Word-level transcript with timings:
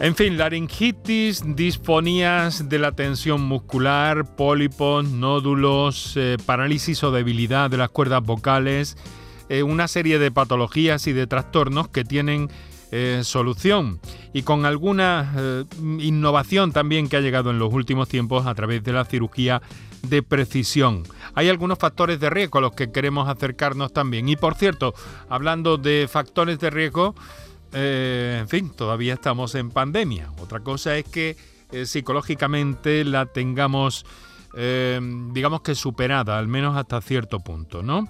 En 0.00 0.14
fin, 0.14 0.38
laringitis, 0.38 1.42
disfonías 1.56 2.68
de 2.68 2.78
la 2.78 2.92
tensión 2.92 3.40
muscular, 3.40 4.36
pólipos, 4.36 5.04
nódulos, 5.04 6.12
eh, 6.16 6.36
parálisis 6.46 7.02
o 7.02 7.10
debilidad 7.10 7.68
de 7.68 7.78
las 7.78 7.90
cuerdas 7.90 8.22
vocales, 8.22 8.96
eh, 9.48 9.64
una 9.64 9.88
serie 9.88 10.20
de 10.20 10.30
patologías 10.30 11.08
y 11.08 11.12
de 11.12 11.26
trastornos 11.26 11.88
que 11.88 12.04
tienen 12.04 12.48
eh, 12.92 13.22
solución 13.24 14.00
y 14.32 14.42
con 14.42 14.66
alguna 14.66 15.66
innovación 15.98 16.70
también 16.72 17.08
que 17.08 17.16
ha 17.16 17.20
llegado 17.20 17.50
en 17.50 17.58
los 17.58 17.72
últimos 17.72 18.08
tiempos 18.08 18.46
a 18.46 18.54
través 18.54 18.84
de 18.84 18.92
la 18.92 19.04
cirugía 19.04 19.60
de 20.02 20.22
precisión. 20.22 21.02
Hay 21.34 21.48
algunos 21.48 21.76
factores 21.76 22.20
de 22.20 22.30
riesgo 22.30 22.58
a 22.58 22.62
los 22.62 22.72
que 22.72 22.92
queremos 22.92 23.28
acercarnos 23.28 23.92
también. 23.92 24.28
Y 24.28 24.36
por 24.36 24.54
cierto, 24.54 24.94
hablando 25.28 25.76
de 25.76 26.08
factores 26.08 26.60
de 26.60 26.70
riesgo, 26.70 27.16
eh, 27.72 28.38
en 28.40 28.48
fin, 28.48 28.70
todavía 28.70 29.14
estamos 29.14 29.54
en 29.54 29.70
pandemia. 29.70 30.30
Otra 30.40 30.60
cosa 30.60 30.96
es 30.96 31.04
que 31.04 31.36
eh, 31.70 31.86
psicológicamente 31.86 33.04
la 33.04 33.26
tengamos, 33.26 34.06
eh, 34.54 35.00
digamos 35.32 35.60
que 35.60 35.74
superada, 35.74 36.38
al 36.38 36.48
menos 36.48 36.76
hasta 36.76 37.00
cierto 37.00 37.40
punto, 37.40 37.82
¿no? 37.82 38.08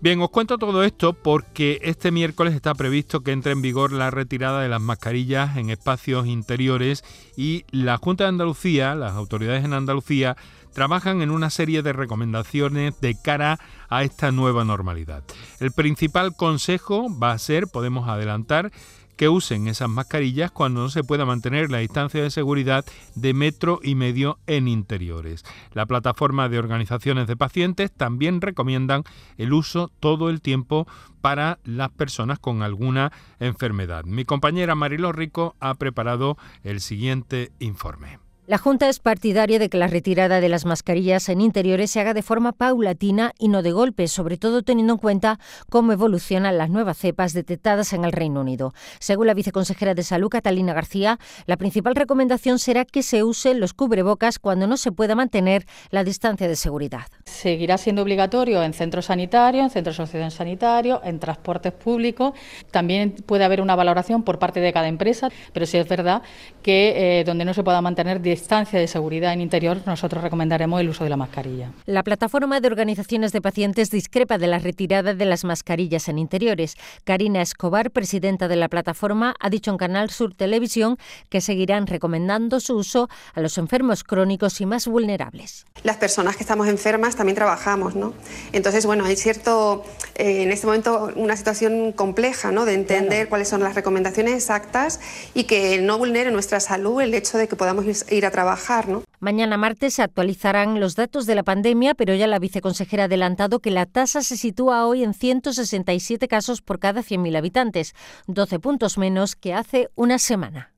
Bien, 0.00 0.20
os 0.20 0.30
cuento 0.30 0.58
todo 0.58 0.82
esto 0.82 1.12
porque 1.12 1.78
este 1.82 2.10
miércoles 2.10 2.54
está 2.54 2.74
previsto 2.74 3.20
que 3.20 3.30
entre 3.30 3.52
en 3.52 3.62
vigor 3.62 3.92
la 3.92 4.10
retirada 4.10 4.60
de 4.60 4.68
las 4.68 4.80
mascarillas 4.80 5.56
en 5.56 5.70
espacios 5.70 6.26
interiores 6.26 7.04
y 7.36 7.64
la 7.70 7.98
Junta 7.98 8.24
de 8.24 8.30
Andalucía, 8.30 8.96
las 8.96 9.12
autoridades 9.12 9.64
en 9.64 9.74
Andalucía, 9.74 10.36
trabajan 10.72 11.22
en 11.22 11.30
una 11.30 11.50
serie 11.50 11.82
de 11.82 11.92
recomendaciones 11.92 13.00
de 13.00 13.16
cara 13.20 13.58
a 13.88 14.02
esta 14.02 14.32
nueva 14.32 14.64
normalidad. 14.64 15.22
El 15.60 15.72
principal 15.72 16.34
consejo 16.36 17.06
va 17.18 17.32
a 17.32 17.38
ser, 17.38 17.66
podemos 17.68 18.08
adelantar, 18.08 18.72
que 19.16 19.28
usen 19.28 19.68
esas 19.68 19.88
mascarillas 19.88 20.50
cuando 20.50 20.80
no 20.80 20.88
se 20.88 21.04
pueda 21.04 21.24
mantener 21.24 21.70
la 21.70 21.78
distancia 21.78 22.22
de 22.22 22.30
seguridad 22.30 22.84
de 23.14 23.34
metro 23.34 23.78
y 23.82 23.94
medio 23.94 24.38
en 24.46 24.68
interiores. 24.68 25.44
La 25.74 25.86
plataforma 25.86 26.48
de 26.48 26.58
organizaciones 26.58 27.26
de 27.26 27.36
pacientes 27.36 27.92
también 27.92 28.40
recomiendan 28.40 29.04
el 29.36 29.52
uso 29.52 29.90
todo 30.00 30.30
el 30.30 30.40
tiempo 30.40 30.88
para 31.20 31.58
las 31.64 31.90
personas 31.90 32.38
con 32.38 32.62
alguna 32.62 33.12
enfermedad. 33.38 34.04
Mi 34.04 34.24
compañera 34.24 34.74
Marilo 34.74 35.12
Rico 35.12 35.54
ha 35.60 35.74
preparado 35.74 36.36
el 36.64 36.80
siguiente 36.80 37.52
informe. 37.60 38.21
La 38.52 38.58
Junta 38.58 38.90
es 38.90 38.98
partidaria 38.98 39.58
de 39.58 39.70
que 39.70 39.78
la 39.78 39.86
retirada 39.86 40.38
de 40.42 40.50
las 40.50 40.66
mascarillas 40.66 41.30
en 41.30 41.40
interiores 41.40 41.90
se 41.90 42.00
haga 42.00 42.12
de 42.12 42.20
forma 42.20 42.52
paulatina 42.52 43.32
y 43.38 43.48
no 43.48 43.62
de 43.62 43.72
golpe, 43.72 44.08
sobre 44.08 44.36
todo 44.36 44.60
teniendo 44.60 44.92
en 44.92 44.98
cuenta 44.98 45.38
cómo 45.70 45.92
evolucionan 45.92 46.58
las 46.58 46.68
nuevas 46.68 46.98
cepas 46.98 47.32
detectadas 47.32 47.94
en 47.94 48.04
el 48.04 48.12
Reino 48.12 48.42
Unido. 48.42 48.74
Según 48.98 49.28
la 49.28 49.32
viceconsejera 49.32 49.94
de 49.94 50.02
Salud, 50.02 50.28
Catalina 50.28 50.74
García, 50.74 51.18
la 51.46 51.56
principal 51.56 51.94
recomendación 51.94 52.58
será 52.58 52.84
que 52.84 53.02
se 53.02 53.22
usen 53.22 53.58
los 53.58 53.72
cubrebocas 53.72 54.38
cuando 54.38 54.66
no 54.66 54.76
se 54.76 54.92
pueda 54.92 55.14
mantener 55.14 55.64
la 55.88 56.04
distancia 56.04 56.46
de 56.46 56.56
seguridad. 56.56 57.06
Seguirá 57.24 57.78
siendo 57.78 58.02
obligatorio 58.02 58.62
en 58.62 58.74
centros 58.74 59.06
sanitarios, 59.06 59.64
en 59.64 59.70
centros 59.70 59.96
sanitarios, 60.34 61.00
en 61.04 61.20
transportes 61.20 61.72
públicos. 61.72 62.34
También 62.70 63.12
puede 63.24 63.44
haber 63.44 63.62
una 63.62 63.76
valoración 63.76 64.24
por 64.24 64.38
parte 64.38 64.60
de 64.60 64.74
cada 64.74 64.88
empresa, 64.88 65.30
pero 65.54 65.64
sí 65.64 65.78
es 65.78 65.88
verdad 65.88 66.20
que 66.62 67.20
eh, 67.20 67.24
donde 67.24 67.46
no 67.46 67.54
se 67.54 67.64
pueda 67.64 67.80
mantener 67.80 68.20
de 68.48 68.86
seguridad 68.86 69.32
en 69.32 69.40
interior, 69.40 69.78
nosotros 69.86 70.22
recomendaremos 70.22 70.80
el 70.80 70.90
uso 70.90 71.04
de 71.04 71.10
la 71.10 71.16
mascarilla. 71.16 71.72
La 71.86 72.02
plataforma 72.02 72.60
de 72.60 72.68
organizaciones 72.68 73.32
de 73.32 73.40
pacientes 73.40 73.90
discrepa 73.90 74.36
de 74.36 74.46
la 74.46 74.58
retirada 74.58 75.14
de 75.14 75.24
las 75.24 75.44
mascarillas 75.44 76.08
en 76.08 76.18
interiores. 76.18 76.76
Karina 77.04 77.40
Escobar, 77.40 77.90
presidenta 77.90 78.48
de 78.48 78.56
la 78.56 78.68
plataforma, 78.68 79.34
ha 79.40 79.48
dicho 79.48 79.70
en 79.70 79.78
Canal 79.78 80.10
Sur 80.10 80.34
Televisión 80.34 80.98
que 81.30 81.40
seguirán 81.40 81.86
recomendando 81.86 82.60
su 82.60 82.76
uso 82.76 83.08
a 83.32 83.40
los 83.40 83.56
enfermos 83.56 84.04
crónicos 84.04 84.60
y 84.60 84.66
más 84.66 84.86
vulnerables. 84.86 85.64
Las 85.82 85.96
personas 85.96 86.36
que 86.36 86.42
estamos 86.42 86.68
enfermas 86.68 87.16
también 87.16 87.36
trabajamos, 87.36 87.94
¿no? 87.94 88.12
Entonces, 88.52 88.84
bueno, 88.84 89.04
hay 89.04 89.16
cierto, 89.16 89.82
eh, 90.16 90.42
en 90.42 90.52
este 90.52 90.66
momento, 90.66 91.10
una 91.16 91.36
situación 91.36 91.92
compleja, 91.92 92.52
¿no? 92.52 92.66
De 92.66 92.74
entender 92.74 93.28
cuáles 93.28 93.48
son 93.48 93.62
las 93.62 93.74
recomendaciones 93.74 94.34
exactas 94.34 95.00
y 95.32 95.44
que 95.44 95.80
no 95.80 95.96
vulnere 95.96 96.30
nuestra 96.30 96.60
salud 96.60 97.00
el 97.00 97.14
hecho 97.14 97.38
de 97.38 97.48
que 97.48 97.56
podamos 97.56 97.86
ir 98.10 98.26
a 98.26 98.31
trabajar. 98.32 98.88
¿no? 98.88 99.02
Mañana 99.20 99.56
martes 99.56 99.94
se 99.94 100.02
actualizarán 100.02 100.80
los 100.80 100.96
datos 100.96 101.26
de 101.26 101.36
la 101.36 101.44
pandemia, 101.44 101.94
pero 101.94 102.14
ya 102.14 102.26
la 102.26 102.40
viceconsejera 102.40 103.04
ha 103.04 103.06
adelantado 103.06 103.60
que 103.60 103.70
la 103.70 103.86
tasa 103.86 104.22
se 104.22 104.36
sitúa 104.36 104.86
hoy 104.86 105.04
en 105.04 105.14
167 105.14 106.26
casos 106.26 106.62
por 106.62 106.80
cada 106.80 107.02
100.000 107.02 107.36
habitantes, 107.36 107.94
12 108.26 108.58
puntos 108.58 108.98
menos 108.98 109.36
que 109.36 109.54
hace 109.54 109.90
una 109.94 110.18
semana. 110.18 110.72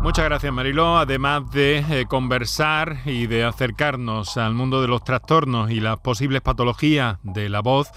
Muchas 0.00 0.24
gracias 0.24 0.52
Mariló. 0.52 0.96
Además 0.96 1.50
de 1.50 1.78
eh, 1.78 2.06
conversar 2.06 2.98
y 3.04 3.26
de 3.26 3.44
acercarnos 3.44 4.36
al 4.36 4.54
mundo 4.54 4.80
de 4.80 4.88
los 4.88 5.02
trastornos 5.02 5.70
y 5.70 5.80
las 5.80 5.98
posibles 5.98 6.40
patologías 6.40 7.18
de 7.24 7.48
la 7.48 7.60
voz, 7.60 7.90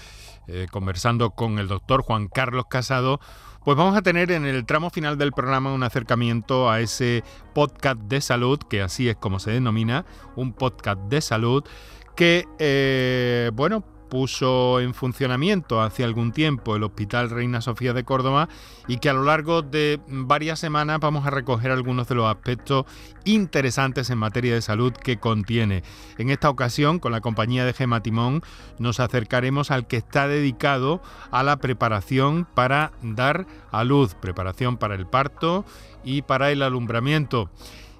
eh, 0.48 0.66
conversando 0.70 1.30
con 1.30 1.58
el 1.58 1.68
doctor 1.68 2.02
Juan 2.02 2.26
Carlos 2.26 2.66
Casado, 2.68 3.20
pues 3.64 3.76
vamos 3.76 3.96
a 3.96 4.02
tener 4.02 4.30
en 4.32 4.44
el 4.44 4.66
tramo 4.66 4.90
final 4.90 5.18
del 5.18 5.32
programa 5.32 5.72
un 5.72 5.82
acercamiento 5.82 6.70
a 6.70 6.80
ese 6.80 7.22
podcast 7.54 8.00
de 8.02 8.20
salud, 8.20 8.58
que 8.58 8.82
así 8.82 9.08
es 9.08 9.16
como 9.16 9.38
se 9.38 9.52
denomina, 9.52 10.04
un 10.36 10.52
podcast 10.52 11.00
de 11.02 11.20
salud, 11.20 11.64
que, 12.16 12.46
eh, 12.58 13.50
bueno, 13.54 13.84
puso 14.12 14.78
en 14.80 14.92
funcionamiento 14.92 15.80
hace 15.80 16.04
algún 16.04 16.32
tiempo 16.32 16.76
el 16.76 16.82
Hospital 16.82 17.30
Reina 17.30 17.62
Sofía 17.62 17.94
de 17.94 18.04
Córdoba 18.04 18.50
y 18.86 18.98
que 18.98 19.08
a 19.08 19.14
lo 19.14 19.24
largo 19.24 19.62
de 19.62 20.00
varias 20.06 20.58
semanas 20.58 21.00
vamos 21.00 21.26
a 21.26 21.30
recoger 21.30 21.70
algunos 21.70 22.08
de 22.08 22.16
los 22.16 22.26
aspectos 22.30 22.84
interesantes 23.24 24.10
en 24.10 24.18
materia 24.18 24.52
de 24.52 24.60
salud 24.60 24.92
que 24.92 25.16
contiene. 25.16 25.82
En 26.18 26.28
esta 26.28 26.50
ocasión, 26.50 26.98
con 26.98 27.12
la 27.12 27.22
compañía 27.22 27.64
de 27.64 27.72
Gema 27.72 28.02
Timón, 28.02 28.42
nos 28.78 29.00
acercaremos 29.00 29.70
al 29.70 29.86
que 29.86 29.96
está 29.96 30.28
dedicado 30.28 31.00
a 31.30 31.42
la 31.42 31.56
preparación 31.56 32.46
para 32.54 32.92
dar 33.00 33.46
a 33.70 33.82
luz, 33.82 34.14
preparación 34.14 34.76
para 34.76 34.94
el 34.94 35.06
parto 35.06 35.64
y 36.04 36.20
para 36.20 36.50
el 36.50 36.60
alumbramiento 36.60 37.48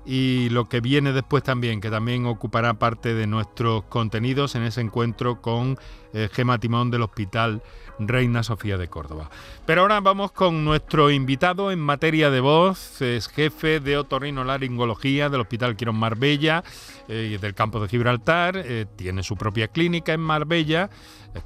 y 0.04 0.48
lo 0.50 0.68
que 0.68 0.80
viene 0.80 1.12
después 1.12 1.44
también, 1.44 1.80
que 1.80 1.90
también 1.90 2.26
ocupará 2.26 2.74
parte 2.74 3.14
de 3.14 3.26
nuestros 3.26 3.84
contenidos 3.84 4.54
en 4.56 4.64
ese 4.64 4.80
encuentro 4.80 5.40
con 5.40 5.78
eh, 6.12 6.28
Gema 6.32 6.58
Timón 6.58 6.90
del 6.90 7.02
Hospital 7.02 7.62
Reina 8.00 8.42
Sofía 8.42 8.78
de 8.78 8.88
Córdoba. 8.88 9.30
Pero 9.64 9.82
ahora 9.82 10.00
vamos 10.00 10.32
con 10.32 10.64
nuestro 10.64 11.10
invitado 11.10 11.70
en 11.70 11.78
materia 11.78 12.30
de 12.30 12.40
voz, 12.40 13.00
es 13.00 13.28
jefe 13.28 13.78
de 13.78 13.96
otorrinolaringología 13.96 15.28
del 15.28 15.42
Hospital 15.42 15.76
Quirón 15.76 15.96
Marbella 15.96 16.64
eh, 17.06 17.38
del 17.40 17.54
campo 17.54 17.80
de 17.80 17.88
Gibraltar, 17.88 18.56
eh, 18.56 18.86
tiene 18.96 19.22
su 19.22 19.36
propia 19.36 19.68
clínica 19.68 20.12
en 20.12 20.20
Marbella, 20.20 20.90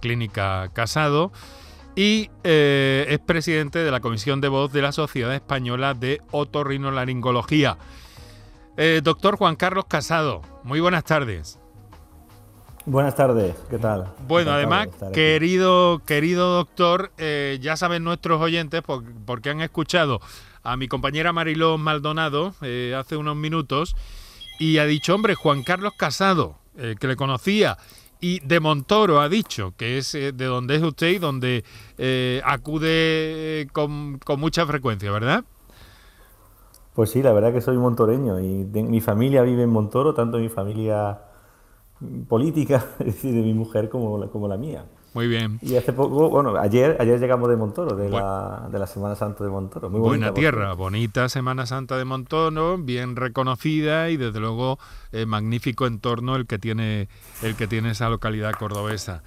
Clínica 0.01 0.71
Casado 0.73 1.31
y 1.95 2.31
es 2.43 3.19
presidente 3.21 3.79
de 3.79 3.91
la 3.91 4.01
Comisión 4.01 4.43
de 4.43 4.49
Voz 4.49 4.71
de 4.71 4.83
la 4.83 4.93
Sociedad 4.93 5.35
Española 5.35 5.95
de 5.95 6.21
Otorrinolaringología. 6.31 7.79
Eh, 8.79 9.01
doctor 9.03 9.37
Juan 9.39 9.57
Carlos 9.57 9.87
Casado, 9.89 10.43
muy 10.63 10.81
buenas 10.81 11.03
tardes. 11.03 11.59
Buenas 12.85 13.17
tardes, 13.17 13.55
¿qué 13.71 13.79
tal? 13.79 14.13
Bueno, 14.29 14.51
además, 14.51 14.89
querido, 15.15 16.03
querido 16.05 16.57
doctor, 16.57 17.11
eh, 17.17 17.59
ya 17.63 17.79
saben 17.79 18.05
nuestros 18.05 18.39
oyentes, 18.41 18.83
porque 19.25 19.49
han 19.49 19.63
escuchado 19.63 20.21
a 20.63 20.77
mi 20.77 20.89
compañera 20.89 21.33
Mariló 21.33 21.79
Maldonado 21.79 22.55
eh, 22.61 22.95
hace 22.97 23.17
unos 23.17 23.35
minutos, 23.35 23.97
y 24.59 24.77
ha 24.77 24.85
dicho, 24.85 25.15
hombre, 25.15 25.35
Juan 25.35 25.63
Carlos 25.63 25.95
Casado, 25.97 26.59
que 26.77 27.09
le 27.09 27.17
conocía, 27.17 27.79
y 28.21 28.41
de 28.41 28.61
Montoro 28.61 29.23
ha 29.23 29.31
dicho, 29.31 29.73
que 29.79 29.97
es 29.97 30.13
de 30.13 30.33
donde 30.33 30.77
es 30.77 30.83
usted 30.83 31.09
y 31.09 31.19
donde 31.19 31.65
acude 32.45 33.69
con, 33.73 34.19
con 34.19 34.39
mucha 34.39 34.67
frecuencia, 34.67 35.11
¿verdad? 35.11 35.45
Pues 36.97 37.11
sí, 37.11 37.23
la 37.23 37.35
verdad 37.35 37.53
que 37.53 37.61
soy 37.61 37.77
montoreño 37.77 38.41
y 38.41 38.65
mi 38.65 39.03
familia 39.03 39.43
vive 39.43 39.65
en 39.65 39.69
Montoro, 39.69 40.15
tanto 40.15 40.39
mi 40.39 40.49
familia 40.49 41.19
política, 42.27 42.87
es 43.01 43.07
decir, 43.07 43.35
de 43.35 43.43
mi 43.43 43.53
mujer 43.53 43.91
como 43.91 44.17
la, 44.17 44.29
como 44.29 44.49
la 44.49 44.57
mía. 44.57 44.87
Muy 45.13 45.29
bien. 45.29 45.59
Y 45.61 45.77
hace 45.77 45.93
poco, 45.93 46.31
bueno, 46.31 46.57
ayer, 46.57 46.97
ayer 46.99 47.21
llegamos 47.21 47.51
de 47.51 47.57
Montoro, 47.57 47.95
de, 47.97 48.09
la, 48.09 48.69
de 48.73 48.79
la 48.79 48.87
Semana 48.87 49.15
Santa 49.15 49.45
de 49.45 49.51
Montoro. 49.51 49.91
Muy 49.91 50.01
Buena 50.01 50.33
tierra, 50.33 50.73
bonita 50.73 51.29
Semana 51.29 51.67
Santa 51.67 51.99
de 51.99 52.07
Montoro, 52.07 52.79
bien 52.79 53.15
reconocida 53.15 54.09
y 54.09 54.17
desde 54.17 54.41
luego 54.41 54.79
eh, 55.13 55.27
magnífico 55.27 55.87
entorno 55.87 56.35
el 56.35 56.47
que 56.47 56.59
tiene 56.59 57.11
el 57.43 57.57
que 57.57 57.67
tiene 57.67 57.91
esa 57.91 58.09
localidad 58.09 58.55
cordobesa. 58.55 59.23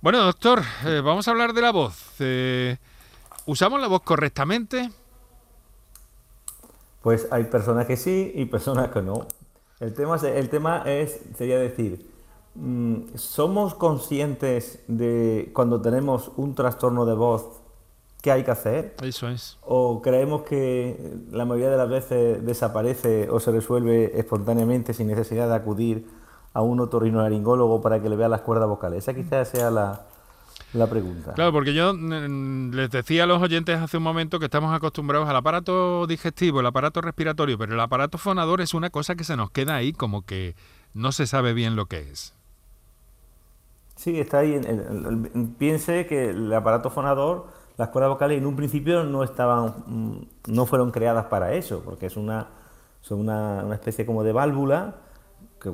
Bueno, 0.00 0.24
doctor, 0.24 0.60
eh, 0.84 1.02
vamos 1.04 1.28
a 1.28 1.30
hablar 1.30 1.52
de 1.52 1.62
la 1.62 1.70
voz. 1.70 2.16
Eh, 2.18 2.78
¿Usamos 3.46 3.80
la 3.80 3.86
voz 3.86 4.02
correctamente? 4.02 4.90
Pues 7.06 7.28
hay 7.30 7.44
personas 7.44 7.86
que 7.86 7.96
sí 7.96 8.32
y 8.34 8.46
personas 8.46 8.88
que 8.88 9.00
no. 9.00 9.28
El 9.78 9.94
tema, 9.94 10.16
el 10.16 10.48
tema 10.48 10.82
es, 10.86 11.20
sería 11.38 11.56
decir, 11.56 12.10
mm, 12.56 13.14
¿somos 13.14 13.76
conscientes 13.76 14.80
de 14.88 15.52
cuando 15.54 15.80
tenemos 15.80 16.32
un 16.36 16.56
trastorno 16.56 17.06
de 17.06 17.14
voz 17.14 17.60
qué 18.22 18.32
hay 18.32 18.42
que 18.42 18.50
hacer. 18.50 18.96
Eso 19.04 19.28
es. 19.28 19.56
O 19.62 20.02
creemos 20.02 20.42
que 20.42 21.16
la 21.30 21.44
mayoría 21.44 21.70
de 21.70 21.76
las 21.76 21.88
veces 21.88 22.44
desaparece 22.44 23.30
o 23.30 23.38
se 23.38 23.52
resuelve 23.52 24.18
espontáneamente 24.18 24.92
sin 24.92 25.06
necesidad 25.06 25.48
de 25.48 25.54
acudir 25.54 26.08
a 26.54 26.62
un 26.62 26.80
otorrinolaringólogo 26.80 27.82
para 27.82 28.02
que 28.02 28.08
le 28.08 28.16
vea 28.16 28.28
las 28.28 28.40
cuerdas 28.40 28.68
vocales. 28.68 29.04
Esa 29.04 29.14
quizás 29.14 29.46
sea 29.46 29.70
la, 29.70 30.06
la 30.76 30.86
pregunta. 30.86 31.32
Claro, 31.34 31.52
porque 31.52 31.74
yo 31.74 31.94
mm, 31.94 32.70
les 32.74 32.90
decía 32.90 33.24
a 33.24 33.26
los 33.26 33.42
oyentes 33.42 33.78
hace 33.78 33.96
un 33.96 34.02
momento 34.02 34.38
que 34.38 34.46
estamos 34.46 34.74
acostumbrados 34.74 35.28
al 35.28 35.36
aparato 35.36 36.06
digestivo, 36.06 36.60
el 36.60 36.66
aparato 36.66 37.00
respiratorio, 37.00 37.58
pero 37.58 37.74
el 37.74 37.80
aparato 37.80 38.18
fonador 38.18 38.60
es 38.60 38.74
una 38.74 38.90
cosa 38.90 39.14
que 39.14 39.24
se 39.24 39.36
nos 39.36 39.50
queda 39.50 39.76
ahí 39.76 39.92
como 39.92 40.22
que 40.22 40.54
no 40.94 41.12
se 41.12 41.26
sabe 41.26 41.52
bien 41.52 41.76
lo 41.76 41.86
que 41.86 42.00
es. 42.10 42.34
Sí, 43.96 44.20
está 44.20 44.40
ahí. 44.40 44.60
piense 45.58 46.06
que 46.06 46.30
el 46.30 46.52
aparato 46.52 46.90
fonador, 46.90 47.46
las 47.78 47.88
cuerdas 47.88 48.10
vocales 48.10 48.38
en 48.38 48.46
un 48.46 48.56
principio 48.56 49.04
no 49.04 49.24
estaban, 49.24 49.74
mm, 49.86 50.26
no 50.48 50.66
fueron 50.66 50.90
creadas 50.90 51.26
para 51.26 51.54
eso, 51.54 51.82
porque 51.84 52.06
es 52.06 52.16
una, 52.16 52.48
son 53.00 53.20
una, 53.20 53.64
una 53.64 53.74
especie 53.74 54.04
como 54.04 54.22
de 54.22 54.32
válvula 54.32 55.05
que 55.60 55.72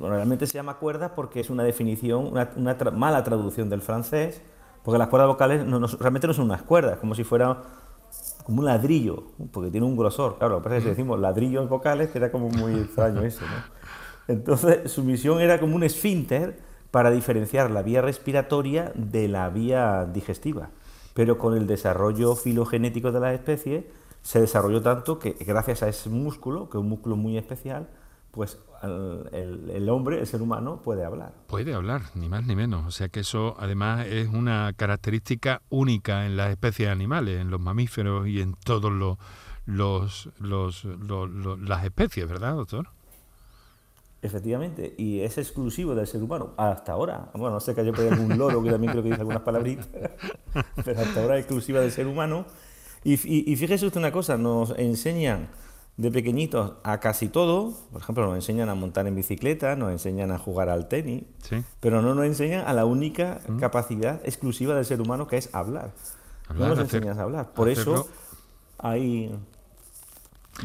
realmente 0.00 0.46
se 0.46 0.54
llama 0.54 0.78
cuerdas 0.78 1.12
porque 1.14 1.40
es 1.40 1.50
una 1.50 1.62
definición, 1.62 2.32
una, 2.56 2.76
mala 2.92 3.22
traducción 3.22 3.70
del 3.70 3.80
francés, 3.80 4.42
porque 4.82 4.98
las 4.98 5.08
cuerdas 5.08 5.28
vocales 5.28 5.64
realmente 5.98 6.26
no 6.26 6.34
son 6.34 6.46
unas 6.46 6.62
cuerdas, 6.62 6.98
como 6.98 7.14
si 7.14 7.24
fuera 7.24 7.62
como 8.44 8.60
un 8.60 8.66
ladrillo, 8.66 9.24
porque 9.52 9.70
tiene 9.70 9.86
un 9.86 9.96
grosor. 9.96 10.38
Claro, 10.38 10.54
lo 10.54 10.60
que 10.60 10.64
pasa 10.64 10.76
es 10.76 10.82
que 10.84 10.90
decimos 10.90 11.18
ladrillo 11.18 11.62
en 11.62 11.68
vocales, 11.68 12.10
queda 12.10 12.30
como 12.30 12.50
muy 12.50 12.74
extraño 12.74 13.22
eso. 13.22 13.44
¿no? 13.44 14.34
Entonces, 14.34 14.90
su 14.90 15.02
misión 15.02 15.40
era 15.40 15.58
como 15.58 15.76
un 15.76 15.82
esfínter 15.82 16.58
para 16.90 17.10
diferenciar 17.10 17.70
la 17.70 17.82
vía 17.82 18.02
respiratoria 18.02 18.92
de 18.94 19.28
la 19.28 19.48
vía 19.48 20.06
digestiva. 20.12 20.70
Pero 21.14 21.38
con 21.38 21.56
el 21.56 21.66
desarrollo 21.66 22.36
filogenético 22.36 23.12
de 23.12 23.20
la 23.20 23.32
especie, 23.34 23.90
se 24.22 24.40
desarrolló 24.40 24.82
tanto 24.82 25.18
que 25.18 25.32
gracias 25.32 25.82
a 25.82 25.88
ese 25.88 26.08
músculo, 26.08 26.68
que 26.68 26.78
es 26.78 26.82
un 26.82 26.88
músculo 26.88 27.16
muy 27.16 27.36
especial, 27.36 27.88
pues 28.34 28.58
el, 28.82 29.88
hombre, 29.88 30.18
el 30.20 30.26
ser 30.26 30.42
humano, 30.42 30.82
puede 30.82 31.04
hablar. 31.04 31.32
Puede 31.46 31.72
hablar, 31.72 32.02
ni 32.14 32.28
más 32.28 32.44
ni 32.44 32.56
menos. 32.56 32.84
O 32.86 32.90
sea 32.90 33.08
que 33.08 33.20
eso 33.20 33.54
además 33.58 34.06
es 34.06 34.28
una 34.28 34.72
característica 34.76 35.62
única 35.70 36.26
en 36.26 36.36
las 36.36 36.50
especies 36.50 36.88
animales, 36.88 37.40
en 37.40 37.50
los 37.50 37.60
mamíferos 37.60 38.26
y 38.26 38.40
en 38.40 38.54
todos 38.54 38.92
los, 38.92 40.28
los, 40.38 40.84
las 41.60 41.84
especies, 41.84 42.28
¿verdad, 42.28 42.54
doctor? 42.56 42.88
Efectivamente, 44.20 44.94
y 44.96 45.20
es 45.20 45.36
exclusivo 45.38 45.94
del 45.94 46.06
ser 46.06 46.22
humano, 46.22 46.54
hasta 46.56 46.92
ahora. 46.92 47.30
Bueno, 47.34 47.50
no 47.50 47.60
sé 47.60 47.74
que 47.74 47.82
haya 47.82 47.92
por 47.92 48.06
algún 48.06 48.36
loro 48.38 48.62
que 48.62 48.70
también 48.70 48.90
creo 48.90 49.02
que 49.02 49.10
dice 49.10 49.20
algunas 49.20 49.42
palabritas, 49.42 49.86
pero 50.84 51.00
hasta 51.00 51.22
ahora 51.22 51.36
es 51.36 51.44
exclusiva 51.44 51.80
del 51.80 51.92
ser 51.92 52.06
humano. 52.06 52.46
Y, 53.04 53.12
y 53.52 53.56
fíjese 53.56 53.86
usted 53.86 54.00
una 54.00 54.12
cosa, 54.12 54.38
nos 54.38 54.70
enseñan 54.78 55.48
de 55.96 56.10
pequeñitos 56.10 56.72
a 56.82 56.98
casi 56.98 57.28
todo, 57.28 57.72
por 57.92 58.00
ejemplo, 58.00 58.26
nos 58.26 58.34
enseñan 58.34 58.68
a 58.68 58.74
montar 58.74 59.06
en 59.06 59.14
bicicleta, 59.14 59.76
nos 59.76 59.92
enseñan 59.92 60.32
a 60.32 60.38
jugar 60.38 60.68
al 60.68 60.88
tenis, 60.88 61.24
pero 61.80 62.02
no 62.02 62.14
nos 62.14 62.26
enseñan 62.26 62.66
a 62.66 62.72
la 62.72 62.84
única 62.84 63.40
mm. 63.46 63.58
capacidad 63.58 64.20
exclusiva 64.24 64.74
del 64.74 64.84
ser 64.84 65.00
humano 65.00 65.28
que 65.28 65.36
es 65.36 65.54
hablar. 65.54 65.92
no 66.52 66.68
nos 66.68 66.78
enseñan 66.80 67.18
a 67.18 67.22
hablar. 67.22 67.52
Por 67.52 67.68
eso 67.68 68.08
hay, 68.78 69.34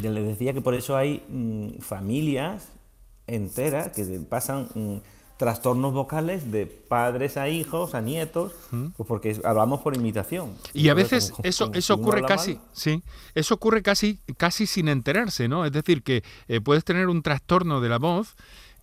les 0.02 0.26
decía 0.26 0.54
que 0.54 0.62
por 0.62 0.74
eso 0.74 0.98
hay 0.98 1.24
mm, 1.30 1.80
familias 1.82 2.70
enteras 3.28 3.90
que 3.90 4.04
pasan... 4.28 4.68
Mm, 4.74 4.98
trastornos 5.40 5.94
vocales 5.94 6.52
de 6.52 6.66
padres 6.66 7.38
a 7.38 7.48
hijos, 7.48 7.96
a 7.96 8.02
nietos, 8.02 8.52
pues 8.98 9.08
porque 9.08 9.40
hablamos 9.46 9.80
por 9.80 9.96
imitación. 9.96 10.54
Y 10.74 10.90
a 10.90 10.94
veces 10.94 11.32
eso, 11.44 11.72
eso 11.74 11.94
ocurre 11.94 12.24
casi, 12.24 12.60
sí, 12.74 13.02
eso 13.36 13.56
ocurre 13.56 13.82
casi, 13.82 14.20
casi 14.36 14.68
sin 14.68 14.90
enterarse, 14.90 15.48
¿no? 15.48 15.64
Es 15.64 15.72
decir, 15.72 16.04
que 16.04 16.26
eh, 16.50 16.60
puedes 16.60 16.84
tener 16.84 17.08
un 17.08 17.24
trastorno 17.24 17.80
de 17.80 17.88
la 17.88 18.00
voz 18.00 18.36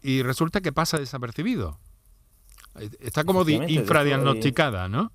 y 0.02 0.22
resulta 0.22 0.62
que 0.62 0.72
pasa 0.72 0.98
desapercibido. 0.98 1.78
Está 3.00 3.24
como 3.24 3.46
infradiagnosticada, 3.46 4.88
¿no? 4.88 5.12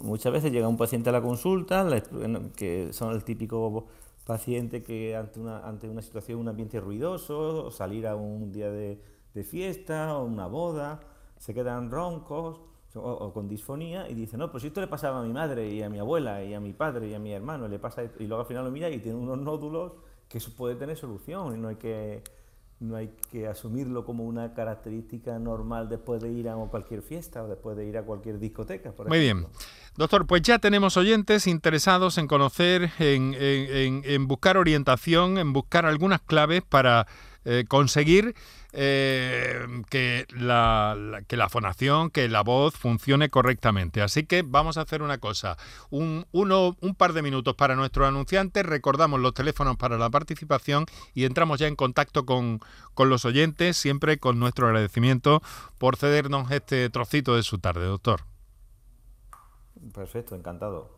Muchas 0.00 0.32
veces 0.32 0.50
llega 0.50 0.66
un 0.66 0.76
paciente 0.76 1.10
a 1.10 1.12
la 1.12 1.22
consulta, 1.22 1.86
que 2.56 2.88
son 2.92 3.14
el 3.14 3.22
típico 3.22 3.86
paciente 4.26 4.82
que 4.82 5.14
ante 5.14 5.38
una, 5.38 5.60
ante 5.60 5.88
una 5.88 6.02
situación, 6.02 6.40
un 6.40 6.48
ambiente 6.48 6.80
ruidoso, 6.80 7.70
salir 7.70 8.08
a 8.08 8.16
un 8.16 8.50
día 8.50 8.68
de 8.68 8.98
de 9.38 9.44
fiesta 9.44 10.16
o 10.16 10.24
una 10.24 10.46
boda, 10.48 11.00
se 11.38 11.54
quedan 11.54 11.90
roncos 11.90 12.60
o, 12.94 13.32
con 13.32 13.48
disfonía 13.48 14.08
y 14.08 14.14
dicen, 14.14 14.40
no, 14.40 14.50
pues 14.50 14.64
esto 14.64 14.80
le 14.80 14.88
pasaba 14.88 15.20
a 15.20 15.22
mi 15.22 15.32
madre 15.32 15.68
y 15.68 15.82
a 15.82 15.88
mi 15.88 16.00
abuela 16.00 16.42
y 16.42 16.54
a 16.54 16.60
mi 16.60 16.72
padre 16.72 17.08
y 17.08 17.14
a 17.14 17.20
mi 17.20 17.32
hermano, 17.32 17.68
le 17.68 17.78
pasa 17.78 18.02
y 18.02 18.26
luego 18.26 18.40
al 18.40 18.48
final 18.48 18.64
lo 18.64 18.72
mira 18.72 18.90
y 18.90 18.98
tiene 18.98 19.16
unos 19.16 19.38
nódulos 19.38 19.92
que 20.28 20.38
eso 20.38 20.50
puede 20.56 20.74
tener 20.74 20.96
solución 20.96 21.54
y 21.54 21.58
no 21.58 21.68
hay 21.68 21.76
que 21.76 22.22
no 22.80 22.96
hay 22.96 23.10
que 23.30 23.48
asumirlo 23.48 24.04
como 24.04 24.24
una 24.24 24.54
característica 24.54 25.38
normal 25.38 25.88
después 25.88 26.22
de 26.22 26.30
ir 26.30 26.48
a 26.48 26.54
cualquier 26.54 27.02
fiesta 27.02 27.42
o 27.42 27.48
después 27.48 27.76
de 27.76 27.84
ir 27.84 27.98
a 27.98 28.04
cualquier 28.04 28.38
discoteca. 28.38 28.94
Muy 29.08 29.18
bien. 29.18 29.46
Doctor, 29.96 30.28
pues 30.28 30.42
ya 30.42 30.60
tenemos 30.60 30.96
oyentes 30.96 31.48
interesados 31.48 32.18
en 32.18 32.28
conocer, 32.28 32.90
en, 33.00 33.34
en 33.36 34.28
buscar 34.28 34.56
orientación, 34.56 35.38
en 35.38 35.52
buscar 35.52 35.86
algunas 35.86 36.20
claves 36.20 36.62
para 36.62 37.08
eh, 37.50 37.64
conseguir 37.66 38.34
eh, 38.72 39.66
que, 39.88 40.26
la, 40.30 41.22
que 41.26 41.36
la 41.36 41.48
fonación, 41.48 42.10
que 42.10 42.28
la 42.28 42.42
voz 42.42 42.74
funcione 42.74 43.30
correctamente. 43.30 44.02
Así 44.02 44.24
que 44.24 44.42
vamos 44.42 44.76
a 44.76 44.82
hacer 44.82 45.02
una 45.02 45.18
cosa, 45.18 45.56
un, 45.90 46.26
uno, 46.32 46.76
un 46.80 46.94
par 46.94 47.12
de 47.12 47.22
minutos 47.22 47.54
para 47.54 47.76
nuestros 47.76 48.06
anunciantes, 48.06 48.64
recordamos 48.64 49.20
los 49.20 49.34
teléfonos 49.34 49.76
para 49.76 49.96
la 49.98 50.10
participación 50.10 50.86
y 51.14 51.24
entramos 51.24 51.58
ya 51.58 51.66
en 51.66 51.76
contacto 51.76 52.26
con, 52.26 52.60
con 52.94 53.08
los 53.08 53.24
oyentes, 53.24 53.76
siempre 53.76 54.18
con 54.18 54.38
nuestro 54.38 54.66
agradecimiento 54.66 55.42
por 55.78 55.96
cedernos 55.96 56.50
este 56.50 56.90
trocito 56.90 57.36
de 57.36 57.42
su 57.42 57.58
tarde, 57.58 57.86
doctor. 57.86 58.22
Perfecto, 59.94 60.34
encantado. 60.34 60.97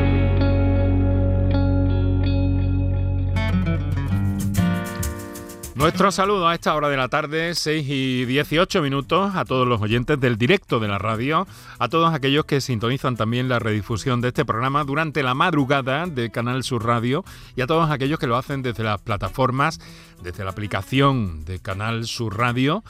Nuestro 5.81 6.11
saludo 6.11 6.47
a 6.47 6.53
esta 6.53 6.75
hora 6.75 6.89
de 6.89 6.95
la 6.95 7.07
tarde, 7.07 7.55
6 7.55 7.87
y 7.89 8.25
18 8.25 8.83
minutos, 8.83 9.35
a 9.35 9.45
todos 9.45 9.67
los 9.67 9.81
oyentes 9.81 10.19
del 10.19 10.37
directo 10.37 10.79
de 10.79 10.87
la 10.87 10.99
radio, 10.99 11.47
a 11.79 11.89
todos 11.89 12.13
aquellos 12.13 12.45
que 12.45 12.61
sintonizan 12.61 13.17
también 13.17 13.49
la 13.49 13.57
redifusión 13.57 14.21
de 14.21 14.27
este 14.27 14.45
programa 14.45 14.83
durante 14.83 15.23
la 15.23 15.33
madrugada 15.33 16.05
de 16.05 16.29
Canal 16.29 16.63
Sur 16.63 16.85
Radio 16.85 17.25
y 17.55 17.61
a 17.61 17.67
todos 17.67 17.89
aquellos 17.89 18.19
que 18.19 18.27
lo 18.27 18.37
hacen 18.37 18.61
desde 18.61 18.83
las 18.83 19.01
plataformas, 19.01 19.79
desde 20.21 20.43
la 20.43 20.51
aplicación 20.51 21.45
de 21.45 21.57
Canal 21.57 22.05
Sur 22.05 22.37
Radio. 22.37 22.83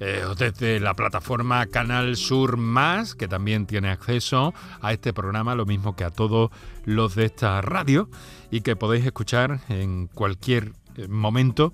Eh, 0.00 0.24
desde 0.36 0.80
la 0.80 0.94
plataforma 0.94 1.64
Canal 1.66 2.16
Sur 2.16 2.56
Más, 2.56 3.14
que 3.14 3.28
también 3.28 3.66
tiene 3.66 3.88
acceso 3.88 4.52
a 4.80 4.92
este 4.92 5.12
programa, 5.12 5.54
lo 5.54 5.64
mismo 5.64 5.94
que 5.94 6.02
a 6.02 6.10
todos 6.10 6.50
los 6.84 7.14
de 7.14 7.26
esta 7.26 7.60
radio, 7.60 8.10
y 8.50 8.62
que 8.62 8.74
podéis 8.74 9.06
escuchar 9.06 9.60
en 9.68 10.08
cualquier 10.08 10.72
eh, 10.96 11.06
momento 11.06 11.72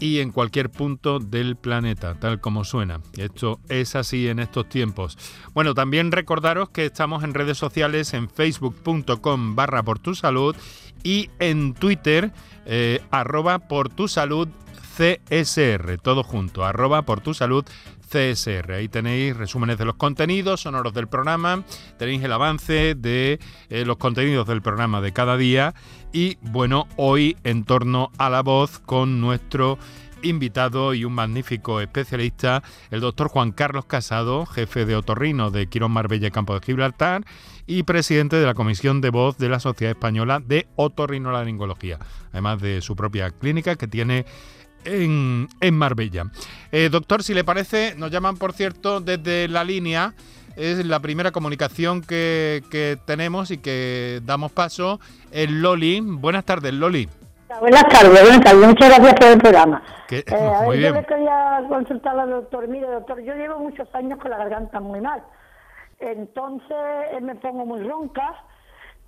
y 0.00 0.20
en 0.20 0.32
cualquier 0.32 0.70
punto 0.70 1.18
del 1.18 1.56
planeta, 1.56 2.14
tal 2.14 2.40
como 2.40 2.64
suena. 2.64 3.00
Esto 3.16 3.60
es 3.68 3.96
así 3.96 4.28
en 4.28 4.38
estos 4.38 4.68
tiempos. 4.68 5.18
Bueno, 5.54 5.74
también 5.74 6.12
recordaros 6.12 6.70
que 6.70 6.86
estamos 6.86 7.24
en 7.24 7.34
redes 7.34 7.58
sociales 7.58 8.14
en 8.14 8.28
facebook.com 8.28 9.54
barra 9.54 9.82
por 9.82 9.98
tu 9.98 10.14
salud 10.14 10.56
y 11.02 11.30
en 11.38 11.74
Twitter 11.74 12.32
eh, 12.66 13.00
arroba 13.10 13.60
por 13.60 13.88
tu 13.88 14.08
salud 14.08 14.48
CSR, 14.96 15.98
todo 15.98 16.22
junto, 16.22 16.64
arroba 16.64 17.02
por 17.02 17.20
tu 17.20 17.34
salud 17.34 17.64
CSR. 18.14 18.72
Ahí 18.72 18.88
tenéis 18.88 19.36
resúmenes 19.36 19.76
de 19.76 19.84
los 19.84 19.96
contenidos 19.96 20.60
sonoros 20.60 20.94
del 20.94 21.08
programa, 21.08 21.64
tenéis 21.98 22.22
el 22.22 22.32
avance 22.32 22.94
de 22.94 23.40
eh, 23.70 23.84
los 23.84 23.96
contenidos 23.96 24.46
del 24.46 24.62
programa 24.62 25.00
de 25.00 25.12
cada 25.12 25.36
día 25.36 25.74
y 26.12 26.38
bueno, 26.40 26.86
hoy 26.96 27.36
en 27.42 27.64
torno 27.64 28.12
a 28.18 28.30
la 28.30 28.42
voz 28.42 28.78
con 28.78 29.20
nuestro 29.20 29.78
invitado 30.22 30.94
y 30.94 31.04
un 31.04 31.12
magnífico 31.12 31.80
especialista, 31.80 32.62
el 32.90 33.00
doctor 33.00 33.28
Juan 33.28 33.50
Carlos 33.50 33.84
Casado, 33.84 34.46
jefe 34.46 34.86
de 34.86 34.94
otorrino 34.94 35.50
de 35.50 35.66
Quirón 35.66 35.90
Marbella 35.90 36.30
Campo 36.30 36.54
de 36.54 36.64
Gibraltar 36.64 37.24
y 37.66 37.82
presidente 37.82 38.36
de 38.36 38.46
la 38.46 38.54
Comisión 38.54 39.00
de 39.00 39.10
Voz 39.10 39.38
de 39.38 39.48
la 39.48 39.58
Sociedad 39.58 39.90
Española 39.90 40.40
de 40.40 40.68
Otorrinolaringología, 40.76 41.98
además 42.30 42.60
de 42.60 42.80
su 42.80 42.94
propia 42.94 43.30
clínica 43.30 43.74
que 43.74 43.88
tiene 43.88 44.24
en, 44.84 45.48
Marbella. 45.72 46.26
Eh, 46.72 46.88
doctor, 46.90 47.22
si 47.22 47.34
le 47.34 47.44
parece, 47.44 47.94
nos 47.96 48.10
llaman, 48.10 48.36
por 48.36 48.52
cierto, 48.52 49.00
desde 49.00 49.48
la 49.48 49.64
línea. 49.64 50.14
Es 50.56 50.84
la 50.86 51.00
primera 51.00 51.32
comunicación 51.32 52.00
que, 52.00 52.98
tenemos 53.06 53.50
y 53.50 53.58
que 53.58 54.20
damos 54.24 54.52
paso. 54.52 55.00
El 55.32 55.62
Loli. 55.62 56.00
Buenas 56.00 56.44
tardes, 56.44 56.72
Loli. 56.72 57.08
Buenas 57.60 57.88
tardes, 57.88 58.22
buenas 58.22 58.40
tardes. 58.40 58.66
Muchas 58.66 58.88
gracias 58.88 59.14
por 59.14 59.28
el 59.28 59.38
programa. 59.38 59.82
Eh, 60.10 60.24
a 60.28 60.68
ver, 60.68 60.80
yo 60.80 60.92
le 60.92 61.04
quería 61.06 61.62
consultar 61.68 62.18
al 62.18 62.30
doctor. 62.30 62.68
Mire, 62.68 62.86
doctor, 62.86 63.20
yo 63.22 63.34
llevo 63.34 63.58
muchos 63.58 63.92
años 63.94 64.18
con 64.20 64.30
la 64.30 64.38
garganta 64.38 64.80
muy 64.80 65.00
mal. 65.00 65.22
Entonces 65.98 66.76
eh, 67.12 67.20
me 67.20 67.34
pongo 67.36 67.66
muy 67.66 67.82
ronca 67.82 68.34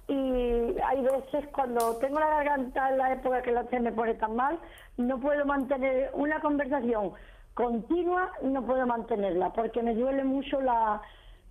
y 0.09 0.77
hay 0.85 1.03
veces 1.03 1.47
cuando 1.53 1.97
tengo 1.97 2.21
la 2.21 2.29
garganta 2.29 2.91
en 2.91 2.99
la 2.99 3.13
época 3.13 3.43
que 3.43 3.53
la 3.53 3.65
se 3.65 3.81
me 3.81 3.93
pone 3.93 4.15
tan 4.15 4.37
mal, 4.37 4.59
no 4.97 5.19
puedo 5.19 5.45
mantener 5.45 6.11
una 6.15 6.41
conversación 6.41 7.13
continua, 7.55 8.31
no 8.43 8.65
puedo 8.65 8.87
mantenerla, 8.87 9.51
porque 9.53 9.83
me 9.83 9.95
duele 9.95 10.23
mucho 10.25 10.61
la, 10.61 11.01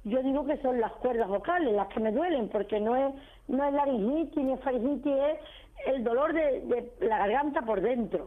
yo 0.03 0.21
digo 0.21 0.45
que 0.45 0.57
son 0.61 0.79
las 0.79 0.91
cuerdas 0.93 1.27
vocales 1.27 1.73
las 1.73 1.87
que 1.87 1.99
me 1.99 2.11
duelen, 2.11 2.47
porque 2.49 2.79
no 2.79 2.95
es, 2.95 3.13
no 3.47 3.63
es 3.65 3.73
laringitis 3.73 4.43
ni 4.43 4.53
es 4.53 4.59
faringitis, 4.61 5.13
es 5.13 5.39
el 5.87 6.03
dolor 6.03 6.31
de, 6.31 6.93
la 7.01 7.17
garganta 7.17 7.63
por 7.63 7.81
dentro. 7.81 8.25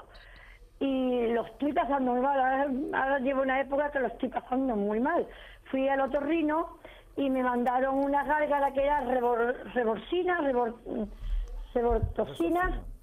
Y 0.80 1.28
lo 1.28 1.44
estoy 1.47 1.73
pasando 1.73 2.14
mal, 2.14 2.68
ahora, 2.92 3.18
llevo 3.20 3.42
una 3.42 3.61
época 3.61 3.90
que 3.92 4.00
lo 4.00 4.08
estoy 4.08 4.28
pasando 4.28 4.75
muy 4.75 4.99
mal. 4.99 5.26
Fui 5.70 5.88
al 5.88 6.00
otorrino 6.00 6.78
y 7.18 7.28
me 7.28 7.42
mandaron 7.42 7.96
una 7.96 8.22
gárgara 8.25 8.72
que 8.72 8.84
era 8.84 9.00
rebor, 9.00 9.56
reborcina, 9.75 10.40
rebor, 10.40 10.76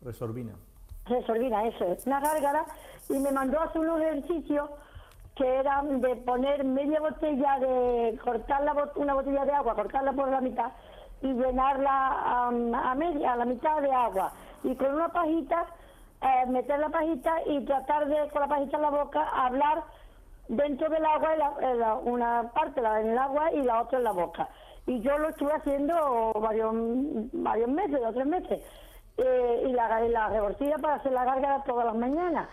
Resorbina 0.01 0.55
resolvina 1.05 1.67
eso, 1.67 1.86
es 1.86 2.05
una 2.07 2.19
gárgara, 2.19 2.65
y 3.10 3.19
me 3.19 3.31
mandó 3.31 3.60
a 3.60 3.65
hacer 3.65 3.81
unos 3.81 4.01
ejercicios 4.01 4.69
que 5.36 5.45
eran 5.57 6.01
de 6.01 6.15
poner 6.15 6.63
media 6.63 7.00
botella 7.00 7.60
de, 7.60 8.17
cortar 8.24 8.63
la 8.63 8.74
una 8.95 9.13
botella 9.13 9.45
de 9.45 9.51
agua, 9.51 9.75
cortarla 9.75 10.13
por 10.13 10.29
la 10.29 10.41
mitad 10.41 10.72
y 11.22 11.34
llenarla 11.34 12.48
a, 12.48 12.95
media, 12.95 13.34
a 13.34 13.36
la 13.36 13.45
mitad 13.45 13.81
de 13.81 13.91
agua. 13.91 14.31
Y 14.63 14.75
con 14.75 14.95
una 14.95 15.10
pajita, 15.10 15.65
eh, 16.22 16.45
meter 16.48 16.79
la 16.79 16.89
pajita 16.89 17.36
y 17.45 17.65
tratar 17.65 18.07
de, 18.07 18.29
con 18.29 18.41
la 18.41 18.48
pajita 18.48 18.77
en 18.77 18.81
la 18.81 18.89
boca, 18.89 19.27
hablar 19.29 19.84
dentro 20.48 20.90
del 20.90 21.06
agua, 21.06 21.36
la, 21.36 21.96
una 21.96 22.52
parte 22.54 22.80
en 22.80 23.10
el 23.12 23.18
agua 23.18 23.52
y 23.52 23.62
la 23.62 23.82
otra 23.82 23.98
en 23.98 24.04
la 24.04 24.12
boca. 24.12 24.50
Y 24.88 25.02
yo 25.02 25.18
lo 25.18 25.30
estuve 25.30 25.52
haciendo 25.54 26.34
varios, 26.40 26.74
varios 27.34 27.70
meses, 27.70 28.00
dos 28.00 28.10
o 28.10 28.14
tres 28.14 28.28
meses 28.28 28.62
eh, 29.18 29.64
y 29.68 29.72
la, 29.72 30.00
la 30.02 30.56
para 30.82 30.96
hacer 30.96 31.12
la 31.12 31.25
gárgara 31.25 31.64
todas 31.64 31.86
las 31.86 31.96
mañanas. 31.96 32.50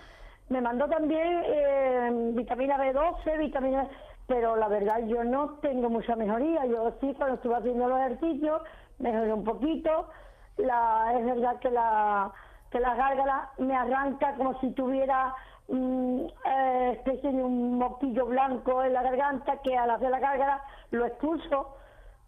Me 0.49 0.61
mandó 0.61 0.89
también 0.89 1.43
eh, 1.45 2.11
vitamina 2.35 2.79
B12, 2.79 3.39
vitamina... 3.39 3.89
Pero 4.29 4.57
la 4.57 4.69
verdad 4.69 5.01
yo 5.07 5.25
no 5.25 5.59
tengo 5.59 5.91
mucha 5.91 6.15
mejoría. 6.15 6.65
Yo 6.65 6.93
sí, 7.01 7.13
cuando 7.19 7.35
estuve 7.35 7.57
haciendo 7.57 7.89
los 7.89 7.99
ejercicios, 7.99 8.63
mejoré 8.99 9.33
un 9.33 9.45
poquito. 9.45 10.09
La, 10.57 11.13
es 11.19 11.25
verdad 11.25 11.59
que 11.59 11.71
la, 11.71 12.31
que 12.71 12.79
la 12.79 12.95
gárgara 12.95 13.51
me 13.59 13.77
arranca 13.77 14.35
como 14.37 14.59
si 14.61 14.71
tuviera 14.71 15.35
eh, 15.73 16.93
especie 16.93 17.33
de 17.33 17.43
un 17.43 17.79
moquillo 17.79 18.26
blanco 18.26 18.83
en 18.83 18.93
la 18.93 19.02
garganta 19.02 19.57
que 19.62 19.76
al 19.76 19.91
hacer 19.91 20.11
la 20.11 20.21
gárgara 20.21 20.62
lo 20.91 21.07
expulso 21.07 21.76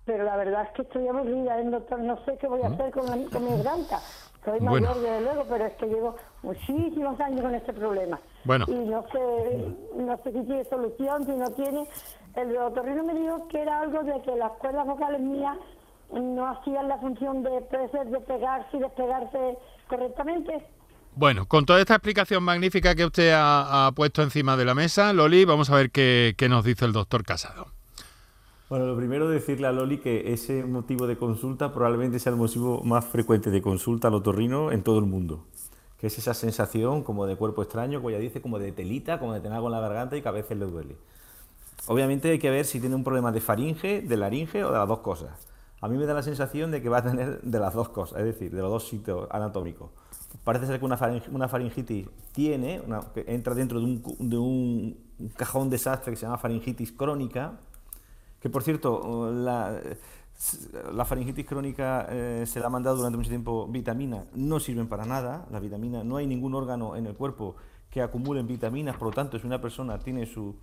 pero 0.04 0.24
la 0.24 0.36
verdad 0.36 0.64
es 0.64 0.70
que 0.72 0.82
estoy 0.82 1.08
aburrida, 1.08 1.58
¿eh, 1.58 1.64
doctor, 1.64 1.98
no 2.00 2.22
sé 2.24 2.36
qué 2.38 2.46
voy 2.46 2.60
a 2.62 2.68
hacer 2.68 2.90
con, 2.90 3.06
con 3.28 3.44
mi 3.44 3.50
garganta. 3.50 4.00
Soy 4.44 4.60
mayor, 4.60 4.96
desde 4.96 5.22
luego, 5.22 5.44
pero 5.48 5.64
es 5.64 5.72
que 5.74 5.86
llevo 5.86 6.16
muchísimos 6.42 7.18
años 7.18 7.40
con 7.40 7.54
este 7.54 7.72
problema. 7.72 8.20
Bueno. 8.44 8.66
Y 8.68 8.74
no 8.74 9.02
sé, 9.10 9.74
no 9.96 10.16
sé 10.18 10.32
si 10.32 10.42
tiene 10.42 10.64
solución, 10.64 11.24
si 11.24 11.32
no 11.32 11.50
tiene. 11.52 11.88
El 12.34 12.52
doctor 12.52 12.84
me 12.84 13.14
dijo 13.14 13.48
que 13.48 13.62
era 13.62 13.80
algo 13.80 14.02
de 14.02 14.20
que 14.20 14.36
las 14.36 14.52
cuerdas 14.52 14.86
vocales 14.86 15.20
mías 15.22 15.56
no 16.12 16.46
hacían 16.46 16.88
la 16.88 16.98
función 16.98 17.42
de, 17.42 17.50
de 17.50 18.20
pegarse 18.20 18.76
y 18.76 18.80
despegarse 18.80 19.56
correctamente. 19.88 20.66
Bueno, 21.16 21.47
con 21.47 21.64
toda 21.64 21.80
esta 21.80 21.94
explicación 21.94 22.42
magnífica 22.42 22.97
que 22.97 23.04
usted 23.04 23.33
ha, 23.37 23.92
puesto 23.94 24.23
encima 24.23 24.56
de 24.56 24.64
la 24.64 24.75
mesa, 24.75 25.12
Loli, 25.12 25.44
vamos 25.44 25.71
a 25.71 25.76
ver 25.76 25.92
qué, 25.92 26.35
qué 26.37 26.49
nos 26.49 26.64
dice 26.64 26.85
el 26.85 26.92
doctor 26.92 27.25
Casado. 27.25 27.68
Bueno, 28.68 28.87
lo 28.87 28.97
primero 28.97 29.28
decirle 29.28 29.68
a 29.68 29.73
Loli 29.73 29.99
que 29.99 30.33
ese 30.33 30.64
motivo 30.64 31.06
de 31.06 31.16
consulta 31.16 31.73
probablemente 31.73 32.18
sea 32.18 32.33
el 32.33 32.38
motivo 32.38 32.83
más 32.83 33.04
frecuente 33.04 33.50
de 33.50 33.62
consulta 33.62 34.09
al 34.09 34.14
otorrino 34.14 34.73
en 34.73 34.83
todo 34.83 34.99
el 34.99 35.04
mundo, 35.04 35.44
que 36.00 36.09
es 36.09 36.18
esa 36.18 36.35
sensación 36.35 37.04
como 37.04 37.26
de 37.26 37.37
cuerpo 37.37 37.62
extraño, 37.62 38.00
como 38.00 38.11
ya 38.11 38.18
dice, 38.18 38.42
como 38.42 38.59
de 38.59 38.73
telita, 38.73 39.21
como 39.21 39.35
de 39.35 39.40
tener 39.40 39.54
algo 39.54 39.68
en 39.68 39.73
la 39.73 39.80
garganta 39.80 40.16
y 40.16 40.23
que 40.23 40.28
a 40.28 40.33
veces 40.33 40.59
le 40.59 40.66
duele. 40.66 40.97
Obviamente 41.87 42.28
hay 42.30 42.40
que 42.40 42.50
ver 42.50 42.64
si 42.64 42.80
tiene 42.80 42.97
un 42.97 43.04
problema 43.04 43.30
de 43.30 43.40
faringe, 43.40 44.02
de 44.02 44.16
laringe 44.16 44.64
o 44.64 44.73
de 44.73 44.78
las 44.78 44.88
dos 44.88 44.99
cosas. 44.99 45.47
A 45.80 45.87
mí 45.87 45.97
me 45.97 46.06
da 46.06 46.14
la 46.14 46.23
sensación 46.23 46.73
de 46.73 46.83
que 46.83 46.88
va 46.88 46.99
a 46.99 47.02
tener 47.04 47.40
de 47.42 47.59
las 47.61 47.75
dos 47.75 47.90
cosas, 47.90 48.18
es 48.18 48.25
decir, 48.25 48.50
de 48.50 48.62
los 48.62 48.71
dos 48.71 48.88
sitios 48.88 49.28
anatómicos. 49.30 49.90
Parece 50.42 50.66
ser 50.66 50.78
que 50.78 50.84
una, 50.84 51.48
faringitis 51.48 52.08
tiene, 52.32 52.82
entra 53.26 53.54
dentro 53.54 53.80
de 53.80 54.36
un, 54.36 54.96
cajón 55.36 55.70
desastre 55.70 56.12
que 56.12 56.16
se 56.16 56.26
llama 56.26 56.38
faringitis 56.38 56.92
crónica, 56.92 57.52
que 58.40 58.50
por 58.50 58.62
cierto, 58.62 59.30
la 59.32 61.04
faringitis 61.04 61.46
crónica 61.46 62.06
eh, 62.10 62.44
se 62.46 62.60
le 62.60 62.66
ha 62.66 62.68
mandado 62.68 62.96
durante 62.96 63.16
mucho 63.16 63.30
tiempo 63.30 63.66
vitaminas, 63.68 64.26
no 64.34 64.60
sirven 64.60 64.88
para 64.88 65.04
nada. 65.04 65.46
Las 65.50 65.62
vitaminas, 65.62 66.04
no 66.04 66.16
hay 66.16 66.26
ningún 66.26 66.54
órgano 66.54 66.96
en 66.96 67.06
el 67.06 67.14
cuerpo 67.14 67.56
que 67.90 68.02
acumulen 68.02 68.46
vitaminas, 68.46 68.96
por 68.96 69.08
lo 69.08 69.14
tanto, 69.14 69.38
si 69.38 69.46
una 69.46 69.60
persona 69.60 69.98
tiene 69.98 70.26
su, 70.26 70.56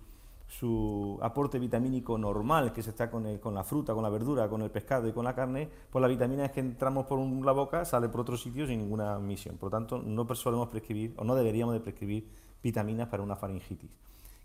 su 0.58 1.18
aporte 1.22 1.58
vitamínico 1.58 2.18
normal, 2.18 2.72
que 2.72 2.82
se 2.82 2.90
está 2.90 3.10
con, 3.10 3.38
con, 3.38 3.54
la 3.54 3.64
fruta, 3.64 3.94
con 3.94 4.02
la 4.02 4.10
verdura, 4.10 4.48
con 4.48 4.60
el 4.60 4.70
pescado 4.70 5.08
y 5.08 5.12
con 5.12 5.24
la 5.24 5.34
carne, 5.34 5.68
pues 5.90 6.02
la 6.02 6.08
vitamina 6.08 6.44
es 6.44 6.52
que 6.52 6.60
entramos 6.60 7.06
por 7.06 7.18
la 7.18 7.52
boca, 7.52 7.86
sale 7.86 8.10
por 8.10 8.20
otro 8.20 8.36
sitio 8.36 8.66
sin 8.66 8.80
ninguna 8.80 9.18
misión. 9.18 9.56
Por 9.56 9.68
lo 9.72 9.78
tanto, 9.78 9.98
no 9.98 10.26
solemos 10.34 10.68
prescribir, 10.68 11.14
o 11.16 11.24
no 11.24 11.34
deberíamos 11.34 11.74
de 11.74 11.80
prescribir 11.80 12.28
vitaminas 12.62 13.08
para 13.08 13.22
una 13.22 13.34
faringitis. 13.34 13.90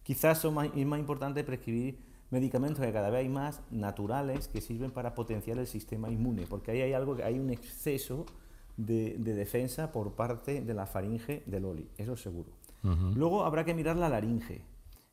Quizás 0.04 0.46
es 0.46 0.52
más 0.52 1.00
importante 1.00 1.44
prescribir 1.44 2.00
medicamentos 2.30 2.86
que 2.86 2.94
cada 2.94 3.10
vez 3.10 3.20
hay 3.20 3.30
más 3.30 3.62
naturales 3.70 4.48
que 4.48 4.62
sirven 4.62 4.92
para 4.92 5.14
potenciar 5.14 5.58
el 5.58 5.68
sistema 5.68 6.10
inmune, 6.10 6.46
porque 6.48 6.72
ahí 6.72 6.82
hay 6.82 6.94
algo 6.94 7.18
que 7.18 7.24
hay 7.24 7.38
un 7.38 7.50
exceso 7.50 8.26
de, 8.78 9.18
defensa 9.18 9.92
por 9.92 10.14
parte 10.14 10.62
de 10.62 10.74
la 10.74 10.86
faringe 10.86 11.44
del 11.46 11.66
OLI, 11.66 11.90
eso 11.98 12.16
seguro. 12.16 12.50
Luego 13.16 13.44
habrá 13.44 13.66
que 13.66 13.74
mirar 13.74 13.98
la 13.98 14.08
laringe. 14.08 14.62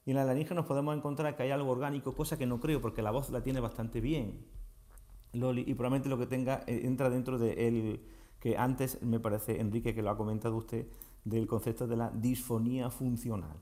Y 0.07 0.11
en 0.11 0.17
la 0.17 0.25
laringe 0.25 0.55
nos 0.55 0.67
podemos 0.67 0.97
encontrar 0.97 1.37
que 1.37 1.45
hay 1.45 1.51
algo 1.51 1.71
orgánico, 1.71 2.15
cosa 2.15 2.37
que 2.37 2.47
no 2.47 2.61
creo, 2.61 2.81
porque 2.81 3.03
la 3.03 3.11
voz 3.11 3.31
la 3.31 3.43
tiene 3.43 3.61
bastante 3.61 4.01
bien 4.01 4.45
Loli, 5.35 5.65
y 5.67 5.75
probablemente 5.75 6.09
lo 6.09 6.19
que 6.19 6.27
tenga 6.27 6.63
eh, 6.67 6.83
entra 6.85 7.11
dentro 7.11 7.39
de 7.39 7.69
él, 7.69 8.01
que 8.41 8.57
antes 8.57 9.03
me 9.03 9.21
parece, 9.21 9.61
Enrique, 9.61 9.95
que 9.95 10.03
lo 10.03 10.11
ha 10.11 10.17
comentado 10.17 10.57
usted, 10.57 10.87
del 11.25 11.47
concepto 11.47 11.87
de 11.87 11.97
la 11.97 12.11
disfonía 12.11 12.91
funcional. 12.91 13.57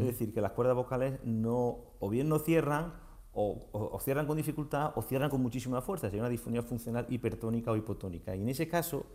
Es 0.00 0.06
decir, 0.06 0.34
que 0.34 0.40
las 0.40 0.50
cuerdas 0.52 0.74
vocales 0.74 1.20
no, 1.24 1.78
o 2.00 2.08
bien 2.08 2.28
no 2.28 2.40
cierran, 2.40 2.92
o, 3.32 3.98
cierran 4.00 4.26
con 4.26 4.36
dificultad, 4.36 4.92
o 4.96 5.02
cierran 5.02 5.30
con 5.30 5.40
muchísima 5.40 5.80
fuerza. 5.80 6.08
Sería 6.08 6.22
una 6.22 6.28
disfonía 6.28 6.62
funcional 6.62 7.06
hipertónica 7.08 7.70
o 7.70 7.76
hipotónica. 7.76 8.34
Y 8.34 8.42
en 8.42 8.48
ese 8.48 8.66
caso, 8.66 9.06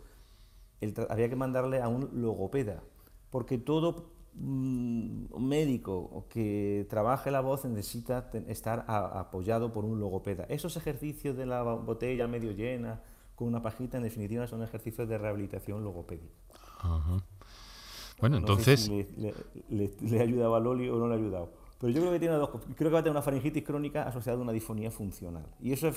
habría 1.10 1.28
que 1.28 1.36
mandarle 1.36 1.82
a 1.82 1.88
un 1.88 2.08
logopeda, 2.22 2.82
porque 3.28 3.58
todo 3.58 4.12
mm, 4.36 5.38
médico 5.38 6.26
que 6.28 6.86
trabaje 6.88 7.30
la 7.30 7.40
voz 7.40 7.64
necesita 7.64 8.30
estar 8.48 8.84
apoyado 8.88 9.72
por 9.72 9.84
un 9.84 10.00
logopeda. 10.00 10.44
Esos 10.48 10.76
ejercicios 10.76 11.36
de 11.36 11.46
la 11.46 11.62
botella 11.62 12.26
medio 12.26 12.52
llena, 12.52 13.00
con 13.34 13.48
una 13.48 13.62
pajita, 13.62 13.98
en 13.98 14.02
definitiva 14.02 14.46
son 14.46 14.62
ejercicios 14.62 15.08
de 15.08 15.18
rehabilitación 15.18 15.84
logopédica. 15.84 16.34
Bueno, 18.20 18.38
entonces... 18.38 18.88
le, 18.88 20.20
ayudado 20.20 20.54
a 20.56 20.60
Loli 20.60 20.88
o 20.88 20.96
no 20.96 21.08
le 21.08 21.14
ha 21.14 21.18
ayudado. 21.18 21.52
Pero 21.78 21.92
yo 21.92 22.00
creo 22.00 22.12
que, 22.12 22.18
tiene 22.18 22.34
dos, 22.36 22.50
creo 22.50 22.90
que 22.90 22.94
va 22.94 23.00
a 23.00 23.02
tener 23.02 23.12
una 23.12 23.22
faringitis 23.22 23.62
crónica 23.62 24.04
asociada 24.04 24.38
a 24.38 24.42
una 24.42 24.52
disfonía 24.52 24.90
funcional. 24.90 25.46
Y 25.60 25.72
eso, 25.72 25.90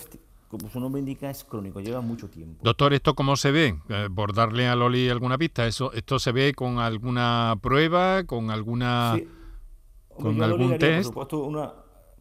como 0.49 0.67
su 0.67 0.79
nombre 0.79 0.99
indica, 0.99 1.29
es 1.29 1.43
crónico, 1.43 1.79
lleva 1.79 2.01
mucho 2.01 2.27
tiempo. 2.27 2.59
Doctor, 2.63 2.93
¿esto 2.93 3.13
cómo 3.13 3.35
se 3.35 3.51
ve? 3.51 3.79
Eh, 3.87 4.09
por 4.13 4.33
darle 4.33 4.67
a 4.67 4.75
Loli 4.75 5.07
alguna 5.07 5.37
pista, 5.37 5.67
¿eso, 5.67 5.93
¿esto 5.93 6.17
se 6.17 6.31
ve 6.31 6.53
con 6.53 6.79
alguna 6.79 7.55
prueba, 7.61 8.23
con 8.25 8.49
alguna... 8.49 9.17
con 10.17 10.41
algún 10.41 10.77
test? 10.79 11.13
Por 11.13 11.27
supuesto, 11.27 11.43
una, 11.43 11.73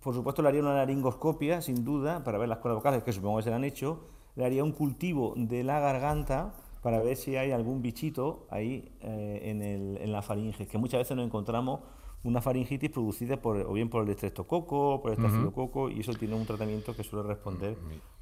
por 0.03 0.15
supuesto, 0.15 0.43
le 0.43 0.49
haría 0.49 0.61
una 0.61 0.75
laringoscopia, 0.75 1.63
sin 1.63 1.85
duda, 1.85 2.23
para 2.23 2.39
ver 2.39 2.49
las 2.49 2.59
cuerdas 2.59 2.77
vocales, 2.77 3.03
que 3.03 3.13
supongo 3.13 3.39
que 3.39 3.45
se 3.45 3.51
le 3.51 3.57
han 3.57 3.65
hecho. 3.65 4.09
Le 4.37 4.45
haría 4.45 4.63
un 4.63 4.73
cultivo 4.73 5.33
de 5.37 5.65
la 5.65 5.81
garganta 5.81 6.53
para 6.83 7.01
ver 7.01 7.17
si 7.17 7.37
hay 7.37 7.51
algún 7.51 7.83
bichito 7.83 8.47
ahí 8.51 8.93
eh, 9.01 9.41
en, 9.45 9.63
el, 9.63 9.99
en, 10.01 10.13
la 10.13 10.23
faringe, 10.23 10.67
que 10.67 10.79
muchas 10.79 11.01
veces 11.01 11.17
nos 11.17 11.27
encontramos 11.27 11.81
una 12.25 12.41
faringitis 12.41 12.91
producida 12.91 13.37
por, 13.37 13.57
o 13.59 13.73
bien 13.73 13.89
por 13.89 14.05
el 14.05 14.11
estreptococo, 14.11 15.01
por 15.01 15.13
el 15.13 15.19
estafilococo, 15.19 15.89
y 15.89 16.01
eso 16.01 16.13
tiene 16.15 16.35
un 16.35 16.47
tratamiento 16.47 16.95
que 16.95 17.05
suele 17.05 17.27
responder 17.27 17.77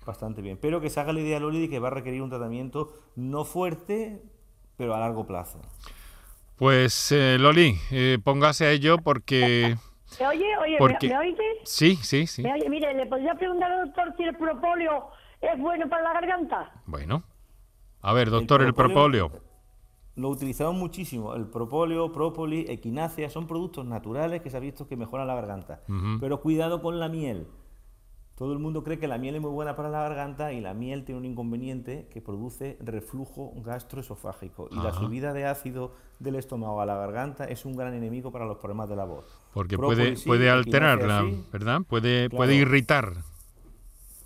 bastante 0.04 0.42
bien. 0.42 0.58
Pero 0.60 0.80
que 0.80 0.90
se 0.90 1.00
haga 1.00 1.12
la 1.12 1.20
idea, 1.20 1.40
Loli, 1.40 1.68
que 1.68 1.78
va 1.78 1.88
a 1.88 1.92
requerir 1.92 2.22
un 2.22 2.30
tratamiento 2.30 2.92
no 3.16 3.44
fuerte, 3.44 4.22
pero 4.76 4.94
a 4.94 5.00
largo 5.00 5.26
plazo. 5.26 5.60
Pues, 6.56 7.12
eh, 7.12 7.36
Loli, 7.38 7.74
eh, 7.90 8.18
póngase 8.22 8.66
a 8.66 8.70
ello 8.70 8.98
porque... 8.98 9.76
¿Me 10.20 10.26
oye? 10.26 10.56
oye 10.58 10.78
¿me, 11.08 11.18
oye? 11.18 11.36
Sí, 11.64 11.96
sí, 11.96 12.26
sí. 12.26 12.44
Mire, 12.70 12.94
¿le 12.94 13.06
podría 13.06 13.34
preguntar 13.34 13.72
al 13.72 13.86
doctor 13.86 14.14
si 14.16 14.22
el 14.22 14.36
propóleo 14.36 15.10
es 15.40 15.58
bueno 15.58 15.88
para 15.88 16.02
la 16.04 16.12
garganta? 16.14 16.72
Bueno. 16.86 17.24
A 18.02 18.12
ver, 18.12 18.30
doctor, 18.30 18.62
el 18.62 18.72
propóleo. 18.72 19.32
Lo 20.16 20.30
utilizamos 20.30 20.74
muchísimo. 20.74 21.34
El 21.34 21.46
propóleo, 21.46 22.10
própolis, 22.10 22.68
equinacia, 22.70 23.28
son 23.28 23.46
productos 23.46 23.84
naturales 23.84 24.40
que 24.40 24.50
se 24.50 24.56
ha 24.56 24.60
visto 24.60 24.88
que 24.88 24.96
mejoran 24.96 25.26
la 25.26 25.34
garganta. 25.34 25.82
Pero 26.20 26.40
cuidado 26.40 26.80
con 26.80 26.98
la 26.98 27.08
miel. 27.08 27.46
Todo 28.34 28.52
el 28.52 28.58
mundo 28.58 28.84
cree 28.84 28.98
que 28.98 29.08
la 29.08 29.16
miel 29.16 29.36
es 29.36 29.40
muy 29.40 29.50
buena 29.50 29.76
para 29.76 29.88
la 29.88 30.00
garganta 30.00 30.52
y 30.52 30.60
la 30.60 30.74
miel 30.74 31.04
tiene 31.04 31.20
un 31.20 31.24
inconveniente 31.24 32.06
que 32.10 32.20
produce 32.20 32.76
reflujo 32.80 33.52
gastroesofágico. 33.64 34.68
Y 34.70 34.76
la 34.76 34.92
subida 34.92 35.32
de 35.32 35.46
ácido 35.46 35.92
del 36.18 36.36
estómago 36.36 36.80
a 36.80 36.86
la 36.86 36.96
garganta 36.96 37.44
es 37.44 37.64
un 37.64 37.76
gran 37.76 37.94
enemigo 37.94 38.32
para 38.32 38.44
los 38.44 38.58
problemas 38.58 38.90
de 38.90 38.96
la 38.96 39.04
voz. 39.04 39.24
Porque 39.54 39.78
puede, 39.78 40.16
puede 40.26 40.50
alterarla, 40.50 41.24
¿verdad? 41.50 41.80
Puede, 41.88 42.28
puede 42.28 42.54
irritar. 42.54 43.12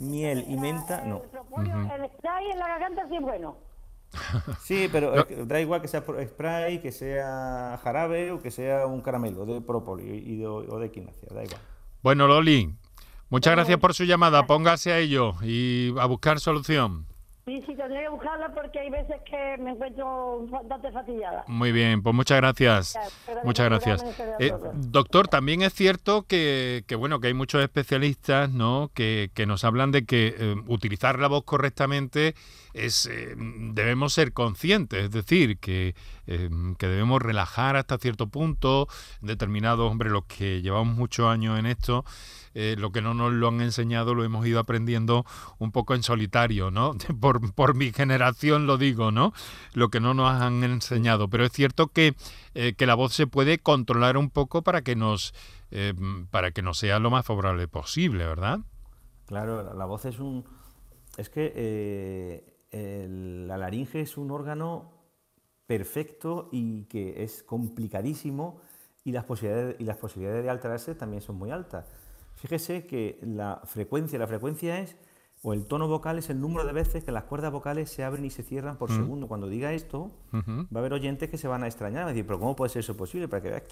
Miel 0.00 0.44
y 0.48 0.56
menta, 0.56 1.04
no. 1.04 1.22
El 1.58 2.10
spray 2.10 2.50
en 2.50 2.58
la 2.58 2.68
garganta 2.68 3.08
sí 3.08 3.16
es 3.16 3.22
bueno. 3.22 3.69
Sí, 4.62 4.88
pero 4.90 5.24
da 5.46 5.60
igual 5.60 5.80
que 5.80 5.88
sea 5.88 6.02
spray, 6.02 6.80
que 6.80 6.92
sea 6.92 7.78
jarabe 7.82 8.32
o 8.32 8.40
que 8.40 8.50
sea 8.50 8.86
un 8.86 9.00
caramelo 9.00 9.46
de 9.46 9.60
propóleo 9.60 10.14
y 10.14 10.44
o 10.44 10.78
de 10.78 10.86
equinacia, 10.86 11.28
da 11.30 11.44
igual. 11.44 11.60
Bueno, 12.02 12.26
Loli, 12.26 12.74
muchas 13.28 13.54
gracias 13.54 13.78
por 13.78 13.94
su 13.94 14.04
llamada. 14.04 14.46
Póngase 14.46 14.92
a 14.92 14.98
ello 14.98 15.34
y 15.42 15.94
a 15.98 16.06
buscar 16.06 16.40
solución. 16.40 17.09
Sí, 17.46 17.62
sí, 17.66 17.74
tendré 17.74 18.02
que 18.02 18.08
buscarla 18.10 18.52
porque 18.52 18.78
hay 18.80 18.90
veces 18.90 19.16
que 19.28 19.56
me 19.58 19.70
encuentro 19.70 20.46
bastante 20.48 20.92
fatiguada. 20.92 21.44
Muy 21.48 21.72
bien, 21.72 22.02
pues 22.02 22.14
muchas 22.14 22.36
gracias. 22.36 22.98
muchas 23.44 23.66
gracias. 23.66 24.04
Eh, 24.38 24.52
doctor, 24.74 25.26
también 25.26 25.62
es 25.62 25.72
cierto 25.72 26.24
que, 26.24 26.84
bueno 26.98 27.18
que 27.18 27.28
hay 27.28 27.34
muchos 27.34 27.62
especialistas 27.62 28.50
¿no? 28.50 28.90
que, 28.94 29.30
nos 29.46 29.64
hablan 29.64 29.90
de 29.90 30.04
que 30.04 30.34
eh, 30.38 30.54
utilizar 30.68 31.18
la 31.18 31.28
voz 31.28 31.44
correctamente 31.44 32.34
es 32.74 33.06
eh, 33.06 33.34
debemos 33.36 34.12
ser 34.12 34.32
conscientes, 34.32 35.04
es 35.04 35.10
decir, 35.10 35.58
que, 35.58 35.94
que 36.78 36.86
debemos 36.86 37.20
relajar 37.20 37.76
hasta 37.76 37.98
cierto 37.98 38.28
punto, 38.28 38.86
determinados, 39.20 39.90
hombre, 39.90 40.10
los 40.10 40.24
que 40.26 40.62
llevamos 40.62 40.96
muchos 40.96 41.26
años 41.26 41.58
en 41.58 41.66
esto, 41.66 42.04
eh, 42.54 42.74
lo 42.78 42.90
que 42.90 43.00
no 43.00 43.14
nos 43.14 43.32
lo 43.32 43.48
han 43.48 43.60
enseñado 43.60 44.14
lo 44.14 44.24
hemos 44.24 44.44
ido 44.46 44.58
aprendiendo 44.58 45.24
un 45.58 45.70
poco 45.70 45.94
en 45.94 46.02
solitario, 46.02 46.70
¿no? 46.70 46.94
Por, 47.20 47.52
por 47.54 47.74
mi 47.74 47.92
generación 47.92 48.66
lo 48.66 48.76
digo, 48.76 49.12
¿no? 49.12 49.32
Lo 49.72 49.88
que 49.88 50.00
no 50.00 50.14
nos 50.14 50.30
han 50.30 50.62
enseñado. 50.64 51.28
Pero 51.28 51.44
es 51.44 51.52
cierto 51.52 51.88
que, 51.88 52.14
eh, 52.54 52.74
que 52.76 52.86
la 52.86 52.94
voz 52.94 53.12
se 53.12 53.26
puede 53.26 53.58
controlar 53.58 54.16
un 54.16 54.30
poco 54.30 54.62
para 54.62 54.82
que 54.82 54.96
nos 54.96 55.34
eh, 55.70 55.94
para 56.30 56.50
que 56.50 56.62
nos 56.62 56.78
sea 56.78 56.98
lo 56.98 57.10
más 57.10 57.24
favorable 57.24 57.68
posible, 57.68 58.26
¿verdad? 58.26 58.60
Claro, 59.26 59.74
la 59.74 59.84
voz 59.84 60.04
es 60.04 60.18
un 60.18 60.44
es 61.16 61.28
que 61.28 62.44
la 62.72 63.56
laringe 63.56 64.00
es 64.00 64.16
un 64.16 64.30
órgano 64.30 64.99
perfecto 65.70 66.48
y 66.50 66.82
que 66.86 67.22
es 67.22 67.44
complicadísimo 67.44 68.60
y 69.04 69.12
las 69.12 69.22
posibilidades, 69.22 69.76
y 69.78 69.84
las 69.84 69.98
posibilidades 69.98 70.42
de 70.42 70.50
alterarse 70.50 70.96
también 70.96 71.22
son 71.22 71.36
muy 71.36 71.52
altas. 71.52 71.86
Fíjese 72.34 72.86
que 72.86 73.20
la 73.22 73.62
frecuencia, 73.66 74.18
la 74.18 74.26
frecuencia 74.26 74.80
es, 74.80 74.96
o 75.42 75.52
el 75.52 75.66
tono 75.66 75.86
vocal 75.86 76.18
es 76.18 76.28
el 76.28 76.40
número 76.40 76.66
de 76.66 76.72
veces 76.72 77.04
que 77.04 77.12
las 77.12 77.22
cuerdas 77.22 77.52
vocales 77.52 77.88
se 77.88 78.02
abren 78.02 78.24
y 78.24 78.30
se 78.30 78.42
cierran 78.42 78.78
por 78.78 78.90
mm. 78.90 78.96
segundo. 78.96 79.28
Cuando 79.28 79.48
diga 79.48 79.72
esto, 79.72 80.10
va 80.34 80.66
a 80.74 80.78
haber 80.80 80.92
oyentes 80.92 81.30
que 81.30 81.38
se 81.38 81.46
van 81.46 81.62
a 81.62 81.68
extrañar, 81.68 82.02
a 82.02 82.08
decir, 82.08 82.26
pero 82.26 82.40
¿cómo 82.40 82.56
puede 82.56 82.70
ser 82.70 82.80
eso 82.80 82.96
posible? 82.96 83.28
Para 83.28 83.40
que 83.40 83.50
veas 83.50 83.62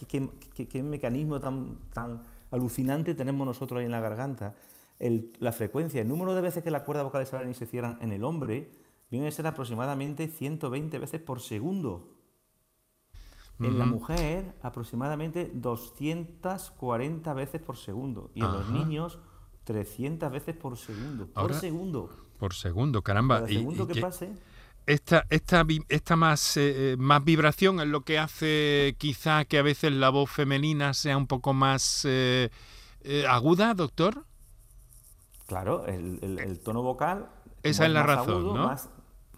qué, 0.71 0.83
mecanismo 0.85 1.41
tan, 1.41 1.79
tan 1.93 2.23
alucinante 2.53 3.17
tenemos 3.17 3.45
nosotros 3.45 3.81
ahí 3.81 3.87
en 3.87 3.91
la 3.91 4.01
garganta. 4.01 4.55
la 5.01 5.51
frecuencia, 5.51 6.01
el 6.01 6.07
número 6.07 6.37
de 6.37 6.43
veces 6.43 6.63
que 6.63 6.71
las 6.71 6.83
cuerdas 6.83 7.03
vocales 7.03 7.29
se 7.29 7.35
abren 7.35 7.51
y 7.51 7.55
se 7.55 7.67
cierran 7.67 7.99
en 8.01 8.13
el 8.13 8.23
hombre, 8.23 8.71
viene 9.11 9.29
a 9.29 9.31
ser 9.31 9.47
aproximadamente 9.47 10.29
120 10.29 10.99
veces 10.99 11.21
por 11.21 11.41
segundo. 11.41 12.15
En 13.61 13.77
la 13.77 13.87
mujer, 13.87 14.55
aproximadamente 14.63 15.51
240 15.53 17.35
veces 17.35 17.61
por 17.61 17.77
segundo. 17.77 18.31
Y 18.33 18.41
en 18.41 18.53
los 18.53 18.71
niños, 18.71 19.19
300 19.65 20.31
veces 20.31 20.55
por 20.55 20.79
segundo. 20.79 21.27
por 21.27 21.53
segundo. 21.55 22.11
Por 22.39 22.55
segundo, 22.55 23.03
caramba. 23.03 23.41
Cada 23.41 23.49
segundo 23.49 23.89
que, 23.89 24.01
pase. 24.01 24.33
Esta, 24.87 25.27
esta, 25.29 25.67
esta 25.89 26.17
más, 26.17 26.57
eh, 26.57 26.95
más 26.99 27.25
vibración 27.25 27.81
es 27.81 27.89
lo 27.89 28.03
que 28.03 28.19
hace 28.19 28.95
quizá 28.97 29.45
que 29.45 29.59
a 29.59 29.63
veces 29.63 29.93
la 29.93 30.11
voz 30.11 30.31
femenina 30.31 30.95
sea 30.95 31.17
un 31.17 31.27
poco 31.27 31.53
más 31.53 32.05
eh, 32.05 32.51
eh, 33.03 33.27
aguda, 33.29 33.75
doctor. 33.75 34.25
Claro, 35.47 35.85
el, 35.87 36.61
tono 36.63 36.83
vocal. 36.83 37.29
Esa 37.63 37.87
es 37.87 37.93
la 37.93 38.05
razón, 38.05 38.55
¿no? 38.55 38.77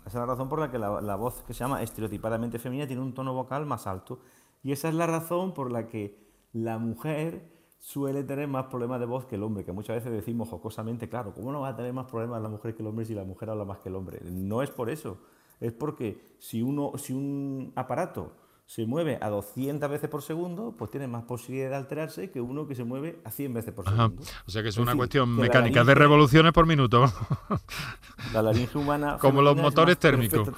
Esa 0.07 0.09
es 0.09 0.15
la 0.15 0.27
razón 0.27 0.49
por 0.49 0.59
la 0.59 0.71
que 0.71 0.79
la, 0.79 1.17
voz 1.17 1.43
que 1.43 1.55
se 1.55 1.61
llama 1.61 1.83
estereotipadamente 1.83 2.59
femenina 2.59 2.87
tiene 2.87 3.03
un 3.03 3.15
tono 3.15 3.35
vocal 3.35 3.67
más 3.67 3.87
alto. 3.87 4.21
Y 4.63 4.73
esa 4.73 4.89
es 4.89 4.95
la 4.95 5.07
razón 5.07 5.55
por 5.55 5.71
la 5.71 5.87
que 5.87 6.19
la 6.53 6.79
mujer 6.79 7.51
suele 7.79 8.23
tener 8.25 8.49
más 8.49 8.67
problemas 8.67 9.01
de 9.01 9.07
voz 9.07 9.25
que 9.25 9.37
el 9.37 9.43
hombre, 9.43 9.65
que 9.65 9.73
muchas 9.73 9.97
veces 9.97 10.13
decimos 10.13 10.49
jocosamente, 10.49 11.09
claro, 11.09 11.33
¿cómo 11.33 11.53
no 11.53 11.61
va 11.61 11.69
a 11.69 11.77
tener 11.77 11.93
más 11.93 12.07
problemas 12.07 12.43
la 12.43 12.49
mujer 12.49 12.75
que 12.75 12.83
el 12.83 12.89
hombre 12.89 13.05
si 13.07 13.15
la 13.15 13.25
mujer 13.25 13.51
habla 13.51 13.65
más 13.65 13.79
que 13.79 13.89
el 13.89 13.97
hombre? 13.97 14.21
No 14.25 14.63
es 14.63 14.71
por 14.71 14.91
eso, 14.91 15.19
es 15.61 15.73
porque 15.73 16.37
si, 16.39 16.61
uno, 16.61 16.93
si 16.97 17.15
un 17.15 17.73
aparato 17.77 18.33
se 18.71 18.87
mueve 18.87 19.19
a 19.21 19.29
200 19.29 19.91
veces 19.91 20.09
por 20.09 20.23
segundo, 20.23 20.77
pues 20.79 20.93
tiene 20.93 21.09
más 21.09 21.25
posibilidad 21.25 21.71
de 21.71 21.75
alterarse 21.75 22.31
que 22.31 22.41
uno 22.41 22.69
que 22.69 22.77
se 22.77 22.85
mueve 22.85 23.21
a 23.25 23.33
100 23.33 23.53
veces 23.53 23.75
por 23.75 23.85
segundo. 23.85 24.23
O 24.47 24.51
sea 24.53 24.63
que 24.63 24.69
es, 24.69 24.77
una 24.77 24.95
cuestión 24.95 25.35
mecánica 25.35 25.83
de 25.83 25.93
revoluciones 25.93 26.53
por 26.53 26.67
minuto. 26.67 27.05
La 28.33 28.43
laringe 28.43 28.79
humana. 28.79 29.19
Como 29.21 29.43
los 29.43 29.57
motores 29.57 29.99
térmicos. 29.99 30.49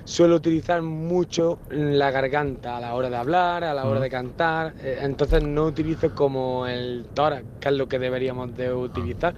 suelo 0.09 0.37
utilizar 0.37 0.81
mucho 0.81 1.59
la 1.69 2.09
garganta 2.09 2.77
a 2.77 2.81
la 2.81 2.95
hora 2.95 3.11
de 3.11 3.15
hablar, 3.15 3.63
a 3.63 3.75
la 3.75 3.85
hora 3.85 3.99
de 3.99 4.09
cantar, 4.09 4.73
eh, 4.81 4.97
entonces 5.03 5.43
no 5.43 5.65
utilizo 5.65 6.15
como 6.15 6.65
el 6.65 7.05
tórax, 7.13 7.45
que 7.59 7.69
es 7.69 7.75
lo 7.75 7.87
que 7.87 7.99
deberíamos 7.99 8.57
de 8.57 8.73
utilizar, 8.73 9.35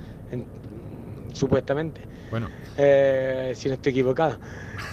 supuestamente. 1.33 1.99
Bueno. 2.29 2.47
Eh, 2.77 3.51
si 3.53 3.67
no 3.67 3.75
estoy 3.75 3.91
equivocado. 3.91 4.39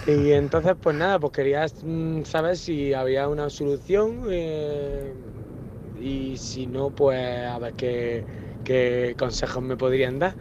Y 0.05 0.31
entonces, 0.31 0.73
pues 0.81 0.97
nada, 0.97 1.17
pues 1.17 1.31
quería 1.31 1.65
mm, 1.65 2.23
saber 2.23 2.57
si 2.57 2.93
había 2.93 3.29
una 3.29 3.49
solución 3.49 4.23
eh, 4.29 5.13
y 6.01 6.35
si 6.35 6.67
no, 6.67 6.89
pues 6.89 7.47
a 7.47 7.57
ver 7.57 7.73
qué, 7.75 8.25
qué 8.65 9.15
consejos 9.17 9.63
me 9.63 9.77
podrían 9.77 10.19
dar. 10.19 10.35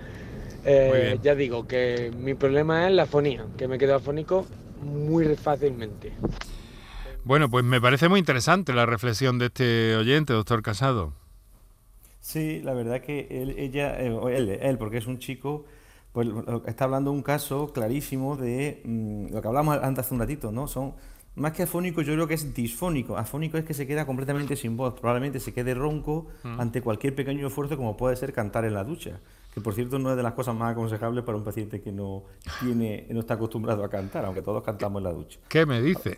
ya 1.22 1.36
digo 1.36 1.68
que 1.68 2.10
mi 2.18 2.34
problema 2.34 2.88
es 2.88 2.92
la 2.92 3.06
fonía, 3.06 3.46
que 3.56 3.68
me 3.68 3.78
quedo 3.78 3.94
afónico 3.94 4.44
muy 4.88 5.36
fácilmente. 5.36 6.12
Bueno, 7.24 7.48
pues 7.50 7.64
me 7.64 7.80
parece 7.80 8.08
muy 8.08 8.18
interesante 8.18 8.72
la 8.72 8.86
reflexión 8.86 9.38
de 9.38 9.46
este 9.46 9.96
oyente, 9.96 10.32
doctor 10.32 10.62
Casado. 10.62 11.12
Sí, 12.20 12.60
la 12.62 12.74
verdad 12.74 13.00
que 13.00 13.26
él, 13.30 13.54
ella, 13.58 14.00
eh, 14.00 14.12
él, 14.34 14.48
él, 14.48 14.78
porque 14.78 14.98
es 14.98 15.06
un 15.06 15.18
chico, 15.18 15.64
pues 16.12 16.28
está 16.66 16.84
hablando 16.84 17.12
un 17.12 17.22
caso 17.22 17.72
clarísimo 17.72 18.36
de 18.36 18.82
mm, 18.84 19.32
lo 19.32 19.40
que 19.40 19.48
hablamos 19.48 19.78
antes 19.82 20.06
hace 20.06 20.14
un 20.14 20.20
ratito, 20.20 20.52
¿no? 20.52 20.68
Son 20.68 20.94
más 21.36 21.52
que 21.52 21.62
afónico, 21.62 22.02
yo 22.02 22.14
creo 22.14 22.26
que 22.26 22.34
es 22.34 22.54
disfónico. 22.54 23.16
Afónico 23.16 23.58
es 23.58 23.64
que 23.64 23.74
se 23.74 23.86
queda 23.86 24.06
completamente 24.06 24.56
sin 24.56 24.76
voz, 24.76 24.94
probablemente 24.94 25.38
se 25.38 25.52
quede 25.52 25.74
ronco 25.74 26.26
mm. 26.42 26.60
ante 26.60 26.82
cualquier 26.82 27.14
pequeño 27.14 27.46
esfuerzo 27.46 27.76
como 27.76 27.96
puede 27.96 28.16
ser 28.16 28.32
cantar 28.32 28.64
en 28.64 28.74
la 28.74 28.84
ducha 28.84 29.20
que 29.58 29.64
por 29.64 29.74
cierto 29.74 29.98
no 29.98 30.10
es 30.10 30.16
de 30.16 30.22
las 30.22 30.34
cosas 30.34 30.54
más 30.54 30.72
aconsejables 30.72 31.24
para 31.24 31.36
un 31.36 31.44
paciente 31.44 31.80
que 31.80 31.90
no 31.90 32.24
tiene 32.60 33.06
no 33.10 33.20
está 33.20 33.34
acostumbrado 33.34 33.82
a 33.82 33.90
cantar, 33.90 34.24
aunque 34.24 34.40
todos 34.40 34.62
cantamos 34.62 35.00
en 35.00 35.04
la 35.04 35.12
ducha. 35.12 35.40
¿Qué 35.48 35.66
me 35.66 35.82
dice? 35.82 36.16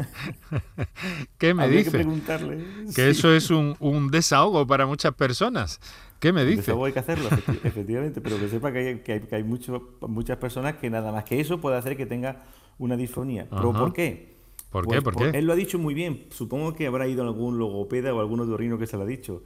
¿Qué 1.38 1.52
me 1.52 1.68
dice? 1.68 1.84
Que, 1.84 1.90
preguntarle. 1.90 2.64
que 2.94 3.10
eso 3.10 3.32
es 3.32 3.50
un, 3.50 3.76
un, 3.78 4.10
desahogo 4.10 4.66
para 4.66 4.86
muchas 4.86 5.14
personas. 5.14 5.80
¿Qué 6.18 6.32
me 6.32 6.44
dice? 6.44 6.62
Desahogo 6.62 6.86
hay 6.86 6.92
que 6.92 6.98
hacerlo, 6.98 7.28
efectivamente, 7.64 8.20
pero 8.20 8.38
que 8.38 8.48
sepa 8.48 8.72
que 8.72 8.78
hay, 8.78 8.98
que 9.00 9.12
hay, 9.12 9.20
que 9.20 9.36
hay 9.36 9.44
mucho, 9.44 9.98
muchas 10.00 10.38
personas 10.38 10.76
que 10.76 10.88
nada 10.88 11.12
más 11.12 11.24
que 11.24 11.40
eso 11.40 11.60
puede 11.60 11.76
hacer 11.76 11.96
que 11.96 12.06
tenga 12.06 12.44
una 12.78 12.96
disfonía. 12.96 13.46
¿Pero 13.50 13.72
por 13.72 13.92
qué? 13.92 14.39
¿Por 14.70 14.86
qué? 14.86 15.02
Pues 15.02 15.16
¿Por 15.16 15.32
qué? 15.32 15.38
Él 15.38 15.46
lo 15.46 15.52
ha 15.52 15.56
dicho 15.56 15.78
muy 15.78 15.94
bien. 15.94 16.26
Supongo 16.30 16.74
que 16.74 16.86
habrá 16.86 17.08
ido 17.08 17.24
algún 17.24 17.58
logopeda 17.58 18.14
o 18.14 18.20
algún 18.20 18.40
otorrino 18.40 18.78
que 18.78 18.86
se 18.86 18.96
lo 18.96 19.02
ha 19.02 19.06
dicho. 19.06 19.42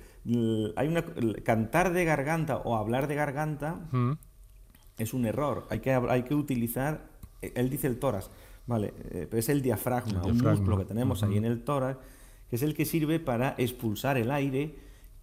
Hay 0.76 0.88
una, 0.88 1.04
cantar 1.42 1.92
de 1.92 2.04
garganta 2.04 2.58
o 2.58 2.76
hablar 2.76 3.08
de 3.08 3.14
garganta 3.14 3.88
mm. 3.90 4.12
es 4.98 5.14
un 5.14 5.24
error. 5.24 5.66
Hay 5.70 5.80
que, 5.80 5.92
hay 5.92 6.22
que 6.24 6.34
utilizar, 6.34 7.08
e, 7.40 7.52
él 7.56 7.70
dice 7.70 7.86
el 7.86 7.98
tórax, 7.98 8.30
vale, 8.66 8.92
eh, 9.10 9.26
pero 9.28 9.38
es 9.38 9.48
el 9.48 9.62
diafragma, 9.62 10.22
un 10.24 10.38
músculo 10.38 10.76
que 10.76 10.84
tenemos 10.84 11.22
ahí 11.22 11.38
en 11.38 11.46
el 11.46 11.64
tórax, 11.64 11.98
que 12.50 12.56
es 12.56 12.62
el 12.62 12.74
que 12.74 12.84
sirve 12.84 13.18
para 13.18 13.54
expulsar 13.56 14.18
el 14.18 14.30
aire, 14.30 14.76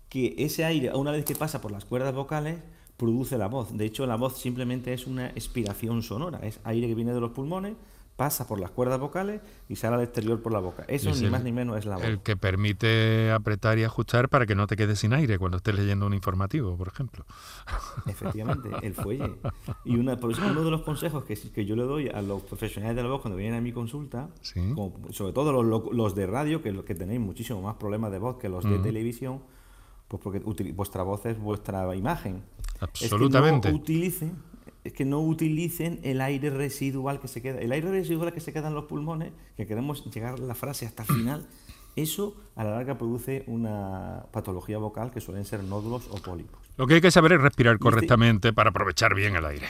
que 0.09 0.33
ese 0.39 0.65
aire, 0.65 0.91
una 0.95 1.11
vez 1.11 1.25
que 1.25 1.35
pasa 1.35 1.61
por 1.61 1.71
las 1.71 1.85
cuerdas 1.85 2.13
vocales, 2.13 2.57
produce 2.97 3.37
la 3.37 3.47
voz. 3.47 3.77
De 3.77 3.85
hecho, 3.85 4.07
la 4.07 4.15
voz 4.15 4.39
simplemente 4.39 4.93
es 4.93 5.05
una 5.05 5.27
expiración 5.29 6.01
sonora, 6.01 6.39
es 6.39 6.59
aire 6.63 6.87
que 6.87 6.95
viene 6.95 7.13
de 7.13 7.21
los 7.21 7.31
pulmones 7.31 7.75
pasa 8.15 8.47
por 8.47 8.59
las 8.59 8.71
cuerdas 8.71 8.99
vocales 8.99 9.41
y 9.67 9.75
sale 9.75 9.95
al 9.95 10.03
exterior 10.03 10.41
por 10.41 10.51
la 10.51 10.59
boca. 10.59 10.83
Eso 10.87 11.11
ni 11.15 11.29
más 11.29 11.43
ni 11.43 11.51
menos 11.51 11.77
es 11.77 11.85
la 11.85 11.95
voz. 11.95 12.05
El 12.05 12.19
que 12.19 12.37
permite 12.37 13.31
apretar 13.31 13.79
y 13.79 13.83
ajustar 13.83 14.29
para 14.29 14.45
que 14.45 14.53
no 14.53 14.67
te 14.67 14.75
quedes 14.75 14.99
sin 14.99 15.13
aire 15.13 15.39
cuando 15.39 15.57
estés 15.57 15.75
leyendo 15.75 16.05
un 16.05 16.13
informativo, 16.13 16.77
por 16.77 16.87
ejemplo. 16.87 17.25
Efectivamente, 18.05 18.69
el 18.83 18.93
fuelle. 18.93 19.37
Y 19.85 19.95
una, 19.95 20.17
por 20.17 20.31
eso 20.31 20.41
uno 20.45 20.63
de 20.63 20.71
los 20.71 20.83
consejos 20.83 21.23
que, 21.23 21.35
que 21.35 21.65
yo 21.65 21.75
le 21.75 21.83
doy 21.83 22.09
a 22.09 22.21
los 22.21 22.43
profesionales 22.43 22.95
de 22.95 23.03
la 23.03 23.09
voz 23.09 23.21
cuando 23.21 23.37
vienen 23.37 23.57
a 23.57 23.61
mi 23.61 23.71
consulta, 23.71 24.29
sobre 25.09 25.33
todo 25.33 25.63
los, 25.63 25.91
los, 25.91 26.15
de 26.15 26.27
radio, 26.27 26.61
que, 26.61 26.83
que 26.83 26.95
tenéis 26.95 27.19
muchísimo 27.19 27.61
más 27.61 27.75
problemas 27.75 28.11
de 28.11 28.19
voz 28.19 28.37
que 28.37 28.49
los 28.49 28.63
de 28.63 28.77
televisión, 28.79 29.41
pues 30.07 30.21
porque 30.21 30.39
vuestra 30.73 31.03
voz 31.03 31.25
es 31.25 31.39
vuestra 31.39 31.95
imagen. 31.95 32.43
Absolutamente. 32.79 33.69
Es 33.69 33.71
que 33.71 33.77
no 33.77 33.83
utilicen 33.83 34.50
es 34.83 34.93
que 34.93 35.05
no 35.05 35.19
utilicen 35.21 35.99
el 36.03 36.21
aire 36.21 36.49
residual 36.49 37.19
que 37.19 37.27
se 37.27 37.41
queda. 37.41 37.59
El 37.59 37.71
aire 37.71 37.91
residual 37.91 38.33
que 38.33 38.39
se 38.39 38.51
queda 38.51 38.67
en 38.67 38.73
los 38.73 38.85
pulmones, 38.85 39.31
que 39.55 39.67
queremos 39.67 40.03
llegar 40.11 40.39
la 40.39 40.55
frase 40.55 40.85
hasta 40.85 41.03
el 41.03 41.09
final, 41.09 41.47
eso 41.95 42.35
a 42.55 42.63
la 42.63 42.71
larga 42.71 42.97
produce 42.97 43.43
una 43.47 44.25
patología 44.31 44.77
vocal 44.77 45.11
que 45.11 45.21
suelen 45.21 45.45
ser 45.45 45.63
nódulos 45.63 46.07
o 46.09 46.17
pólipos. 46.17 46.59
Lo 46.77 46.87
que 46.87 46.95
hay 46.95 47.01
que 47.01 47.11
saber 47.11 47.33
es 47.33 47.41
respirar 47.41 47.75
este 47.75 47.83
correctamente 47.83 48.53
para 48.53 48.69
aprovechar 48.69 49.13
bien 49.13 49.35
el 49.35 49.45
aire. 49.45 49.67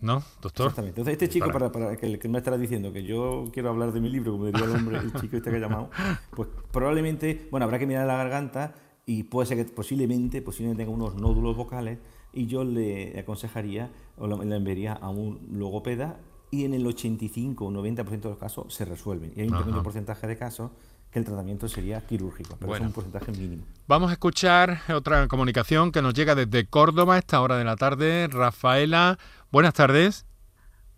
¿No, 0.00 0.22
doctor? 0.42 0.66
Exactamente. 0.66 1.00
Entonces, 1.00 1.12
este 1.12 1.28
chico, 1.28 1.50
para, 1.50 1.72
para 1.72 1.96
que, 1.96 2.18
que, 2.18 2.28
me 2.28 2.38
estará 2.38 2.58
diciendo 2.58 2.92
que 2.92 3.02
yo 3.02 3.46
quiero 3.52 3.70
hablar 3.70 3.92
de 3.92 4.00
mi 4.00 4.10
libro, 4.10 4.32
como 4.32 4.46
diría 4.46 4.66
el 4.66 4.72
hombre, 4.72 4.98
el 4.98 5.12
chico 5.14 5.36
este 5.38 5.50
que 5.50 5.56
ha 5.56 5.60
llamado, 5.60 5.90
pues 6.34 6.48
probablemente, 6.70 7.48
bueno, 7.50 7.64
habrá 7.64 7.78
que 7.78 7.86
mirar 7.86 8.06
la 8.06 8.16
garganta 8.16 8.74
y 9.06 9.22
puede 9.22 9.46
ser 9.46 9.56
que 9.56 9.64
posiblemente, 9.72 10.42
posiblemente 10.42 10.84
tenga 10.84 10.94
unos 10.94 11.14
nódulos 11.14 11.56
vocales 11.56 11.98
y 12.32 12.46
yo 12.46 12.64
le 12.64 13.18
aconsejaría 13.18 13.90
o 14.16 14.26
le 14.26 14.56
enviaría 14.56 14.92
a 14.92 15.08
un 15.08 15.46
logopeda 15.52 16.16
y 16.50 16.64
en 16.64 16.74
el 16.74 16.86
85 16.86 17.66
o 17.66 17.70
90% 17.70 18.20
de 18.20 18.28
los 18.30 18.38
casos 18.38 18.72
se 18.72 18.84
resuelven. 18.84 19.32
Y 19.36 19.42
hay 19.42 19.48
un 19.48 19.58
pequeño 19.58 19.82
porcentaje 19.82 20.26
de 20.26 20.36
casos 20.36 20.70
que 21.10 21.18
el 21.18 21.24
tratamiento 21.24 21.68
sería 21.68 22.00
quirúrgico, 22.06 22.56
pero 22.58 22.74
es 22.74 22.80
un 22.80 22.92
porcentaje 22.92 23.32
mínimo. 23.32 23.64
Vamos 23.86 24.10
a 24.10 24.12
escuchar 24.14 24.80
otra 24.94 25.28
comunicación 25.28 25.92
que 25.92 26.02
nos 26.02 26.14
llega 26.14 26.34
desde 26.34 26.66
Córdoba 26.66 27.14
a 27.14 27.18
esta 27.18 27.40
hora 27.40 27.56
de 27.56 27.64
la 27.64 27.76
tarde. 27.76 28.28
Rafaela, 28.28 29.18
buenas 29.50 29.74
tardes. 29.74 30.26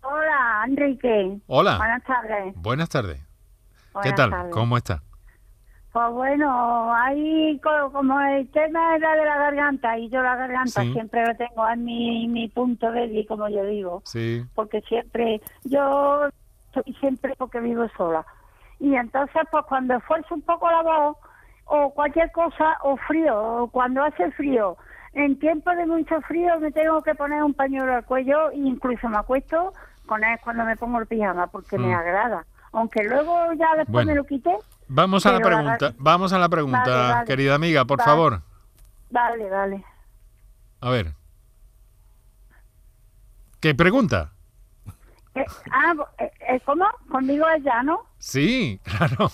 Hola, 0.01 0.63
Enrique. 0.67 1.39
Hola. 1.47 1.77
Buenas 1.77 2.03
tardes. 2.03 2.53
Buenas 2.55 2.89
tardes. 2.89 3.21
¿Qué 4.01 4.13
tal? 4.13 4.49
¿Cómo 4.51 4.77
está? 4.77 5.03
Pues 5.91 6.11
bueno, 6.11 6.93
ahí 6.93 7.59
co- 7.63 7.91
como 7.91 8.19
el 8.21 8.47
tema 8.51 8.95
era 8.95 9.15
de 9.15 9.25
la 9.25 9.37
garganta 9.37 9.97
y 9.97 10.07
yo 10.09 10.21
la 10.21 10.35
garganta 10.35 10.81
Sí. 10.83 10.93
siempre 10.93 11.25
lo 11.25 11.35
tengo 11.35 11.67
en 11.67 11.83
mi, 11.83 12.27
mi 12.27 12.47
punto 12.47 12.91
débil, 12.91 13.25
como 13.27 13.49
yo 13.49 13.63
digo, 13.65 14.01
Sí. 14.05 14.43
porque 14.53 14.81
siempre, 14.81 15.41
yo 15.63 16.29
soy 16.73 16.93
siempre 16.99 17.33
porque 17.37 17.59
vivo 17.59 17.87
sola. 17.97 18.23
Y 18.79 18.95
entonces, 18.95 19.41
pues 19.51 19.65
cuando 19.65 19.95
esfuerzo 19.95 20.35
un 20.35 20.43
poco 20.43 20.69
la 20.69 20.83
voz 20.83 21.17
o 21.65 21.89
cualquier 21.91 22.31
cosa, 22.31 22.77
o 22.83 22.95
frío, 22.97 23.63
o 23.63 23.67
cuando 23.67 24.03
hace 24.03 24.29
frío, 24.31 24.77
en 25.13 25.39
tiempo 25.39 25.71
de 25.71 25.87
mucho 25.87 26.21
frío 26.21 26.59
me 26.59 26.71
tengo 26.71 27.01
que 27.01 27.15
poner 27.15 27.41
un 27.43 27.55
pañuelo 27.55 27.95
al 27.95 28.05
cuello 28.05 28.51
e 28.51 28.57
incluso 28.57 29.09
me 29.09 29.17
acuesto 29.17 29.73
con 30.05 30.23
él 30.23 30.37
cuando 30.43 30.65
me 30.65 30.77
pongo 30.77 30.99
el 30.99 31.07
pijama 31.07 31.47
porque 31.47 31.79
Mm. 31.79 31.81
me 31.87 31.93
agrada. 31.95 32.45
Aunque 32.73 33.03
luego 33.03 33.53
ya 33.53 33.69
después 33.75 34.05
Bueno. 34.05 34.11
me 34.11 34.15
lo 34.15 34.23
quité. 34.25 34.55
Vamos 34.89 35.25
a 35.25 35.31
la 35.31 35.39
pregunta, 35.39 35.93
vamos 35.99 36.33
a 36.33 36.39
la 36.39 36.49
pregunta, 36.49 36.79
Vale, 36.83 37.13
vale. 37.13 37.25
querida 37.27 37.55
amiga, 37.55 37.85
por 37.85 37.99
Vale. 37.99 38.09
favor. 38.09 38.41
Vale, 39.11 39.49
vale. 39.49 39.85
A 40.81 40.89
ver. 40.89 41.13
¿Qué 43.59 43.75
pregunta? 43.75 44.31
Eh, 45.35 45.45
ah, 45.71 45.93
eh, 46.17 46.31
eh, 46.49 46.59
¿cómo? 46.65 46.85
Conmigo 47.11 47.45
allá, 47.45 47.83
¿no? 47.83 48.01
Sí, 48.17 48.79
claro. 48.83 49.29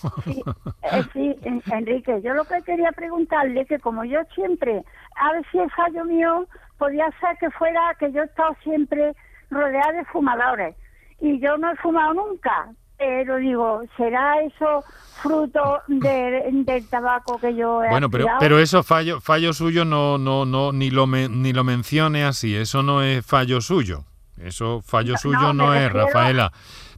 Eh, 0.82 1.04
sí, 1.14 1.36
en- 1.44 1.64
Enrique, 1.72 2.22
yo 2.22 2.34
lo 2.34 2.44
que 2.46 2.62
quería 2.64 2.92
preguntarle 2.92 3.66
que 3.66 3.80
como 3.80 4.04
yo 4.04 4.20
siempre, 4.34 4.84
a 5.16 5.32
ver 5.32 5.46
si 5.52 5.60
es 5.60 5.72
fallo 5.74 6.04
mío, 6.04 6.48
podía 6.78 7.06
ser 7.22 7.38
que 7.40 7.50
fuera 7.52 7.96
que 7.98 8.12
yo 8.12 8.24
he 8.24 8.26
estado 8.26 8.56
siempre 8.64 9.16
rodeada 9.50 9.94
de 9.94 10.06
fumadores 10.06 10.76
y 11.22 11.40
yo 11.40 11.58
no 11.58 11.72
he 11.72 11.76
fumado 11.78 12.14
nunca, 12.14 12.70
pero 12.98 13.38
digo, 13.38 13.82
¿será 13.98 14.42
eso 14.42 14.84
fruto 15.22 15.82
de- 15.88 16.50
del 16.66 16.88
tabaco 16.88 17.40
que 17.40 17.56
yo 17.56 17.84
he 17.84 17.90
Bueno, 17.90 18.10
pero, 18.10 18.28
pero 18.40 18.60
eso 18.60 18.84
fallo, 18.84 19.22
fallo 19.22 19.54
suyo 19.54 19.86
no, 19.86 20.18
no, 20.18 20.46
no, 20.46 20.72
ni 20.72 20.90
lo 20.92 21.08
me- 21.08 21.30
ni 21.30 21.54
lo 21.54 21.64
mencione 21.64 22.24
así, 22.24 22.56
eso 22.56 22.84
no 22.84 23.02
es 23.02 23.26
fallo 23.26 23.62
suyo. 23.62 24.04
Eso 24.38 24.82
fallo 24.82 25.14
No, 25.14 25.18
suyo 25.18 25.54
no, 25.54 25.74
es, 25.74 25.92
Rafaela. 25.92 26.52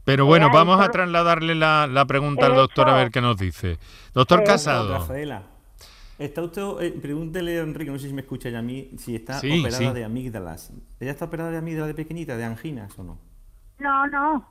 Pero 0.04 0.26
bueno, 0.26 0.46
Eh, 0.46 0.50
vamos 0.52 0.80
a 0.80 0.88
trasladarle 0.90 1.54
la, 1.54 1.86
la 1.86 2.04
pregunta 2.06 2.46
al 2.46 2.54
doctor 2.54 2.88
a 2.88 2.94
ver 2.94 3.10
qué 3.10 3.20
nos 3.20 3.36
dice. 3.36 3.78
Doctor 4.12 4.40
Eso, 4.42 4.52
Casado. 4.52 4.98
Rafaela, 4.98 5.42
¿está 6.18 6.42
usted, 6.42 6.62
eh, 6.80 6.98
pregúntele 7.00 7.58
a 7.60 7.62
Enrique, 7.62 7.90
no 7.92 7.98
sé 7.98 8.08
si 8.08 8.14
me 8.14 8.22
escucha 8.22 8.48
ya 8.48 8.58
a 8.58 8.62
mí, 8.62 8.90
si 8.98 9.14
está 9.14 9.34
Sí, 9.34 9.60
operada 9.60 9.78
sí. 9.78 9.94
de 9.94 10.04
amígdalas. 10.04 10.72
¿Ella 10.98 11.12
está 11.12 11.26
operada 11.26 11.50
de 11.50 11.58
amígdalas 11.58 11.88
de 11.88 11.94
pequeñita, 11.94 12.36
de 12.36 12.44
anginas 12.44 12.98
o 12.98 13.04
no? 13.04 13.18
No, 13.78 14.06
no. 14.08 14.48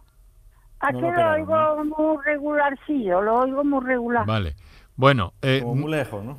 Aquí 0.80 0.94
No 1.02 1.12
lo 1.12 1.12
lo 1.12 1.32
oigo 1.34 1.84
muy 1.86 2.18
regularcillo, 2.24 3.22
lo 3.22 3.36
oigo 3.40 3.64
muy 3.64 3.84
regular. 3.86 4.26
Vale. 4.26 4.56
Bueno, 4.96 5.34
eh, 5.42 5.60
Como 5.62 5.76
muy 5.76 5.92
lejos, 5.92 6.24
¿no? 6.24 6.38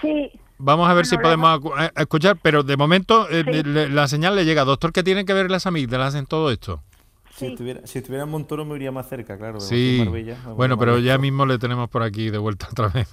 Sí, 0.00 0.30
vamos 0.58 0.88
a 0.88 0.94
ver 0.94 1.06
si 1.06 1.16
podemos 1.18 1.60
eh, 1.80 1.90
escuchar, 1.96 2.36
pero 2.42 2.62
de 2.62 2.76
momento 2.76 3.28
eh, 3.30 3.44
Sí. 3.44 3.62
le- 3.62 3.88
la 3.88 4.08
señal 4.08 4.34
le 4.36 4.44
llega. 4.44 4.64
Doctor, 4.64 4.92
¿qué 4.92 5.02
tienen 5.02 5.26
que 5.26 5.32
ver 5.34 5.50
las 5.50 5.66
amígdalas 5.66 6.14
en 6.14 6.26
todo 6.26 6.50
esto? 6.50 6.82
Si, 7.34 7.46
estuviera, 7.46 7.80
si 7.86 7.98
estuviera 7.98 8.24
en 8.24 8.30
Montoro 8.30 8.64
me 8.66 8.76
iría 8.76 8.92
más 8.92 9.08
cerca, 9.08 9.38
claro. 9.38 9.58
Sí. 9.58 10.02
Marbella, 10.04 10.36
Bueno, 10.54 10.76
pero 10.76 10.98
ya 10.98 11.16
mismo 11.18 11.46
le 11.46 11.58
tenemos 11.58 11.88
por 11.88 12.02
aquí 12.02 12.28
de 12.30 12.36
vuelta 12.38 12.68
otra 12.72 12.88
vez. 12.88 13.08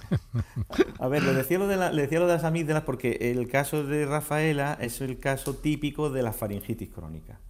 A 0.98 1.08
ver, 1.08 1.22
le 1.22 1.32
decía, 1.32 1.58
lo 1.58 1.66
de 1.68 1.76
la- 1.76 1.90
le 1.90 2.02
decía 2.02 2.18
lo 2.20 2.26
de 2.26 2.34
las 2.34 2.44
amígdalas 2.44 2.82
porque 2.82 3.16
el 3.32 3.48
caso 3.48 3.82
de 3.84 4.04
Rafaela 4.04 4.76
es 4.80 5.00
el 5.00 5.18
caso 5.18 5.54
típico 5.54 6.10
de 6.10 6.22
la 6.22 6.32
faringitis 6.32 6.90
crónica. 6.90 7.40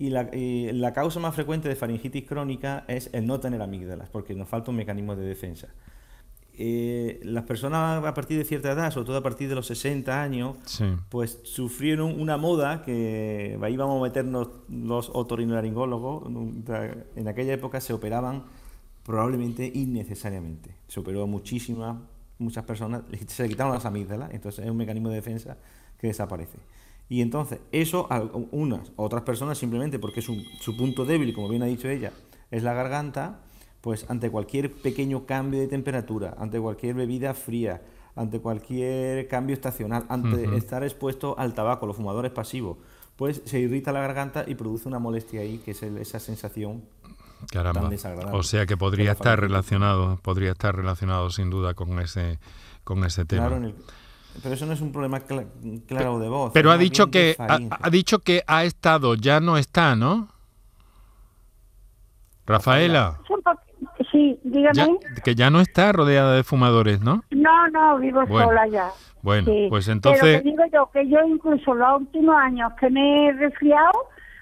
Y 0.00 0.08
la, 0.10 0.34
y 0.34 0.72
la 0.72 0.92
causa 0.92 1.20
más 1.20 1.34
frecuente 1.34 1.68
de 1.68 1.76
faringitis 1.76 2.24
crónica 2.26 2.84
es 2.88 3.10
el 3.12 3.26
no 3.26 3.38
tener 3.38 3.60
amígdalas, 3.62 4.08
porque 4.08 4.34
nos 4.34 4.48
falta 4.48 4.70
un 4.72 4.78
mecanismo 4.78 5.14
de 5.14 5.24
defensa. 5.26 5.68
Eh, 6.62 7.20
las 7.22 7.44
personas 7.44 8.04
a 8.04 8.12
partir 8.14 8.36
de 8.36 8.44
cierta 8.44 8.72
edad, 8.72 8.90
sobre 8.90 9.06
todo 9.06 9.16
a 9.18 9.22
partir 9.22 9.48
de 9.48 9.54
los 9.54 9.66
60 9.66 10.22
años, 10.22 10.56
Sí. 10.66 10.84
pues 11.08 11.38
sufrieron 11.44 12.20
una 12.20 12.36
moda 12.36 12.82
que 12.82 13.58
ahí 13.62 13.76
vamos 13.76 14.00
a 14.00 14.02
meternos 14.02 14.48
los 14.68 15.10
otorrinolaringólogos. 15.14 16.28
En 17.16 17.28
aquella 17.28 17.52
época 17.54 17.80
se 17.80 17.92
operaban 17.92 18.44
probablemente 19.04 19.70
innecesariamente. 19.74 20.74
Se 20.88 21.00
operó 21.00 21.22
a 21.22 21.26
muchísimas, 21.26 21.96
muchas 22.38 22.64
personas, 22.64 23.02
se 23.26 23.42
le 23.44 23.48
quitaron 23.48 23.72
las 23.72 23.86
amígdalas, 23.86 24.30
entonces 24.32 24.64
es 24.64 24.70
un 24.70 24.76
mecanismo 24.76 25.08
de 25.08 25.16
defensa 25.16 25.56
que 25.98 26.08
desaparece. 26.08 26.58
Y 27.10 27.20
entonces, 27.20 27.60
eso, 27.72 28.06
a 28.08 28.20
unas, 28.52 28.92
otras 28.96 29.22
personas 29.24 29.58
simplemente 29.58 29.98
porque 29.98 30.20
es 30.20 30.28
un- 30.30 30.44
su 30.60 30.74
punto 30.76 31.04
débil, 31.04 31.34
como 31.34 31.48
bien 31.50 31.62
ha 31.62 31.66
dicho 31.66 31.88
ella, 31.88 32.12
es 32.50 32.62
la 32.62 32.72
garganta, 32.72 33.40
pues 33.82 34.06
ante 34.08 34.30
cualquier 34.30 34.72
pequeño 34.72 35.26
cambio 35.26 35.60
de 35.60 35.66
temperatura, 35.66 36.34
ante 36.38 36.58
cualquier 36.60 36.94
bebida 36.94 37.34
fría, 37.34 37.82
ante 38.14 38.40
cualquier 38.40 39.26
cambio 39.28 39.54
estacional, 39.54 40.04
ante 40.08 40.56
estar 40.56 40.82
expuesto 40.84 41.36
al 41.38 41.52
tabaco, 41.52 41.86
los 41.86 41.96
fumadores 41.96 42.30
pasivos, 42.32 42.76
pues 43.16 43.42
se 43.44 43.58
irrita 43.58 43.92
la 43.92 44.00
garganta 44.00 44.44
y 44.46 44.54
produce 44.54 44.86
una 44.88 44.98
molestia 44.98 45.40
ahí, 45.40 45.58
que 45.58 45.72
es 45.72 45.82
el- 45.82 45.98
esa 45.98 46.18
sensación 46.20 46.82
Caramba. 47.50 47.80
tan 47.82 47.90
desagradable. 47.90 48.38
O 48.38 48.42
sea 48.42 48.66
que 48.66 48.76
podría 48.76 49.12
estar 49.12 49.40
relacionado, 49.40 50.18
podría 50.22 50.52
estar 50.52 50.76
relacionado 50.76 51.30
sin 51.30 51.50
duda 51.50 51.74
con 51.74 51.98
ese, 51.98 52.38
con 52.84 53.02
ese 53.04 53.24
tema. 53.24 53.48
Claro, 53.48 53.56
en 53.56 53.64
el- 53.70 53.74
pero 54.42 54.54
eso 54.54 54.66
no 54.66 54.72
es 54.72 54.80
un 54.80 54.92
problema 54.92 55.20
cla- 55.20 55.46
claro 55.86 56.18
de 56.18 56.28
voz. 56.28 56.52
Pero 56.52 56.70
ha 56.70 56.76
dicho 56.78 57.10
que 57.10 57.36
ha, 57.38 57.90
dicho 57.90 58.18
que 58.20 58.42
ha 58.46 58.64
estado, 58.64 59.14
ya 59.14 59.40
no 59.40 59.56
está, 59.56 59.94
¿no? 59.96 60.28
Rafaela, 62.46 63.18
sí, 64.10 64.38
dígame. 64.42 64.74
ya- 64.74 65.22
que 65.22 65.34
ya 65.34 65.50
no 65.50 65.60
está 65.60 65.92
rodeada 65.92 66.34
de 66.34 66.42
fumadores, 66.42 67.00
¿no? 67.00 67.22
No, 67.30 67.68
no, 67.68 67.98
vivo 67.98 68.26
Bueno, 68.26 68.48
sola 68.48 68.66
ya. 68.66 68.90
bueno, 69.22 69.44
Sí. 69.46 69.66
pues 69.68 69.84
Pero 69.86 69.92
entonces- 69.96 70.42
que 70.42 70.50
digo 70.50 70.64
yo 70.72 70.90
que 70.92 71.08
yo 71.08 71.18
incluso 71.26 71.74
los 71.74 72.00
últimos 72.00 72.34
años 72.36 72.72
que 72.80 72.90
me 72.90 73.28
he 73.28 73.32
resfriado 73.32 73.92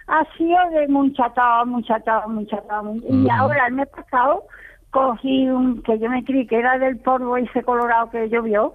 ha 0.07 0.24
sido 0.38 0.57
de 0.70 0.88
mucha 0.88 1.29
tos, 1.35 1.66
mucha 1.66 2.01
tos, 2.01 2.29
mucha 2.29 2.62
tos. 2.62 2.85
mu- 2.85 3.01
Y 3.27 3.29
ahora 3.29 3.66
el 3.66 3.74
mes 3.74 3.88
pasado 3.88 4.44
cogí 4.90 5.46
un 5.51 5.83
que 5.83 5.98
yo 5.98 6.09
me 6.09 6.24
creí 6.24 6.46
que 6.46 6.57
era 6.59 6.79
del 6.79 6.96
polvo 6.98 7.37
ese 7.37 7.62
colorado 7.62 8.11
que 8.11 8.29
llovió. 8.31 8.74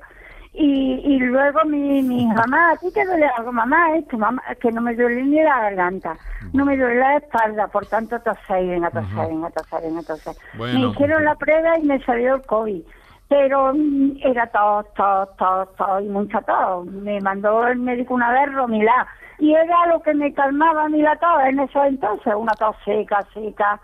Y, 0.53 1.01
y 1.03 1.19
luego 1.19 1.65
mi, 1.65 2.03
mi 2.03 2.25
mamá, 2.35 2.71
¿a 2.71 2.77
ti 2.77 2.91
te 2.91 3.05
duele 3.05 3.27
algo? 3.37 3.51
Mamá, 3.51 3.95
esto, 3.97 4.17
mamá, 4.17 4.41
que 4.61 4.71
no 4.71 4.81
me 4.81 4.95
duele 4.95 5.23
ni 5.23 5.41
la 5.41 5.61
garganta, 5.61 6.17
no 6.53 6.65
me 6.65 6.77
duele 6.77 6.99
la 6.99 7.17
espalda, 7.17 7.67
por 7.67 7.87
tanto 7.87 8.19
toser, 8.19 8.67
venga, 8.67 8.91
toser, 8.91 9.13
Ujú. 9.13 9.27
venga, 9.27 9.49
toser, 9.49 9.81
venga, 9.81 10.03
toser. 10.03 10.35
Bueno. 10.53 10.79
Me 10.79 10.85
hicieron 10.87 11.23
la 11.25 11.35
prueba 11.35 11.77
y 11.79 11.83
me 11.83 12.03
salió 12.03 12.35
el 12.35 12.43
COVID 12.43 12.83
pero 13.29 13.73
mm, 13.73 14.17
era 14.21 14.45
tos, 14.47 14.85
tos, 14.93 15.35
tos, 15.37 15.75
tos 15.75 16.03
y 16.03 16.07
mucha 16.07 16.39
tos. 16.41 16.85
Me 16.85 17.19
mandó 17.21 17.65
el 17.65 17.79
médico 17.79 18.13
una 18.13 18.31
vez 18.31 18.53
Romilá 18.53 19.07
y 19.39 19.53
era 19.53 19.87
lo 19.87 20.01
que 20.01 20.13
me 20.13 20.31
calmaba 20.33 20.85
a 20.85 20.89
mí 20.89 21.01
la 21.01 21.15
tos 21.15 21.41
en 21.45 21.59
eso 21.59 21.83
entonces, 21.83 22.33
una 22.35 22.53
tos 22.53 22.75
seca, 22.85 23.25
seca, 23.33 23.79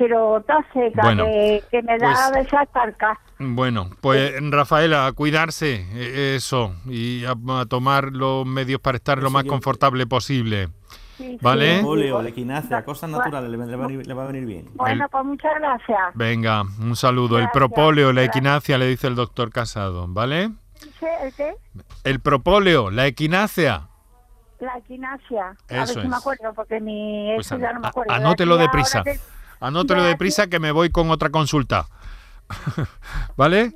pero 0.00 0.42
tos 0.48 0.64
seca 0.72 1.02
Bueno, 1.02 1.24
que, 1.26 1.62
que 1.70 1.82
me 1.82 1.98
da 1.98 2.08
pues- 2.08 2.18
a 2.20 2.30
veces 2.30 2.72
tarca. 2.72 3.20
Bueno, 3.38 3.90
pues 4.00 4.32
Rafaela, 4.50 5.06
a 5.06 5.12
cuidarse, 5.12 5.86
eh, 5.92 6.34
eso, 6.36 6.74
y 6.86 7.24
a, 7.26 7.34
a 7.60 7.66
tomar 7.66 8.12
los 8.12 8.46
medios 8.46 8.80
para 8.80 8.96
estar 8.96 9.18
lo 9.18 9.24
Eso 9.26 9.32
más 9.34 9.44
yo- 9.44 9.50
confortable 9.50 10.06
posible. 10.06 10.68
Sí, 11.18 11.36
¿Vale? 11.42 11.80
sí, 11.80 11.84
Óleo, 11.86 12.16
sí. 12.18 12.22
la 12.24 12.28
equinacia, 12.30 12.82
cosas 12.82 13.10
naturales, 13.10 13.50
le, 13.50 13.58
le 13.58 13.76
va 13.76 13.84
a 13.84 13.86
venir, 13.88 14.06
le 14.06 14.14
va 14.14 14.22
a 14.24 14.26
venir 14.26 14.46
bien. 14.46 14.70
Bueno, 14.74 15.06
pues 15.10 15.22
muchas 15.26 15.52
gracias. 15.58 15.98
Venga, 16.14 16.62
un 16.62 16.96
saludo. 16.96 17.36
el 17.36 17.42
Gracias, 17.44 17.52
propóleo, 17.52 18.12
la 18.14 18.24
equinacia, 18.24 18.78
le 18.78 18.86
dice 18.86 19.06
el 19.06 19.16
doctor 19.16 19.50
Casado, 19.52 20.06
¿vale? 20.08 20.50
¿Dice 20.82 21.06
¿El 21.22 21.34
qué? 21.34 21.54
El 22.04 22.20
propóleo, 22.20 22.90
la 22.90 23.06
equinacia. 23.06 23.86
La 24.60 24.76
equinacia. 24.78 25.46
a 25.68 25.72
ver 25.74 25.82
Eso 25.82 26.00
si 26.00 26.08
me 26.08 26.14
es. 26.16 26.20
acuerdo, 26.20 26.52
porque 26.54 26.80
mi... 26.80 27.32
Pues 27.34 27.46
eso 27.46 27.58
ya 27.58 27.72
no 27.74 27.80
me 27.80 27.88
acuerdo. 27.88 28.12
anótelo 28.12 28.56
deprisa. 28.58 29.02
Anótelo 29.60 30.02
de 30.02 30.08
deprisa 30.08 30.48
que 30.48 30.58
me 30.58 30.72
voy 30.72 30.90
con 30.90 31.10
otra 31.10 31.30
consulta. 31.30 31.86
¿Vale? 33.36 33.72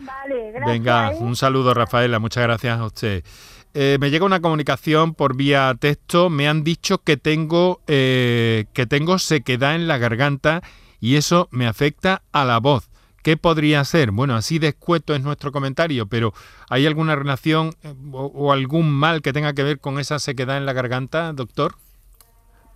Vale, 0.00 0.52
gracias. 0.52 0.66
Venga, 0.66 1.12
¿eh? 1.12 1.16
un 1.18 1.36
saludo 1.36 1.72
Rafaela, 1.72 2.18
muchas 2.18 2.42
gracias 2.42 2.78
a 2.78 2.84
usted. 2.84 3.24
Eh, 3.72 3.98
me 4.00 4.10
llega 4.10 4.24
una 4.24 4.40
comunicación 4.40 5.14
por 5.14 5.36
vía 5.36 5.74
texto, 5.78 6.30
me 6.30 6.48
han 6.48 6.64
dicho 6.64 6.98
que 6.98 7.16
tengo, 7.16 7.82
eh, 7.86 8.66
que 8.72 8.86
tengo 8.86 9.18
sequedad 9.18 9.74
en 9.74 9.88
la 9.88 9.98
garganta 9.98 10.62
y 11.00 11.16
eso 11.16 11.48
me 11.50 11.66
afecta 11.66 12.22
a 12.32 12.44
la 12.44 12.58
voz. 12.58 12.88
¿Qué 13.22 13.36
podría 13.36 13.84
ser? 13.84 14.12
Bueno, 14.12 14.36
así 14.36 14.58
de 14.58 14.68
escueto 14.68 15.14
es 15.14 15.22
nuestro 15.22 15.50
comentario, 15.50 16.06
pero 16.06 16.32
¿hay 16.70 16.86
alguna 16.86 17.16
relación 17.16 17.74
eh, 17.82 17.92
o, 18.12 18.26
o 18.26 18.52
algún 18.52 18.90
mal 18.90 19.20
que 19.20 19.32
tenga 19.32 19.52
que 19.52 19.62
ver 19.62 19.80
con 19.80 19.98
esa 19.98 20.18
sequedad 20.18 20.56
en 20.56 20.66
la 20.66 20.72
garganta, 20.72 21.32
doctor? 21.32 21.76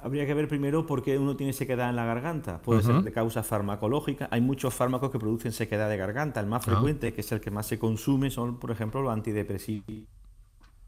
Habría 0.02 0.24
que 0.26 0.32
ver 0.34 0.48
primero 0.48 0.86
por 0.86 1.02
qué 1.02 1.18
uno 1.18 1.36
tiene 1.36 1.52
sequedad 1.52 1.90
en 1.90 1.96
la 1.96 2.04
garganta. 2.06 2.62
Puede 2.62 2.82
ser 2.82 3.02
de 3.02 3.12
causa 3.12 3.42
farmacológica. 3.42 4.28
Hay 4.30 4.40
muchos 4.40 4.72
fármacos 4.72 5.10
que 5.10 5.18
producen 5.18 5.52
sequedad 5.52 5.88
de 5.90 5.96
garganta. 5.98 6.40
El 6.40 6.46
más 6.46 6.62
Ah. 6.62 6.70
frecuente, 6.72 7.12
que 7.12 7.20
es 7.20 7.30
el 7.32 7.40
que 7.40 7.50
más 7.50 7.66
se 7.66 7.78
consume, 7.78 8.30
son, 8.30 8.58
por 8.58 8.70
ejemplo, 8.70 9.02
los 9.02 9.12
antidepresivos. 9.12 9.84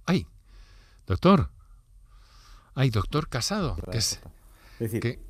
Ay, 0.07 0.27
doctor. 1.07 1.51
Ay, 2.75 2.89
doctor 2.89 3.29
Casado. 3.29 3.77
Que 3.91 3.99
Es 3.99 4.21
decir, 4.79 5.01
que, 5.01 5.21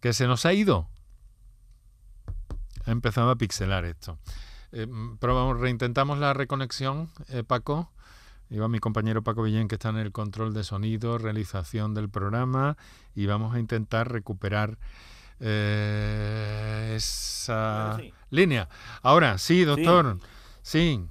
que 0.00 0.12
se 0.12 0.26
nos 0.26 0.44
ha 0.44 0.52
ido. 0.52 0.88
Ha 2.84 2.90
empezado 2.90 3.30
a 3.30 3.36
pixelar 3.36 3.84
esto. 3.86 4.18
Eh, 4.72 4.86
probamos, 5.20 5.58
reintentamos 5.60 6.18
la 6.18 6.34
reconexión, 6.34 7.10
eh, 7.28 7.44
Paco. 7.44 7.90
Iba 8.52 8.68
mi 8.68 8.80
compañero 8.80 9.22
Paco 9.22 9.42
Villén, 9.42 9.66
que 9.66 9.76
está 9.76 9.88
en 9.88 9.96
el 9.96 10.12
control 10.12 10.52
de 10.52 10.62
sonido, 10.62 11.16
realización 11.16 11.94
del 11.94 12.10
programa, 12.10 12.76
y 13.14 13.24
vamos 13.24 13.54
a 13.54 13.58
intentar 13.58 14.12
recuperar 14.12 14.76
eh, 15.40 16.92
esa 16.94 17.98
línea. 18.28 18.68
Ahora, 19.00 19.38
sí, 19.38 19.64
doctor. 19.64 20.18
Sí. 20.60 21.02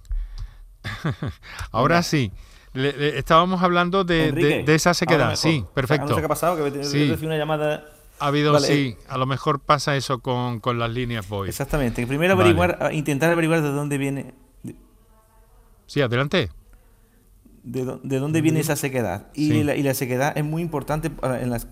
Ahora 1.72 2.04
sí. 2.04 2.32
estábamos 2.76 3.64
hablando 3.64 4.04
de, 4.04 4.64
esa 4.68 4.94
sequedad. 4.94 5.36
Sí, 5.36 5.66
perfecto. 5.74 6.10
No 6.10 6.14
sé 6.14 6.22
qué 6.22 6.26
ha 6.26 6.30
pasado, 6.30 6.64
que 6.64 6.84
sí. 6.84 7.12
una 7.24 7.38
llamada 7.38 7.86
ha 8.20 8.28
habido, 8.28 8.60
sí, 8.60 8.98
a 9.10 9.18
lo 9.18 9.26
mejor 9.26 9.62
pasa 9.62 9.96
eso 9.96 10.20
con, 10.20 10.60
con 10.60 10.78
las 10.78 10.92
líneas 10.92 11.28
voice. 11.28 11.50
Exactamente. 11.50 12.06
Primero 12.06 12.34
averiguar, 12.34 12.92
intentar 12.94 13.32
averiguar 13.32 13.64
de 13.64 13.70
dónde 13.70 13.98
viene. 13.98 14.36
Sí, 15.88 16.02
adelante. 16.02 16.52
De, 17.64 18.00
de 18.04 18.20
dónde 18.20 18.42
viene 18.42 18.60
esa 18.60 18.76
sequedad. 18.76 19.28
Y, 19.36 19.64
la, 19.64 19.76
y, 19.76 19.84
la, 19.84 19.94
sequedad 19.94 20.36
es 20.36 20.44
muy 20.44 20.62
importante 20.62 21.12
en 21.24 21.50
las 21.50 21.68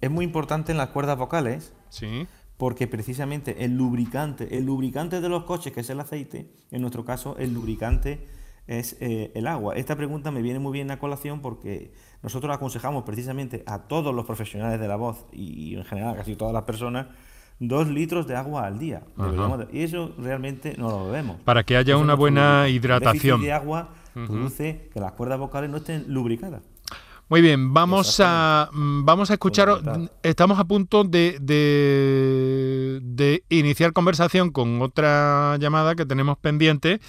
es 0.00 0.10
muy 0.10 0.24
importante 0.24 0.72
en 0.72 0.78
las 0.78 0.88
cuerdas 0.88 1.18
vocales. 1.18 1.72
Sí. 1.90 2.26
Porque 2.56 2.88
precisamente 2.88 3.64
el 3.64 3.76
lubricante, 3.76 4.58
el 4.58 4.66
lubricante 4.66 5.20
de 5.20 5.28
los 5.28 5.44
coches, 5.44 5.72
que 5.72 5.80
es 5.80 5.90
el 5.90 6.00
aceite, 6.00 6.50
en 6.72 6.80
nuestro 6.80 7.04
caso 7.04 7.36
el 7.38 7.54
lubricante 7.54 8.26
es 8.66 8.96
eh, 9.00 9.32
el 9.34 9.46
agua. 9.46 9.74
Esta 9.74 9.96
pregunta 9.96 10.30
me 10.30 10.42
viene 10.42 10.58
muy 10.58 10.72
bien 10.72 10.90
a 10.90 10.98
colación 10.98 11.40
porque 11.40 11.92
nosotros 12.22 12.54
aconsejamos 12.54 13.04
precisamente 13.04 13.62
a 13.66 13.86
todos 13.88 14.14
los 14.14 14.26
profesionales 14.26 14.80
de 14.80 14.88
la 14.88 14.96
voz 14.96 15.24
y, 15.32 15.74
en 15.76 15.84
general 15.84 16.16
casi 16.16 16.36
todas 16.36 16.52
las 16.52 16.64
personas 16.64 17.06
dos 17.60 17.88
litros 17.88 18.26
de 18.26 18.36
agua 18.36 18.66
al 18.66 18.78
día. 18.78 19.02
y 19.72 19.82
eso 19.82 20.14
realmente 20.18 20.74
no 20.78 20.90
lo 20.90 21.06
bebemos. 21.06 21.40
Para 21.40 21.64
que 21.64 21.76
haya 21.76 21.96
una 21.96 22.14
buena 22.14 22.68
hidratación. 22.68 23.40
El 23.40 23.46
de 23.46 23.52
agua 23.52 23.88
produce 24.26 24.90
que 24.92 25.00
las 25.00 25.12
cuerdas 25.12 25.38
vocales 25.38 25.70
no 25.70 25.78
estén 25.78 26.04
lubricadas. 26.08 26.62
Muy 27.28 27.42
bien, 27.42 27.74
vamos 27.74 28.20
a, 28.24 28.70
mm, 28.72 29.04
vamos 29.04 29.30
a 29.30 29.34
escuchar. 29.34 30.08
Estamos 30.22 30.58
a 30.58 30.64
punto 30.64 31.04
de, 31.04 31.38
de, 31.40 33.00
de 33.02 33.44
iniciar 33.50 33.92
conversación 33.92 34.50
con 34.50 34.80
otra 34.80 35.58
llamada 35.58 35.94
que 35.94 36.06
tenemos 36.06 36.38
pendiente 36.38 37.00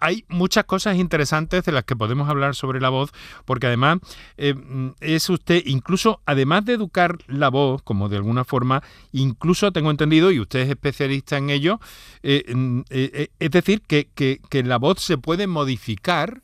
hay 0.00 0.24
muchas 0.28 0.64
cosas 0.64 0.96
interesantes 0.96 1.64
de 1.64 1.72
las 1.72 1.84
que 1.84 1.94
podemos 1.94 2.28
hablar 2.28 2.54
sobre 2.54 2.80
la 2.80 2.88
voz, 2.88 3.10
porque 3.44 3.66
además 3.66 3.98
eh, 4.36 4.54
es 5.00 5.28
usted, 5.28 5.62
incluso 5.66 6.20
además 6.24 6.64
de 6.64 6.72
educar 6.72 7.18
la 7.28 7.50
voz, 7.50 7.82
como 7.82 8.08
de 8.08 8.16
alguna 8.16 8.44
forma, 8.44 8.82
incluso 9.12 9.72
tengo 9.72 9.90
entendido, 9.90 10.32
y 10.32 10.40
usted 10.40 10.60
es 10.60 10.70
especialista 10.70 11.36
en 11.36 11.50
ello, 11.50 11.80
eh, 12.22 12.44
eh, 12.90 13.28
es 13.38 13.50
decir, 13.50 13.82
que, 13.82 14.08
que, 14.14 14.40
la 14.64 14.78
voz 14.78 15.00
se 15.00 15.18
puede 15.18 15.46
modificar 15.46 16.42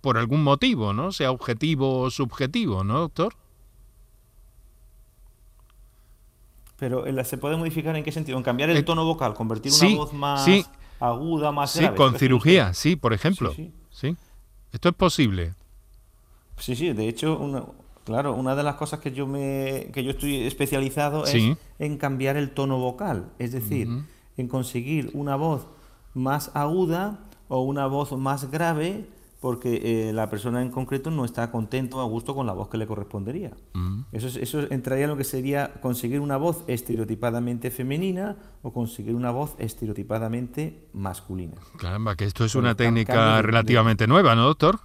por 0.00 0.18
algún 0.18 0.42
motivo, 0.42 0.92
¿no? 0.92 1.12
Sea 1.12 1.30
objetivo 1.30 2.00
o 2.00 2.10
subjetivo, 2.10 2.84
¿no, 2.84 3.00
doctor? 3.00 3.34
Pero 6.78 7.04
se 7.24 7.38
puede 7.38 7.56
modificar 7.56 7.94
en 7.94 8.02
qué 8.02 8.10
sentido? 8.10 8.36
En 8.36 8.42
cambiar 8.42 8.70
el 8.70 8.84
tono 8.84 9.04
vocal, 9.04 9.34
convertir 9.34 9.72
una 9.72 9.96
voz 9.96 10.12
más 10.12 10.48
aguda, 10.98 11.52
más 11.52 11.70
sí, 11.72 11.86
con 11.96 12.18
cirugía, 12.18 12.74
sí, 12.74 12.96
por 12.96 13.12
ejemplo. 13.12 13.54
Sí, 13.90 14.16
Esto 14.72 14.88
es 14.88 14.94
posible. 14.94 15.54
Sí, 16.58 16.74
sí, 16.74 16.92
de 16.92 17.08
hecho, 17.08 17.38
una, 17.38 17.64
claro, 18.04 18.34
una 18.34 18.54
de 18.54 18.62
las 18.62 18.76
cosas 18.76 19.00
que 19.00 19.12
yo 19.12 19.26
me 19.26 19.90
que 19.92 20.02
yo 20.04 20.10
estoy 20.10 20.42
especializado 20.46 21.24
es 21.24 21.56
en 21.78 21.98
cambiar 21.98 22.36
el 22.36 22.50
tono 22.50 22.78
vocal, 22.78 23.32
es 23.38 23.52
decir, 23.52 23.88
en 24.36 24.48
conseguir 24.48 25.10
una 25.14 25.36
voz 25.36 25.66
más 26.14 26.50
aguda 26.54 27.20
o 27.48 27.62
una 27.62 27.86
voz 27.86 28.12
más 28.12 28.50
grave 28.50 29.06
porque 29.42 29.80
eh, 30.08 30.12
la 30.12 30.30
persona 30.30 30.62
en 30.62 30.70
concreto 30.70 31.10
no 31.10 31.24
está 31.24 31.50
contento 31.50 32.00
a 32.00 32.04
gusto 32.04 32.32
con 32.32 32.46
la 32.46 32.52
voz 32.52 32.68
que 32.68 32.78
le 32.78 32.86
correspondería. 32.86 33.50
Mm. 33.72 34.02
Eso, 34.12 34.28
eso 34.38 34.60
entraría 34.70 35.04
en 35.06 35.10
lo 35.10 35.16
que 35.16 35.24
sería 35.24 35.74
conseguir 35.82 36.20
una 36.20 36.36
voz 36.36 36.62
estereotipadamente 36.68 37.72
femenina 37.72 38.36
o 38.62 38.72
conseguir 38.72 39.16
una 39.16 39.32
voz 39.32 39.56
estereotipadamente 39.58 40.86
masculina. 40.92 41.56
Caramba, 41.76 42.14
que 42.14 42.24
esto 42.24 42.44
es 42.44 42.54
una 42.54 42.76
técnica 42.76 43.42
relativamente 43.42 44.06
nueva, 44.06 44.36
¿no, 44.36 44.44
doctor? 44.44 44.78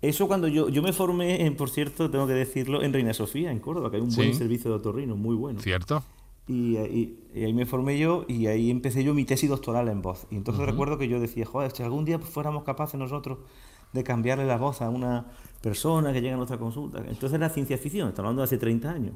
Eso 0.00 0.26
cuando 0.26 0.48
yo, 0.48 0.70
yo 0.70 0.80
me 0.80 0.94
formé, 0.94 1.44
en, 1.44 1.56
por 1.56 1.68
cierto, 1.68 2.10
tengo 2.10 2.26
que 2.26 2.32
decirlo, 2.32 2.82
en 2.82 2.94
Reina 2.94 3.12
Sofía, 3.12 3.52
en 3.52 3.58
Córdoba, 3.58 3.90
que 3.90 3.96
hay 3.96 4.02
un 4.02 4.14
buen 4.14 4.34
servicio 4.34 4.70
de 4.70 4.76
otorrino, 4.78 5.14
muy 5.14 5.36
bueno. 5.36 5.60
Cierto. 5.60 6.02
Y, 6.48 6.76
ahí 6.76 7.52
me 7.52 7.66
formé 7.66 7.98
yo 7.98 8.24
y 8.26 8.46
ahí 8.46 8.70
empecé 8.70 9.04
yo 9.04 9.14
mi 9.14 9.24
tesis 9.24 9.50
doctoral 9.50 9.88
en 9.88 10.00
voz. 10.00 10.26
Y 10.30 10.36
entonces 10.36 10.64
recuerdo 10.64 10.96
que 10.98 11.06
yo 11.06 11.20
decía, 11.20 11.44
joder, 11.44 11.70
si 11.72 11.82
algún 11.82 12.04
día 12.04 12.18
fuéramos 12.18 12.64
capaces 12.64 12.98
nosotros 12.98 13.38
de 13.92 14.02
cambiarle 14.02 14.46
la 14.46 14.56
voz 14.56 14.82
a 14.82 14.88
una 14.88 15.26
persona 15.62 16.12
que 16.12 16.20
llega 16.20 16.34
a 16.34 16.36
nuestra 16.36 16.58
consulta. 16.58 16.98
Entonces 16.98 17.34
era 17.34 17.48
ciencia 17.50 17.76
ficción, 17.76 18.08
estamos 18.08 18.28
hablando 18.28 18.42
de 18.42 18.44
hace 18.46 18.58
30 18.58 18.90
años. 18.90 19.14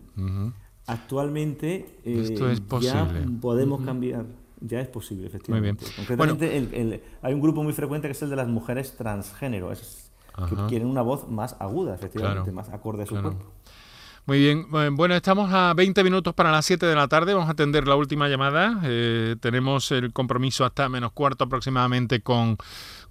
Actualmente 0.87 2.01
eh, 2.05 2.61
ya 2.81 3.09
podemos 3.41 3.81
cambiar. 3.83 4.27
Ya 4.65 4.81
es 4.81 4.89
posible, 4.89 5.27
efectivamente. 5.27 5.85
Concretamente, 5.97 7.03
hay 7.21 7.35
un 7.35 7.41
grupo 7.41 7.65
muy 7.65 7.73
frecuente 7.73 8.07
que 8.07 8.13
es 8.13 8.23
el 8.23 8.31
de 8.31 8.37
las 8.37 8.47
mujeres 8.47 8.97
transgénero, 8.97 9.71
que 9.71 10.57
quieren 10.69 10.87
una 10.87 11.03
voz 11.03 11.29
más 11.29 11.57
aguda, 11.59 11.95
efectivamente, 11.95 12.53
más 12.53 12.69
acorde 12.69 13.03
a 13.03 13.07
su 13.07 13.21
cuerpo. 13.21 13.47
Muy 14.25 14.39
bien, 14.39 14.67
bueno, 14.71 15.17
estamos 15.17 15.53
a 15.53 15.75
20 15.75 16.05
minutos 16.05 16.33
para 16.33 16.53
las 16.53 16.65
7 16.65 16.87
de 16.87 16.95
la 16.95 17.09
tarde, 17.09 17.35
vamos 17.35 17.49
a 17.49 17.53
atender 17.53 17.89
la 17.89 17.97
última 17.97 18.29
llamada. 18.29 18.79
Eh, 18.85 19.35
tenemos 19.41 19.91
el 19.91 20.13
compromiso 20.13 20.65
hasta 20.65 20.89
menos 20.89 21.11
cuarto 21.11 21.43
aproximadamente 21.43 22.21
con, 22.21 22.57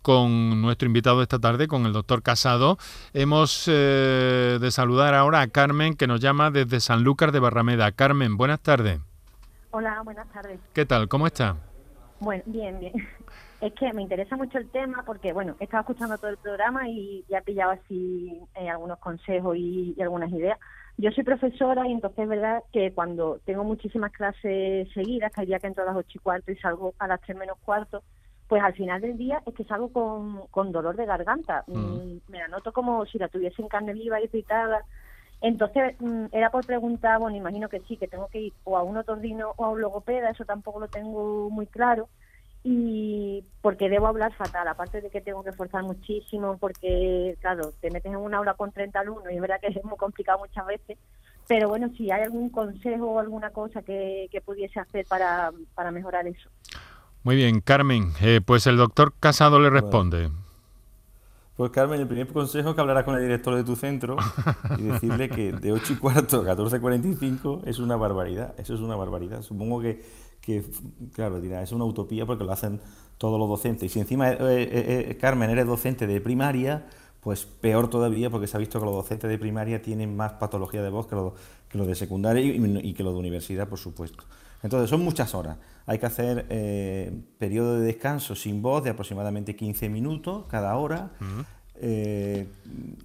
con 0.02 0.62
nuestro 0.62 0.86
invitado 0.86 1.21
esta 1.21 1.38
tarde, 1.38 1.67
con 1.67 1.86
el 1.86 1.91
doctor 1.91 2.24
Casado. 2.24 2.78
Hemos 3.13 3.65
eh, 3.67 4.58
de 4.62 4.71
saludar 4.71 5.13
ahora 5.13 5.41
a 5.41 5.47
Carmen, 5.47 5.95
que 5.97 6.08
nos 6.08 6.21
llama 6.21 6.50
desde 6.50 6.80
Sanlúcar 6.80 7.34
de 7.34 7.39
Barrameda. 7.39 7.91
Carmen, 7.91 8.38
buenas 8.38 8.62
tardes. 8.62 9.02
Hola, 9.71 10.02
buenas 10.06 10.32
tardes. 10.32 10.62
¿Qué 10.71 10.86
tal? 10.86 11.10
¿Cómo 11.10 11.28
está? 11.28 11.58
Bueno, 12.21 12.43
bien, 12.45 12.80
bien. 12.80 12.93
Es 13.60 13.74
que 13.74 13.93
me 13.93 14.02
interesa 14.02 14.36
mucho 14.38 14.58
el 14.58 14.67
tema 14.69 15.04
porque, 15.06 15.34
bueno, 15.34 15.56
he 15.60 15.65
estado 15.65 15.82
escuchando 15.82 16.17
todo 16.17 16.32
el 16.32 16.38
programa 16.38 16.89
y 16.89 17.24
ya 17.30 17.38
he 17.38 17.41
pillado 17.43 17.69
así 17.74 18.41
eh, 18.56 18.67
algunos 18.67 18.97
consejos 18.97 19.56
y 19.56 19.95
algunas 20.02 20.32
ideas. 20.32 20.58
Yo 21.02 21.10
soy 21.10 21.24
profesora 21.24 21.88
y 21.88 21.94
entonces 21.94 22.20
es 22.20 22.30
verdad 22.30 22.62
que 22.72 22.94
cuando 22.94 23.40
tengo 23.44 23.64
muchísimas 23.64 24.12
clases 24.12 24.88
seguidas, 24.94 25.32
que 25.32 25.42
hay 25.42 25.48
día 25.48 25.58
que 25.58 25.66
entro 25.66 25.82
a 25.82 25.88
las 25.88 25.96
ocho 25.96 26.12
y 26.14 26.20
cuarto 26.20 26.52
y 26.52 26.56
salgo 26.58 26.94
a 27.00 27.08
las 27.08 27.20
tres 27.22 27.36
menos 27.36 27.58
cuarto, 27.66 28.04
pues 28.48 28.62
al 28.62 28.76
final 28.76 29.02
del 29.02 29.18
día 29.18 29.42
es 29.48 29.56
que 29.56 29.64
salgo 29.64 29.92
con, 29.92 30.46
con 30.52 30.72
dolor 30.72 30.96
de 30.96 31.08
garganta. 31.08 31.64
Mm. 31.66 31.74
Mm, 31.74 32.22
me 32.28 32.38
la 32.38 32.50
noto 32.50 32.72
como 32.72 33.04
si 33.08 33.18
la 33.18 33.30
tuviese 33.30 33.64
en 33.64 33.68
carne 33.68 33.94
viva 33.94 34.22
y 34.22 34.26
irritada. 34.26 34.86
Entonces 35.42 36.00
mm, 36.00 36.26
era 36.34 36.52
por 36.52 36.68
preguntar, 36.68 37.18
bueno, 37.18 37.36
imagino 37.36 37.68
que 37.68 37.80
sí, 37.88 37.98
que 37.98 38.08
tengo 38.08 38.28
que 38.28 38.40
ir 38.40 38.54
o 38.64 38.78
a 38.78 38.84
un 38.84 38.96
otordino 38.96 39.54
o 39.58 39.66
a 39.66 39.70
un 39.70 39.82
logopeda, 39.82 40.30
eso 40.30 40.46
tampoco 40.46 40.82
lo 40.82 40.88
tengo 40.88 41.50
muy 41.50 41.66
claro 41.66 42.10
y 42.63 43.43
porque 43.62 43.89
debo 43.89 44.08
hablar 44.08 44.34
fatal, 44.34 44.67
aparte 44.67 45.02
de 45.02 45.10
que 45.10 45.21
tengo 45.21 45.43
que 45.43 45.50
esforzar 45.50 45.84
muchísimo, 45.84 46.58
porque, 46.60 47.36
claro, 47.41 47.74
te 47.82 47.89
metes 47.89 48.12
en 48.12 48.17
una 48.17 48.38
aula 48.38 48.54
con 48.54 48.71
30 48.71 49.00
alumnos 49.00 49.32
y 49.32 49.36
es 49.36 49.41
verdad 49.41 49.60
que 49.60 49.67
es 49.80 49.84
muy 49.84 49.97
complicado 49.97 50.39
muchas 50.39 50.65
veces, 50.65 50.97
pero 51.47 51.69
bueno, 51.69 51.89
si 51.97 52.12
hay 52.12 52.24
algún 52.24 52.50
consejo 52.50 53.12
o 53.12 53.19
alguna 53.19 53.50
cosa 53.50 53.82
que, 53.82 54.30
pudiese 54.45 54.80
hacer 54.80 55.06
para, 55.08 55.52
para 55.76 55.91
mejorar 55.91 56.28
eso. 56.28 56.50
Muy 57.24 57.36
bien, 57.36 57.62
Carmen, 57.62 58.13
eh, 58.21 58.41
pues 58.43 58.65
el 58.67 58.78
doctor 58.78 59.13
Casado 59.19 59.60
le 59.60 59.69
responde. 59.69 60.30
Pues 61.58 61.71
Carmen, 61.71 62.00
el 62.00 62.08
primer 62.08 62.28
consejo 62.28 62.69
es 62.69 62.76
que 62.76 62.82
hablarás 62.82 63.04
con 63.04 63.15
el 63.15 63.21
director 63.21 63.56
de 63.56 63.63
tu 63.63 63.76
centro 63.76 64.17
y 64.80 64.84
decirle 64.84 65.30
que 65.30 65.52
de 65.52 65.71
8 65.71 65.93
y 65.93 65.95
cuarto 65.97 66.41
a 66.41 66.56
14.45 66.56 67.62
es 67.65 67.80
una 67.80 67.95
barbaridad, 67.95 68.56
eso 68.58 68.74
es 68.74 68.80
una 68.80 68.95
barbaridad. 68.95 69.41
Supongo 69.41 69.82
que 69.82 70.02
que, 70.41 70.63
claro, 71.13 71.39
dirá, 71.39 71.62
es 71.62 71.71
una 71.71 71.86
utopía 71.86 72.25
porque 72.25 72.43
lo 72.43 72.51
hacen 72.51 72.82
todos 73.17 73.39
los 73.39 73.47
docentes. 73.47 73.86
Y 73.86 73.89
si 73.89 73.99
encima, 73.99 74.32
eh, 74.32 74.38
eh, 74.39 75.06
eh, 75.10 75.17
Carmen, 75.17 75.49
eres 75.51 75.67
docente 75.67 76.08
de 76.08 76.19
primaria, 76.19 76.88
pues 77.19 77.45
peor 77.45 77.88
todavía 77.88 78.32
porque 78.32 78.47
se 78.47 78.58
ha 78.58 78.60
visto 78.60 78.80
que 78.80 78.86
los 78.86 78.95
docentes 78.95 79.30
de 79.30 79.38
primaria 79.38 79.80
tienen 79.80 80.17
más 80.17 80.34
patología 80.34 80.82
de 80.82 80.89
voz 80.89 81.06
que 81.06 81.15
los 81.15 81.88
de 81.88 81.95
secundaria 81.95 82.43
y, 82.43 82.93
que 82.93 83.04
los 83.04 83.13
de 83.13 83.19
universidad, 83.19 83.69
por 83.69 83.77
supuesto. 83.77 84.23
Entonces, 84.63 84.89
son 84.89 85.04
muchas 85.04 85.36
horas. 85.36 85.58
Hay 85.86 85.99
que 85.99 86.08
hacer 86.08 86.47
periodo 87.38 87.80
de 87.80 87.85
descanso 87.85 88.35
sin 88.35 88.62
voz 88.63 88.83
de 88.83 88.89
aproximadamente 88.89 89.56
15 89.56 89.89
minutos 89.89 90.46
cada 90.48 90.75
hora. 90.77 91.12
Eh, 91.84 92.48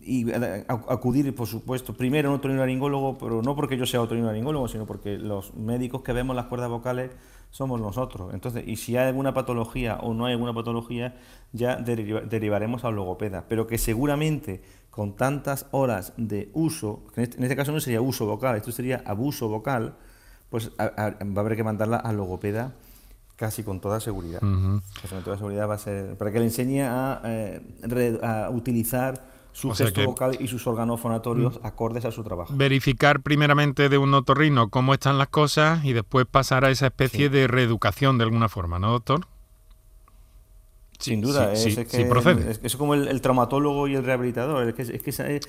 y 0.03 0.31
acudir, 0.69 1.35
por 1.35 1.47
supuesto, 1.47 1.95
primero 1.97 2.29
a 2.29 2.33
un 2.33 2.37
otorrinolaringólogo, 2.37 3.17
pero 3.17 3.41
no 3.41 3.57
porque 3.57 3.79
yo 3.79 3.87
sea 3.87 4.03
otorrinolaringólogo, 4.03 4.69
sino 4.69 4.85
porque 4.85 5.17
los 5.17 5.55
médicos 5.55 6.03
que 6.03 6.13
vemos 6.13 6.37
las 6.37 6.45
cuerdas 6.45 6.69
vocales 6.69 7.11
somos 7.51 7.81
nosotros. 7.81 8.35
Entonces, 8.35 8.65
y 8.67 8.77
si 8.77 8.99
hay 8.99 9.09
alguna 9.09 9.33
patología 9.33 9.97
o 10.03 10.13
no 10.13 10.27
hay 10.27 10.35
alguna 10.35 10.53
patología, 10.53 11.17
ya 11.53 11.77
derivaremos 11.77 12.85
a 12.85 12.91
logopeda. 12.91 13.47
Pero 13.49 13.67
que 13.67 13.79
seguramente 13.79 14.61
con 14.91 15.17
tantas 15.17 15.67
horas 15.71 16.13
de 16.19 16.51
uso, 16.53 17.03
este, 17.17 17.39
en 17.39 17.45
este, 17.45 17.57
caso 17.57 17.73
no 17.73 17.81
sería 17.81 18.03
uso 18.03 18.27
vocal, 18.27 18.57
esto 18.57 18.73
sería 18.73 19.03
abuso 19.07 19.49
vocal, 19.49 19.97
pues 20.51 20.71
va 20.79 20.85
a 20.87 21.41
haber 21.41 21.57
que 21.57 21.65
mandarla 21.65 21.97
al 21.97 22.19
logopeda 22.19 22.75
Casi 23.37 23.63
con 23.63 23.81
toda 23.81 24.01
seguridad. 24.01 24.41
Casi 24.41 25.15
con 25.15 25.23
toda 25.23 25.37
seguridad 25.37 25.69
va 25.69 25.75
a 25.75 25.79
ser. 25.79 26.17
Para 26.17 26.33
que 26.33 26.39
le 26.39 26.47
enseñe 26.47 26.83
a, 26.83 27.21
eh, 27.25 28.19
a 28.23 28.51
utilizar 28.51 29.37
su 29.57 29.71
gesto 29.71 30.05
vocal 30.05 30.37
y 30.39 30.49
sus 30.49 30.67
órganos 30.67 31.01
fonatorios 31.01 31.61
acordes 31.63 32.05
a 32.05 32.11
su 32.11 32.23
trabajo. 32.23 32.53
Verificar 32.55 33.21
primeramente 33.21 33.89
de 33.89 33.97
un 33.97 34.13
otorrino 34.13 34.69
cómo 34.69 34.93
están 34.93 35.17
las 35.17 35.29
cosas 35.29 35.83
y 35.83 35.95
después 35.95 36.27
pasar 36.27 36.67
a 36.67 36.71
esa 36.71 36.87
especie 36.87 37.31
de 37.31 37.47
reeducación 37.47 38.19
de 38.19 38.25
alguna 38.25 38.51
forma, 38.51 38.79
¿no, 38.79 38.93
doctor? 38.93 39.27
Sin 40.99 41.23
duda, 41.23 41.53
es, 41.53 41.75
que, 41.75 42.05
procede. 42.05 42.59
Es, 42.63 42.77
como 42.77 42.95
el, 42.95 43.21
traumatólogo 43.21 43.89
y 43.89 43.95
el 43.95 44.05
rehabilitador. 44.05 44.69
Es 44.69 44.75
que, 44.75 44.83
es 44.83 45.03
que 45.03 45.41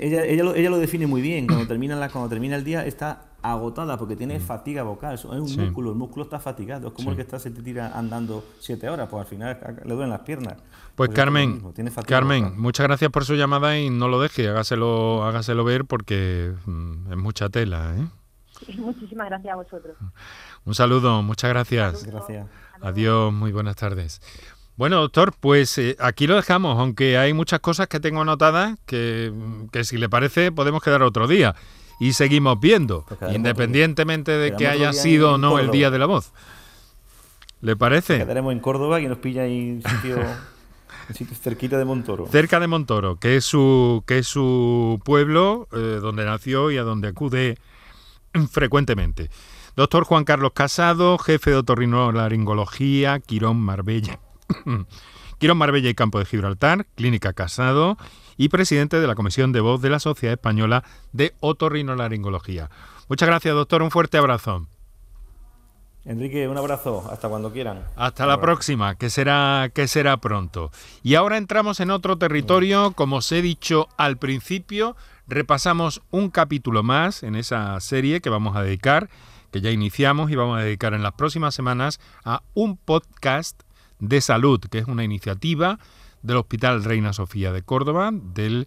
ella, 0.00 0.24
ella, 0.24 0.44
lo, 0.44 0.54
ella, 0.54 0.70
lo, 0.70 0.78
define 0.78 1.06
muy 1.06 1.22
bien. 1.22 1.46
Cuando 1.46 1.66
termina, 1.66 1.96
la, 1.96 2.10
cuando 2.10 2.28
termina 2.28 2.56
el 2.56 2.64
día 2.64 2.84
está 2.84 3.29
agotada 3.42 3.96
porque 3.96 4.16
tiene 4.16 4.38
mm. 4.38 4.42
fatiga 4.42 4.82
vocal. 4.82 5.14
Es 5.14 5.24
un 5.24 5.40
músculo, 5.40 5.90
el 5.90 5.96
músculo 5.96 6.24
está 6.24 6.38
fatigado. 6.38 6.88
Es 6.88 6.94
como 6.94 7.10
el 7.10 7.16
que 7.16 7.22
está, 7.22 7.38
se 7.38 7.50
te 7.50 7.62
tira 7.62 7.96
andando 7.98 8.44
siete 8.58 8.88
horas, 8.88 9.08
pues 9.10 9.22
al 9.22 9.26
final 9.26 9.58
le 9.84 9.94
duelen 9.94 10.10
las 10.10 10.20
piernas. 10.20 10.56
Pues, 10.94 11.08
pues 11.08 11.16
Carmen, 11.16 11.62
Carmen, 12.06 12.60
muchas 12.60 12.86
gracias 12.86 13.10
por 13.10 13.24
su 13.24 13.34
llamada 13.34 13.78
y 13.78 13.88
no 13.88 14.08
lo 14.08 14.20
deje, 14.20 14.48
hágaselo, 14.48 15.24
hágaselo 15.24 15.64
ver 15.64 15.86
porque 15.86 16.52
mm, 16.66 17.12
es 17.12 17.16
mucha 17.16 17.48
tela. 17.48 17.94
¿eh? 17.96 18.06
Muchísimas 18.76 19.28
gracias 19.28 19.52
a 19.52 19.56
vosotros. 19.56 19.96
Un 20.64 20.74
saludo, 20.74 21.22
muchas 21.22 21.50
gracias. 21.50 22.04
Gracias. 22.04 22.46
Adiós, 22.82 23.32
muy 23.32 23.52
buenas 23.52 23.76
tardes. 23.76 24.20
Bueno, 24.76 24.96
doctor, 24.96 25.32
pues 25.38 25.76
eh, 25.78 25.96
aquí 26.00 26.26
lo 26.26 26.36
dejamos, 26.36 26.78
aunque 26.78 27.18
hay 27.18 27.32
muchas 27.32 27.60
cosas 27.60 27.86
que 27.88 28.00
tengo 28.00 28.22
anotadas 28.22 28.78
que, 28.86 29.32
que 29.72 29.84
si 29.84 29.98
le 29.98 30.08
parece 30.08 30.52
podemos 30.52 30.82
quedar 30.82 31.02
otro 31.02 31.26
día 31.28 31.54
y 32.00 32.14
seguimos 32.14 32.58
viendo, 32.58 33.04
independientemente 33.30 34.32
de 34.32 34.56
que 34.56 34.66
haya 34.66 34.94
sido 34.94 35.34
o 35.34 35.38
no 35.38 35.58
el 35.58 35.70
Día 35.70 35.90
de 35.90 35.98
la 35.98 36.06
Voz. 36.06 36.32
¿Le 37.60 37.76
parece? 37.76 38.16
Quedaremos 38.16 38.54
en 38.54 38.60
Córdoba 38.60 39.02
y 39.02 39.06
nos 39.06 39.18
pilla 39.18 39.42
ahí 39.42 39.68
en 39.68 39.82
sitio, 39.82 40.16
sitio 41.14 41.36
cerquita 41.36 41.76
de 41.76 41.84
Montoro. 41.84 42.26
Cerca 42.26 42.58
de 42.58 42.68
Montoro, 42.68 43.16
que 43.16 43.36
es 43.36 43.44
su, 43.44 44.02
que 44.06 44.18
es 44.18 44.26
su 44.26 44.98
pueblo 45.04 45.68
eh, 45.72 45.98
donde 46.00 46.24
nació 46.24 46.70
y 46.70 46.78
a 46.78 46.84
donde 46.84 47.08
acude 47.08 47.58
frecuentemente. 48.50 49.28
Doctor 49.76 50.04
Juan 50.04 50.24
Carlos 50.24 50.52
Casado, 50.54 51.18
jefe 51.18 51.50
de 51.50 51.56
otorrinolaringología, 51.56 53.20
Quirón 53.20 53.58
Marbella. 53.60 54.20
Quirón 55.38 55.58
Marbella 55.58 55.90
y 55.90 55.94
Campo 55.94 56.18
de 56.18 56.24
Gibraltar, 56.24 56.86
Clínica 56.96 57.34
Casado 57.34 57.98
y 58.40 58.48
presidente 58.48 58.98
de 58.98 59.06
la 59.06 59.14
Comisión 59.14 59.52
de 59.52 59.60
Voz 59.60 59.82
de 59.82 59.90
la 59.90 60.00
Sociedad 60.00 60.32
Española 60.32 60.82
de 61.12 61.34
Otorrinolaringología. 61.40 62.70
Muchas 63.06 63.28
gracias, 63.28 63.54
doctor. 63.54 63.82
Un 63.82 63.90
fuerte 63.90 64.16
abrazo. 64.16 64.66
Enrique, 66.06 66.48
un 66.48 66.56
abrazo, 66.56 67.06
hasta 67.12 67.28
cuando 67.28 67.52
quieran. 67.52 67.84
Hasta 67.96 68.24
la 68.24 68.40
próxima, 68.40 68.94
que 68.94 69.10
será, 69.10 69.70
que 69.74 69.86
será 69.86 70.16
pronto. 70.16 70.70
Y 71.02 71.16
ahora 71.16 71.36
entramos 71.36 71.80
en 71.80 71.90
otro 71.90 72.16
territorio, 72.16 72.92
como 72.92 73.16
os 73.16 73.30
he 73.30 73.42
dicho 73.42 73.88
al 73.98 74.16
principio, 74.16 74.96
repasamos 75.28 76.00
un 76.10 76.30
capítulo 76.30 76.82
más 76.82 77.22
en 77.22 77.36
esa 77.36 77.78
serie 77.80 78.22
que 78.22 78.30
vamos 78.30 78.56
a 78.56 78.62
dedicar, 78.62 79.10
que 79.50 79.60
ya 79.60 79.70
iniciamos 79.70 80.30
y 80.30 80.36
vamos 80.36 80.58
a 80.58 80.62
dedicar 80.62 80.94
en 80.94 81.02
las 81.02 81.12
próximas 81.12 81.54
semanas 81.54 82.00
a 82.24 82.42
un 82.54 82.78
podcast 82.78 83.64
de 83.98 84.22
salud, 84.22 84.60
que 84.60 84.78
es 84.78 84.86
una 84.86 85.04
iniciativa 85.04 85.78
del 86.22 86.36
Hospital 86.36 86.84
Reina 86.84 87.12
Sofía 87.12 87.52
de 87.52 87.62
Córdoba, 87.62 88.10
del, 88.12 88.66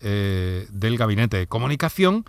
eh, 0.00 0.66
del 0.70 0.96
Gabinete 0.96 1.36
de 1.36 1.46
Comunicación, 1.46 2.24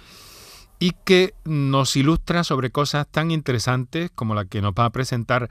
y 0.79 0.91
que 1.05 1.33
nos 1.45 1.95
ilustra 1.95 2.43
sobre 2.43 2.71
cosas 2.71 3.07
tan 3.09 3.31
interesantes 3.31 4.11
como 4.13 4.35
la 4.35 4.45
que 4.45 4.61
nos 4.61 4.73
va 4.73 4.85
a 4.85 4.89
presentar 4.91 5.49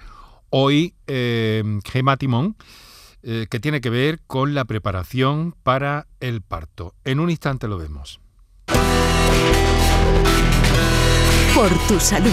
hoy 0.50 0.94
eh, 1.06 1.62
Gema 1.84 2.16
Timón, 2.16 2.56
eh, 3.22 3.46
que 3.48 3.58
tiene 3.58 3.80
que 3.80 3.90
ver 3.90 4.20
con 4.26 4.54
la 4.54 4.66
preparación 4.66 5.54
para 5.62 6.06
el 6.20 6.42
parto. 6.42 6.94
En 7.04 7.20
un 7.20 7.30
instante 7.30 7.68
lo 7.68 7.78
vemos. 7.78 8.20
Por 11.54 11.70
tu 11.86 11.98
salud. 11.98 12.32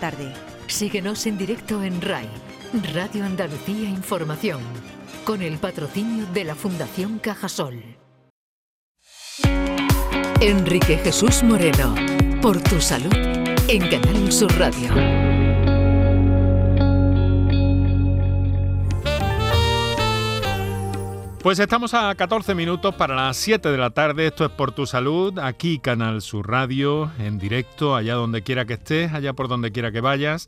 tarde. 0.01 0.33
Síguenos 0.65 1.27
en 1.27 1.37
directo 1.37 1.83
en 1.83 2.01
RAI, 2.01 2.27
Radio 2.93 3.23
Andalucía 3.23 3.87
Información, 3.87 4.59
con 5.23 5.43
el 5.43 5.59
patrocinio 5.59 6.25
de 6.33 6.43
la 6.43 6.55
Fundación 6.55 7.19
Cajasol. 7.19 7.83
Enrique 10.41 10.97
Jesús 10.97 11.43
Moreno, 11.43 11.93
por 12.41 12.59
tu 12.61 12.81
salud, 12.81 13.13
en 13.67 13.87
Canal 13.89 14.31
Sur 14.31 14.51
Radio. 14.57 15.30
Pues 21.43 21.57
estamos 21.57 21.95
a 21.95 22.13
14 22.13 22.53
minutos 22.53 22.93
para 22.93 23.15
las 23.15 23.35
7 23.35 23.69
de 23.69 23.77
la 23.79 23.89
tarde. 23.89 24.27
Esto 24.27 24.45
es 24.45 24.51
por 24.51 24.73
tu 24.73 24.85
salud, 24.85 25.39
aquí 25.39 25.79
Canal 25.79 26.21
Sur 26.21 26.47
Radio, 26.47 27.11
en 27.17 27.39
directo, 27.39 27.95
allá 27.95 28.13
donde 28.13 28.43
quiera 28.43 28.65
que 28.65 28.73
estés, 28.73 29.11
allá 29.11 29.33
por 29.33 29.47
donde 29.47 29.71
quiera 29.71 29.91
que 29.91 30.01
vayas. 30.01 30.47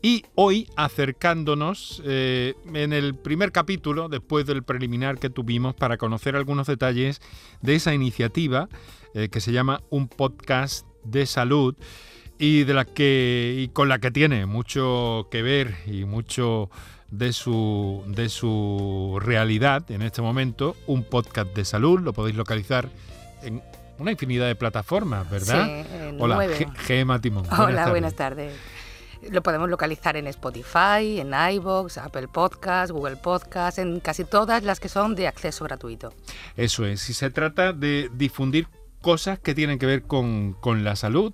Y 0.00 0.22
hoy 0.36 0.68
acercándonos 0.76 2.00
eh, 2.04 2.54
en 2.72 2.92
el 2.92 3.16
primer 3.16 3.50
capítulo, 3.50 4.08
después 4.08 4.46
del 4.46 4.62
preliminar 4.62 5.18
que 5.18 5.28
tuvimos, 5.28 5.74
para 5.74 5.96
conocer 5.96 6.36
algunos 6.36 6.68
detalles 6.68 7.20
de 7.60 7.74
esa 7.74 7.92
iniciativa 7.92 8.68
eh, 9.14 9.30
que 9.30 9.40
se 9.40 9.50
llama 9.50 9.80
Un 9.90 10.06
podcast 10.06 10.86
de 11.02 11.26
salud 11.26 11.74
y 12.38 12.62
de 12.62 12.74
la 12.74 12.84
que 12.84 13.56
y 13.58 13.68
con 13.68 13.88
la 13.88 13.98
que 13.98 14.12
tiene 14.12 14.46
mucho 14.46 15.26
que 15.32 15.42
ver 15.42 15.74
y 15.86 16.04
mucho 16.04 16.70
de 17.10 17.32
su 17.32 18.04
de 18.06 18.28
su 18.28 19.18
realidad 19.20 19.90
en 19.90 20.02
este 20.02 20.22
momento, 20.22 20.76
un 20.86 21.04
podcast 21.04 21.54
de 21.54 21.64
salud, 21.64 22.00
lo 22.00 22.12
podéis 22.12 22.36
localizar 22.36 22.88
en 23.42 23.62
una 23.98 24.12
infinidad 24.12 24.46
de 24.46 24.54
plataformas, 24.54 25.28
¿verdad? 25.28 25.84
Sí, 25.84 26.16
Hola, 26.18 26.48
Gema 26.76 27.20
Timón. 27.20 27.46
Hola, 27.58 27.88
buenas 27.88 28.14
tardes. 28.14 28.54
Lo 29.30 29.42
podemos 29.42 29.68
localizar 29.68 30.16
en 30.16 30.28
Spotify, 30.28 31.18
en 31.20 31.32
iVoox, 31.34 31.98
Apple 31.98 32.28
Podcasts, 32.28 32.92
Google 32.92 33.16
Podcasts, 33.16 33.78
en 33.80 33.98
casi 33.98 34.24
todas 34.24 34.62
las 34.62 34.78
que 34.78 34.88
son 34.88 35.16
de 35.16 35.26
acceso 35.26 35.64
gratuito. 35.64 36.12
Eso 36.56 36.86
es, 36.86 37.00
si 37.00 37.14
se 37.14 37.30
trata 37.30 37.72
de 37.72 38.10
difundir 38.14 38.68
cosas 39.00 39.40
que 39.40 39.54
tienen 39.54 39.80
que 39.80 39.86
ver 39.86 40.02
con, 40.02 40.52
con 40.52 40.84
la 40.84 40.94
salud. 40.94 41.32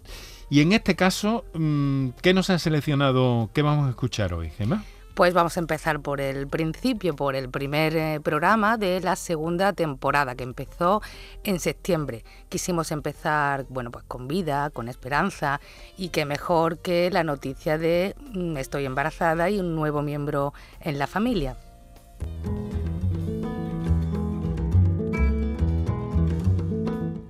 Y 0.49 0.63
en 0.63 0.73
este 0.73 0.97
caso, 0.97 1.45
mm, 1.53 2.11
¿qué 2.23 2.33
nos 2.33 2.49
han 2.49 2.59
seleccionado? 2.59 3.51
¿Qué 3.53 3.61
vamos 3.61 3.87
a 3.87 3.91
escuchar 3.91 4.33
hoy, 4.33 4.51
Gemma? 4.51 4.85
Pues 5.15 5.33
vamos 5.33 5.57
a 5.57 5.61
empezar 5.61 6.01
por 6.01 6.21
el 6.21 6.49
principio, 6.49 7.15
por 7.15 7.37
el 7.37 7.49
primer 7.49 7.97
eh, 7.97 8.21
programa 8.21 8.77
de 8.77 9.01
la 9.01 9.15
segunda 9.15 9.73
temporada 9.73 10.35
que 10.35 10.43
empezó 10.43 11.03
en 11.45 11.61
septiembre. 11.61 12.25
Quisimos 12.49 12.91
empezar, 12.91 13.65
bueno, 13.69 13.93
pues 13.93 14.05
con 14.09 14.27
vida, 14.27 14.71
con 14.71 14.89
esperanza 14.89 15.61
y 15.97 16.09
qué 16.09 16.25
mejor 16.25 16.79
que 16.79 17.11
la 17.13 17.23
noticia 17.23 17.79
de 17.79 18.17
mm, 18.33 18.57
estoy 18.57 18.87
embarazada 18.87 19.49
y 19.51 19.61
un 19.61 19.77
nuevo 19.77 20.03
miembro 20.03 20.53
en 20.81 20.99
la 20.99 21.07
familia. 21.07 21.57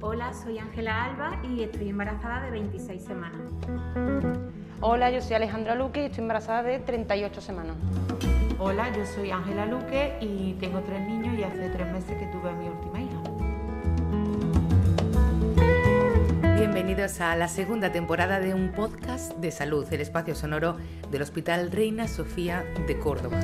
Hola, 0.01 0.33
soy 0.33 0.57
Ángela 0.59 1.05
Alba 1.05 1.39
y 1.45 1.65
estoy 1.65 1.91
embarazada 1.91 2.45
de 2.45 2.51
26 2.51 3.03
semanas. 3.03 3.43
Hola, 4.81 5.11
yo 5.11 5.21
soy 5.23 5.35
Alejandra 5.35 5.75
Luque 5.75 6.03
y 6.03 6.07
estoy 6.07 6.23
embarazada 6.23 6.63
de 6.63 6.79
38 6.79 7.41
semanas. 7.41 7.77
Hola, 8.59 8.95
yo 8.95 9.07
soy 9.07 9.31
Ángela 9.31 9.67
Luque 9.67 10.17
y 10.21 10.55
tengo 10.55 10.81
tres 10.81 11.01
niños 11.01 11.39
y 11.39 11.45
hace 11.45 11.69
tres 11.71 11.91
meses 11.93 12.17
que 12.19 12.27
tuve 12.27 12.51
a 12.51 12.53
mi 12.53 12.69
última 12.69 13.01
hija. 13.01 13.23
Bienvenidos 16.57 17.21
a 17.21 17.37
la 17.37 17.49
segunda 17.49 17.93
temporada 17.93 18.41
de 18.41 18.55
un 18.55 18.73
podcast 18.73 19.33
de 19.37 19.51
salud, 19.51 19.87
el 19.93 20.01
espacio 20.01 20.35
sonoro 20.35 20.77
del 21.11 21.23
Hospital 21.23 21.71
Reina 21.71 22.09
Sofía 22.09 22.65
de 22.87 22.99
Córdoba. 22.99 23.41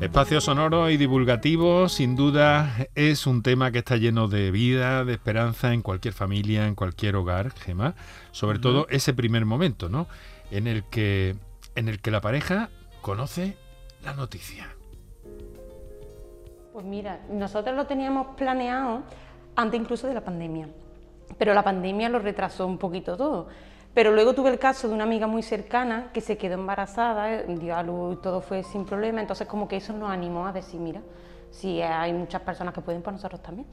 Espacio 0.00 0.40
sonoro 0.40 0.88
y 0.88 0.96
divulgativo, 0.96 1.88
sin 1.88 2.16
duda, 2.16 2.86
es 2.94 3.26
un 3.26 3.42
tema 3.42 3.70
que 3.70 3.78
está 3.78 3.96
lleno 3.96 4.28
de 4.28 4.50
vida, 4.50 5.04
de 5.04 5.12
esperanza 5.12 5.74
en 5.74 5.82
cualquier 5.82 6.14
familia, 6.14 6.66
en 6.66 6.74
cualquier 6.74 7.16
hogar, 7.16 7.52
Gema. 7.52 7.94
Sobre 8.32 8.58
todo 8.58 8.86
ese 8.88 9.12
primer 9.12 9.44
momento, 9.44 9.88
¿no? 9.88 10.06
en 10.50 10.66
el 10.66 10.84
que, 10.84 11.36
en 11.74 11.88
el 11.88 12.00
que 12.00 12.10
la 12.10 12.20
pareja 12.20 12.70
conoce 13.00 13.56
la 14.04 14.14
noticia. 14.14 14.68
Pues 16.72 16.84
mira, 16.84 17.20
nosotros 17.30 17.76
lo 17.76 17.86
teníamos 17.86 18.36
planeado 18.36 19.02
antes 19.56 19.80
incluso 19.80 20.06
de 20.06 20.14
la 20.14 20.24
pandemia, 20.24 20.68
pero 21.38 21.54
la 21.54 21.62
pandemia 21.62 22.08
lo 22.08 22.18
retrasó 22.18 22.66
un 22.66 22.78
poquito 22.78 23.16
todo. 23.16 23.48
Pero 23.94 24.12
luego 24.12 24.34
tuve 24.34 24.50
el 24.50 24.58
caso 24.58 24.88
de 24.88 24.94
una 24.94 25.04
amiga 25.04 25.26
muy 25.26 25.42
cercana 25.42 26.10
que 26.12 26.20
se 26.20 26.38
quedó 26.38 26.54
embarazada, 26.54 27.42
dio 27.42 27.76
a 27.76 27.82
luz 27.82 28.14
y 28.14 28.22
todo 28.22 28.40
fue 28.40 28.62
sin 28.62 28.84
problema, 28.84 29.20
entonces 29.20 29.48
como 29.48 29.66
que 29.66 29.76
eso 29.76 29.92
nos 29.92 30.10
animó 30.10 30.46
a 30.46 30.52
decir, 30.52 30.80
mira, 30.80 31.00
si 31.50 31.82
hay 31.82 32.12
muchas 32.12 32.40
personas 32.42 32.72
que 32.72 32.80
pueden, 32.80 33.02
pues 33.02 33.14
nosotros 33.14 33.42
también. 33.42 33.66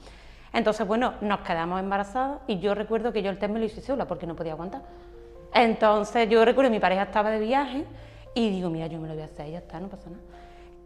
Entonces, 0.53 0.87
bueno, 0.87 1.13
nos 1.21 1.41
quedamos 1.41 1.79
embarazadas 1.79 2.39
y 2.47 2.59
yo 2.59 2.73
recuerdo 2.73 3.13
que 3.13 3.21
yo 3.21 3.29
el 3.29 3.37
test 3.37 3.53
me 3.53 3.59
lo 3.59 3.65
hice 3.65 3.81
sola 3.81 4.07
porque 4.07 4.25
no 4.25 4.35
podía 4.35 4.53
aguantar. 4.53 4.81
Entonces 5.53 6.27
yo 6.29 6.43
recuerdo 6.43 6.69
que 6.69 6.75
mi 6.75 6.79
pareja 6.79 7.03
estaba 7.03 7.29
de 7.29 7.39
viaje 7.39 7.85
y 8.33 8.49
digo, 8.49 8.69
mira, 8.69 8.87
yo 8.87 8.99
me 8.99 9.07
lo 9.07 9.13
voy 9.13 9.23
a 9.23 9.25
hacer, 9.25 9.51
ya 9.51 9.59
está, 9.59 9.79
no 9.79 9.87
pasa 9.87 10.09
nada. 10.09 10.23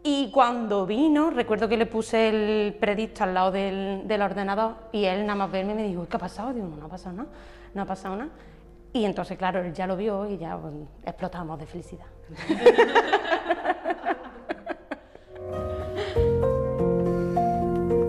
Y 0.04 0.30
cuando 0.32 0.84
vino, 0.84 1.30
recuerdo 1.30 1.68
que 1.68 1.76
le 1.76 1.86
puse 1.86 2.28
el 2.28 2.74
predicto 2.74 3.22
al 3.22 3.34
lado 3.34 3.52
del, 3.52 4.20
ordenador 4.20 4.74
y 4.90 5.04
él 5.04 5.24
nada 5.24 5.36
más 5.36 5.52
verme 5.52 5.74
me 5.74 5.84
dijo, 5.84 6.08
¿qué 6.08 6.16
ha 6.16 6.20
pasado? 6.20 6.52
Digo, 6.52 6.66
no, 6.66 6.86
ha 6.86 6.88
pasado 6.88 7.16
nada, 7.16 7.28
no 7.72 7.82
ha 7.82 7.86
pasado 7.86 8.16
nada. 8.16 8.30
Y 8.92 9.04
entonces, 9.04 9.38
claro, 9.38 9.60
él 9.60 9.72
ya 9.72 9.86
lo 9.86 9.96
vio 9.96 10.28
y 10.28 10.36
ya 10.36 10.58
pues, 10.58 10.74
explotamos 11.04 11.58
de 11.58 11.66
felicidad. 11.66 12.06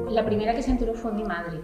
La 0.09 0.25
primera 0.25 0.53
que 0.53 0.61
se 0.61 0.71
enteró 0.71 0.93
fue 0.93 1.11
mi 1.13 1.23
madre. 1.23 1.61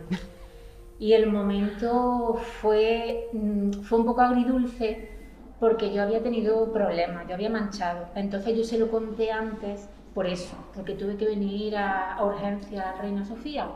Y 0.99 1.13
el 1.13 1.31
momento 1.31 2.39
fue, 2.61 3.29
mm, 3.31 3.71
fue 3.83 3.99
un 3.99 4.05
poco 4.05 4.21
agridulce 4.21 5.09
porque 5.59 5.93
yo 5.93 6.01
había 6.01 6.21
tenido 6.23 6.71
problemas, 6.71 7.27
yo 7.27 7.35
había 7.35 7.49
manchado. 7.49 8.07
Entonces 8.15 8.57
yo 8.57 8.63
se 8.63 8.77
lo 8.77 8.89
conté 8.89 9.31
antes 9.31 9.87
por 10.13 10.25
eso, 10.25 10.55
porque 10.75 10.95
tuve 10.95 11.15
que 11.17 11.25
venir 11.25 11.77
a, 11.77 12.17
urgencia 12.23 12.91
a 12.91 13.01
Reina 13.01 13.25
Sofía. 13.25 13.67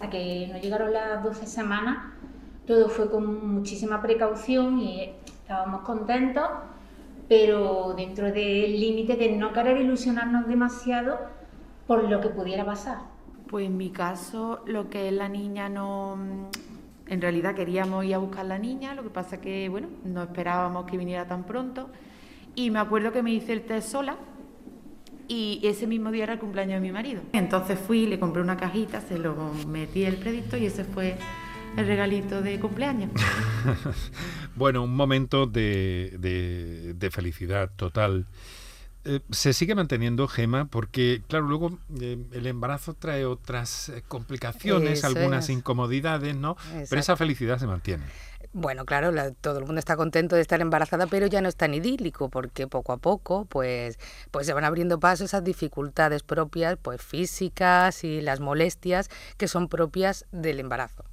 A 0.00 0.10
que 0.10 0.48
no 0.52 0.58
llegaron 0.58 0.92
las 0.92 1.22
12 1.22 1.46
semanas, 1.46 1.98
todo 2.72 2.88
fue 2.88 3.10
con 3.10 3.54
muchísima 3.54 4.00
precaución 4.00 4.78
y 4.78 5.10
estábamos 5.26 5.82
contentos, 5.82 6.48
pero 7.28 7.92
dentro 7.94 8.32
del 8.32 8.80
límite 8.80 9.16
de 9.16 9.36
no 9.36 9.52
querer 9.52 9.78
ilusionarnos 9.78 10.48
demasiado 10.48 11.18
por 11.86 12.08
lo 12.08 12.22
que 12.22 12.30
pudiera 12.30 12.64
pasar. 12.64 13.00
Pues 13.50 13.66
en 13.66 13.76
mi 13.76 13.90
caso, 13.90 14.62
lo 14.64 14.88
que 14.88 15.08
es 15.08 15.12
la 15.12 15.28
niña 15.28 15.68
no... 15.68 16.16
En 17.08 17.20
realidad 17.20 17.54
queríamos 17.54 18.06
ir 18.06 18.14
a 18.14 18.18
buscar 18.18 18.46
la 18.46 18.58
niña, 18.58 18.94
lo 18.94 19.02
que 19.02 19.10
pasa 19.10 19.38
que, 19.38 19.68
bueno, 19.68 19.88
no 20.04 20.22
esperábamos 20.22 20.86
que 20.86 20.96
viniera 20.96 21.26
tan 21.26 21.44
pronto. 21.44 21.90
Y 22.54 22.70
me 22.70 22.78
acuerdo 22.78 23.12
que 23.12 23.22
me 23.22 23.32
hice 23.32 23.52
el 23.52 23.66
test 23.66 23.90
sola 23.90 24.16
y 25.28 25.60
ese 25.62 25.86
mismo 25.86 26.10
día 26.10 26.22
era 26.22 26.32
el 26.32 26.38
cumpleaños 26.38 26.76
de 26.76 26.80
mi 26.80 26.90
marido. 26.90 27.20
Entonces 27.34 27.78
fui, 27.78 28.06
le 28.06 28.18
compré 28.18 28.40
una 28.40 28.56
cajita, 28.56 29.02
se 29.02 29.18
lo 29.18 29.36
metí 29.68 30.04
el 30.04 30.16
predicto 30.16 30.56
y 30.56 30.64
ese 30.64 30.84
fue 30.84 31.18
el 31.76 31.86
regalito 31.86 32.42
de 32.42 32.60
cumpleaños. 32.60 33.10
bueno, 34.56 34.82
un 34.82 34.94
momento 34.94 35.46
de, 35.46 36.16
de 36.96 37.10
felicidad 37.10 37.70
total. 37.76 38.26
Eh, 39.04 39.20
se 39.30 39.52
sigue 39.52 39.74
manteniendo, 39.74 40.28
Gema, 40.28 40.66
porque, 40.66 41.22
claro, 41.26 41.46
luego 41.46 41.76
eh, 42.00 42.18
el 42.32 42.46
embarazo 42.46 42.94
trae 42.94 43.24
otras 43.24 43.88
eh, 43.88 44.04
complicaciones, 44.06 45.02
algunas 45.02 45.50
incomodidades, 45.50 46.36
¿no? 46.36 46.56
Pero 46.88 47.00
esa 47.00 47.16
felicidad 47.16 47.58
se 47.58 47.66
mantiene. 47.66 48.04
Bueno, 48.52 48.84
claro, 48.84 49.10
todo 49.40 49.58
el 49.58 49.64
mundo 49.64 49.80
está 49.80 49.96
contento 49.96 50.36
de 50.36 50.42
estar 50.42 50.60
embarazada, 50.60 51.08
pero 51.08 51.26
ya 51.26 51.40
no 51.40 51.48
es 51.48 51.56
tan 51.56 51.74
idílico, 51.74 52.28
porque 52.28 52.68
poco 52.68 52.92
a 52.92 52.98
poco, 52.98 53.44
pues, 53.46 53.98
pues 54.30 54.46
se 54.46 54.52
van 54.52 54.64
abriendo 54.64 55.00
paso 55.00 55.24
esas 55.24 55.42
dificultades 55.42 56.22
propias, 56.22 56.76
pues 56.80 57.02
físicas 57.02 58.04
y 58.04 58.20
las 58.20 58.38
molestias 58.38 59.10
que 59.36 59.48
son 59.48 59.68
propias 59.68 60.26
del 60.30 60.60
embarazo. 60.60 61.04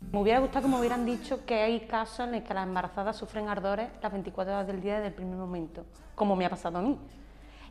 Me 0.00 0.20
hubiera 0.20 0.38
gustado 0.38 0.66
que 0.66 0.72
me 0.72 0.78
hubieran 0.78 1.04
dicho 1.04 1.44
que 1.44 1.60
hay 1.60 1.80
casos 1.80 2.20
en 2.20 2.32
los 2.32 2.42
que 2.42 2.54
las 2.54 2.66
embarazadas 2.66 3.16
sufren 3.16 3.48
ardores 3.48 3.90
las 4.00 4.10
24 4.10 4.54
horas 4.54 4.66
del 4.66 4.80
día 4.80 4.94
desde 4.94 5.08
el 5.08 5.12
primer 5.12 5.36
momento, 5.36 5.84
como 6.14 6.34
me 6.34 6.46
ha 6.46 6.50
pasado 6.50 6.78
a 6.78 6.82
mí. 6.82 6.98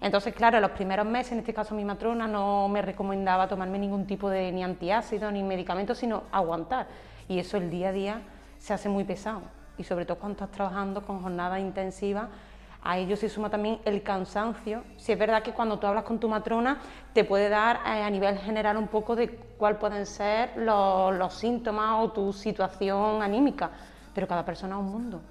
Entonces, 0.01 0.36
claro, 0.36 0.59
los 0.59 0.71
primeros 0.71 1.07
meses, 1.07 1.32
en 1.32 1.39
este 1.39 1.53
caso 1.53 1.73
mi 1.73 1.84
matrona, 1.84 2.28
no 2.28 2.67
me 2.67 2.84
recomendaba 2.84 3.47
tomarme 3.47 3.80
ningún 3.80 4.05
tipo 4.05 4.30
de 4.30 4.51
ni 4.51 4.63
antiácido 4.63 5.32
ni 5.32 5.41
medicamento, 5.41 5.95
sino 5.95 6.23
aguantar. 6.32 6.88
Y 7.28 7.39
eso 7.39 7.57
el 7.57 7.71
día 7.71 7.89
a 7.89 7.91
día 7.91 8.21
se 8.59 8.73
hace 8.73 8.89
muy 8.89 9.03
pesado. 9.03 9.41
Y 9.78 9.84
sobre 9.84 10.05
todo 10.05 10.19
cuando 10.19 10.34
estás 10.34 10.51
trabajando 10.51 11.03
con 11.03 11.23
jornadas 11.23 11.59
intensivas, 11.59 12.28
a 12.84 12.97
ello 12.97 13.15
se 13.17 13.30
suma 13.30 13.49
también 13.49 13.80
el 13.86 14.03
cansancio. 14.03 14.84
Si 14.97 15.11
es 15.11 15.19
verdad 15.19 15.43
que 15.43 15.53
cuando 15.53 15.80
tú 15.80 15.88
hablas 15.88 16.03
con 16.03 16.19
tu 16.19 16.30
matrona 16.30 16.80
te 17.13 17.23
puede 17.23 17.49
dar 17.49 17.78
eh, 17.86 18.03
a 18.03 18.09
nivel 18.09 18.38
general 18.38 18.78
un 18.78 18.88
poco 18.88 19.15
de 19.15 19.30
cuál 19.30 19.78
pueden 19.78 20.05
ser 20.05 20.55
los, 20.57 21.34
síntomas 21.34 22.03
o 22.03 22.11
tu 22.11 22.32
situación 22.34 23.21
anímica, 23.21 23.71
pero 24.13 24.28
cada 24.28 24.45
persona 24.45 24.75
es 24.75 24.82
un 24.82 24.91
mundo. 24.91 25.21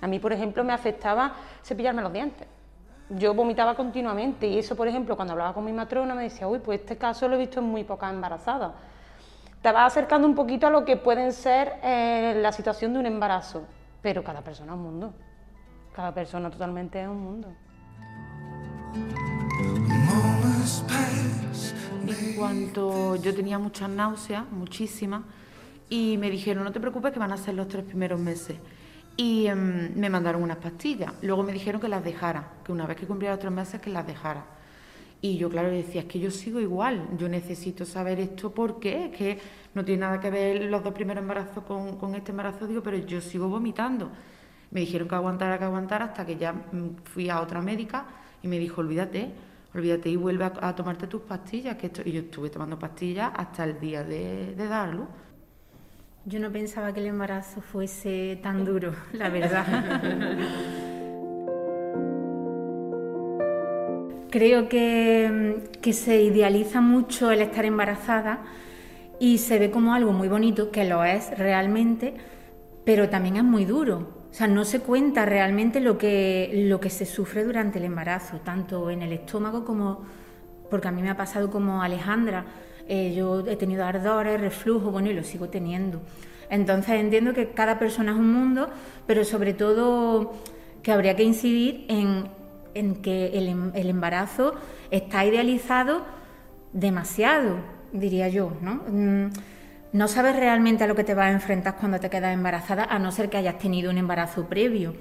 A 0.00 0.06
mí, 0.06 0.18
por 0.18 0.32
ejemplo, 0.32 0.64
me 0.64 0.72
afectaba 0.72 1.34
cepillarme 1.62 2.02
los 2.02 2.12
dientes 2.12 2.48
yo 3.10 3.34
vomitaba 3.34 3.74
continuamente 3.74 4.46
y 4.46 4.58
eso, 4.58 4.76
por 4.76 4.88
ejemplo, 4.88 5.16
cuando 5.16 5.32
hablaba 5.32 5.52
con 5.52 5.64
mi 5.64 5.72
matrona 5.72 6.14
me 6.14 6.24
decía, 6.24 6.48
uy, 6.48 6.58
pues 6.58 6.80
este 6.80 6.96
caso 6.96 7.28
lo 7.28 7.36
he 7.36 7.38
visto 7.38 7.60
en 7.60 7.66
muy 7.66 7.84
pocas 7.84 8.12
embarazadas. 8.12 8.72
Te 9.60 9.72
vas 9.72 9.92
acercando 9.92 10.26
un 10.26 10.34
poquito 10.34 10.66
a 10.66 10.70
lo 10.70 10.84
que 10.84 10.96
pueden 10.96 11.32
ser 11.32 11.74
eh, 11.82 12.34
la 12.40 12.52
situación 12.52 12.92
de 12.92 12.98
un 12.98 13.06
embarazo, 13.06 13.64
pero 14.02 14.22
cada 14.22 14.42
persona 14.42 14.72
es 14.72 14.78
un 14.78 14.82
mundo. 14.82 15.14
Cada 15.94 16.12
persona 16.12 16.50
totalmente 16.50 17.00
es 17.00 17.06
un 17.06 17.22
mundo. 17.22 17.54
En 22.08 22.34
cuanto 22.36 23.14
yo 23.16 23.32
tenía 23.32 23.60
muchas 23.60 23.88
náuseas, 23.88 24.44
muchísimas, 24.50 25.22
y 25.88 26.18
me 26.18 26.30
dijeron, 26.30 26.64
no 26.64 26.72
te 26.72 26.80
preocupes 26.80 27.12
que 27.12 27.20
van 27.20 27.30
a 27.30 27.36
ser 27.36 27.54
los 27.54 27.68
tres 27.68 27.84
primeros 27.84 28.18
meses 28.18 28.56
y 29.16 29.46
em, 29.46 29.94
me 29.94 30.10
mandaron 30.10 30.42
unas 30.42 30.56
pastillas. 30.56 31.12
Luego 31.22 31.44
me 31.44 31.52
dijeron 31.52 31.80
que 31.80 31.88
las 31.88 32.02
dejara, 32.02 32.54
que 32.64 32.72
una 32.72 32.86
vez 32.86 32.96
que 32.96 33.06
cumpliera 33.06 33.34
los 33.34 33.40
tres 33.40 33.52
meses 33.52 33.80
que 33.80 33.90
las 33.90 34.04
dejara. 34.04 34.44
Y 35.20 35.36
yo, 35.36 35.48
claro, 35.48 35.70
decía, 35.70 36.02
es 36.02 36.06
que 36.08 36.18
yo 36.18 36.32
sigo 36.32 36.60
igual, 36.60 37.08
yo 37.16 37.28
necesito 37.28 37.84
saber 37.86 38.18
esto 38.18 38.52
porque 38.52 39.06
es 39.06 39.16
que 39.16 39.38
no 39.74 39.84
tiene 39.84 40.00
nada 40.00 40.20
que 40.20 40.28
ver 40.28 40.64
los 40.64 40.82
dos 40.82 40.92
primeros 40.92 41.22
embarazos 41.22 41.62
con, 41.64 41.96
con 41.98 42.14
este 42.16 42.32
embarazo, 42.32 42.66
digo, 42.66 42.82
pero 42.82 42.96
yo 42.96 43.20
sigo 43.20 43.48
vomitando. 43.48 44.10
Me 44.74 44.80
dijeron 44.80 45.08
que 45.08 45.14
aguantara, 45.14 45.58
que 45.58 45.64
aguantara, 45.64 46.04
hasta 46.06 46.26
que 46.26 46.36
ya 46.36 46.52
mm, 46.52 46.96
fui 47.04 47.30
a 47.30 47.40
otra 47.40 47.62
médica 47.62 48.04
y 48.42 48.48
me 48.48 48.58
dijo, 48.58 48.82
olvídate, 48.82 49.30
olvídate 49.74 50.10
y 50.10 50.16
vuelve 50.16 50.44
a, 50.44 50.74
tomarte 50.74 51.06
tus 51.06 51.22
pastillas. 51.22 51.76
Que 51.76 51.86
esto... 51.86 52.02
Y 52.04 52.12
yo 52.12 52.20
estuve 52.20 52.50
tomando 52.50 52.78
pastillas 52.78 53.32
hasta 53.34 53.64
el 53.64 53.80
día 53.80 54.04
de, 54.04 54.54
de 54.54 54.68
darlo. 54.68 55.08
Yo 56.26 56.38
no 56.40 56.52
pensaba 56.52 56.92
que 56.92 57.00
el 57.00 57.06
embarazo 57.06 57.62
fuese 57.62 58.38
tan 58.42 58.66
duro, 58.66 58.92
la 59.14 59.30
verdad. 59.30 59.64
creo 64.34 64.68
que, 64.68 65.62
que 65.80 65.92
se 65.92 66.20
idealiza 66.20 66.80
mucho 66.80 67.30
el 67.30 67.40
estar 67.40 67.64
embarazada 67.64 68.40
y 69.20 69.38
se 69.38 69.60
ve 69.60 69.70
como 69.70 69.94
algo 69.94 70.12
muy 70.12 70.26
bonito, 70.26 70.72
que 70.72 70.84
lo 70.84 71.04
es 71.04 71.30
realmente, 71.38 72.14
pero 72.84 73.08
también 73.08 73.36
es 73.36 73.44
muy 73.44 73.64
duro. 73.64 74.08
O 74.34 74.36
sea, 74.36 74.48
no 74.48 74.64
se 74.64 74.80
cuenta 74.80 75.24
realmente 75.24 75.78
lo 75.78 75.96
que, 75.96 76.50
lo 76.66 76.80
que 76.80 76.90
se 76.90 77.06
sufre 77.06 77.44
durante 77.44 77.78
el 77.78 77.84
embarazo, 77.84 78.40
tanto 78.40 78.90
en 78.90 79.02
el 79.02 79.12
estómago 79.12 79.64
como, 79.64 80.02
porque 80.68 80.88
a 80.88 80.90
mí 80.90 81.02
me 81.02 81.10
ha 81.10 81.16
pasado 81.16 81.52
como 81.52 81.82
Alejandra, 81.82 82.44
eh, 82.88 83.14
yo 83.16 83.46
he 83.46 83.54
tenido 83.54 83.84
ardores, 83.84 84.40
reflujo, 84.40 84.90
bueno, 84.90 85.08
y 85.08 85.14
lo 85.14 85.22
sigo 85.22 85.50
teniendo. 85.50 86.00
Entonces 86.50 86.98
entiendo 86.98 87.32
que 87.32 87.50
cada 87.50 87.78
persona 87.78 88.10
es 88.10 88.18
un 88.18 88.32
mundo, 88.32 88.68
pero 89.06 89.22
sobre 89.22 89.54
todo 89.54 90.32
que 90.82 90.90
habría 90.90 91.14
que 91.14 91.22
incidir 91.22 91.84
en, 91.88 92.24
en 92.74 92.96
que 93.02 93.38
el, 93.38 93.46
em, 93.46 93.70
el 93.72 93.88
embarazo 93.88 94.56
está 94.90 95.24
idealizado 95.24 96.02
demasiado, 96.72 97.58
diría 97.92 98.28
yo, 98.28 98.50
¿no? 98.60 98.82
No 99.94 100.08
sabes 100.08 100.34
realmente 100.34 100.82
a 100.82 100.88
lo 100.88 100.96
que 100.96 101.04
te 101.04 101.14
vas 101.14 101.26
a 101.26 101.30
enfrentar 101.30 101.76
cuando 101.76 102.00
te 102.00 102.10
quedas 102.10 102.34
embarazada, 102.34 102.82
a 102.82 102.98
no 102.98 103.12
ser 103.12 103.30
que 103.30 103.36
hayas 103.36 103.58
tenido 103.60 103.92
un 103.92 103.98
embarazo 103.98 104.48
previo 104.48 104.92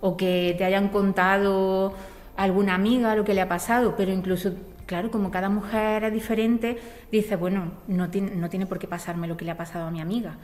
o 0.00 0.16
que 0.16 0.54
te 0.56 0.64
hayan 0.64 0.88
contado 0.88 1.92
alguna 2.34 2.74
amiga 2.74 3.14
lo 3.14 3.24
que 3.24 3.34
le 3.34 3.42
ha 3.42 3.48
pasado, 3.50 3.94
pero 3.94 4.10
incluso, 4.10 4.54
claro, 4.86 5.10
como 5.10 5.30
cada 5.30 5.50
mujer 5.50 6.04
es 6.04 6.14
diferente, 6.14 6.80
dice, 7.12 7.36
bueno, 7.36 7.72
no 7.88 8.08
tiene, 8.08 8.34
no 8.34 8.48
tiene 8.48 8.64
por 8.64 8.78
qué 8.78 8.88
pasarme 8.88 9.28
lo 9.28 9.36
que 9.36 9.44
le 9.44 9.50
ha 9.50 9.56
pasado 9.58 9.84
a 9.88 9.90
mi 9.90 10.00
amiga. 10.00 10.38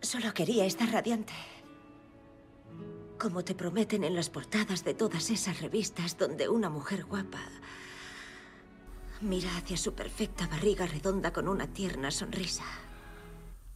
Solo 0.00 0.32
quería 0.32 0.64
estar 0.64 0.90
radiante. 0.90 1.34
Como 3.18 3.44
te 3.44 3.54
prometen 3.54 4.04
en 4.04 4.16
las 4.16 4.30
portadas 4.30 4.84
de 4.84 4.94
todas 4.94 5.28
esas 5.28 5.60
revistas 5.60 6.16
donde 6.16 6.48
una 6.48 6.70
mujer 6.70 7.04
guapa 7.04 7.40
mira 9.20 9.54
hacia 9.58 9.76
su 9.76 9.92
perfecta 9.94 10.46
barriga 10.46 10.86
redonda 10.86 11.30
con 11.30 11.46
una 11.46 11.66
tierna 11.66 12.10
sonrisa. 12.10 12.64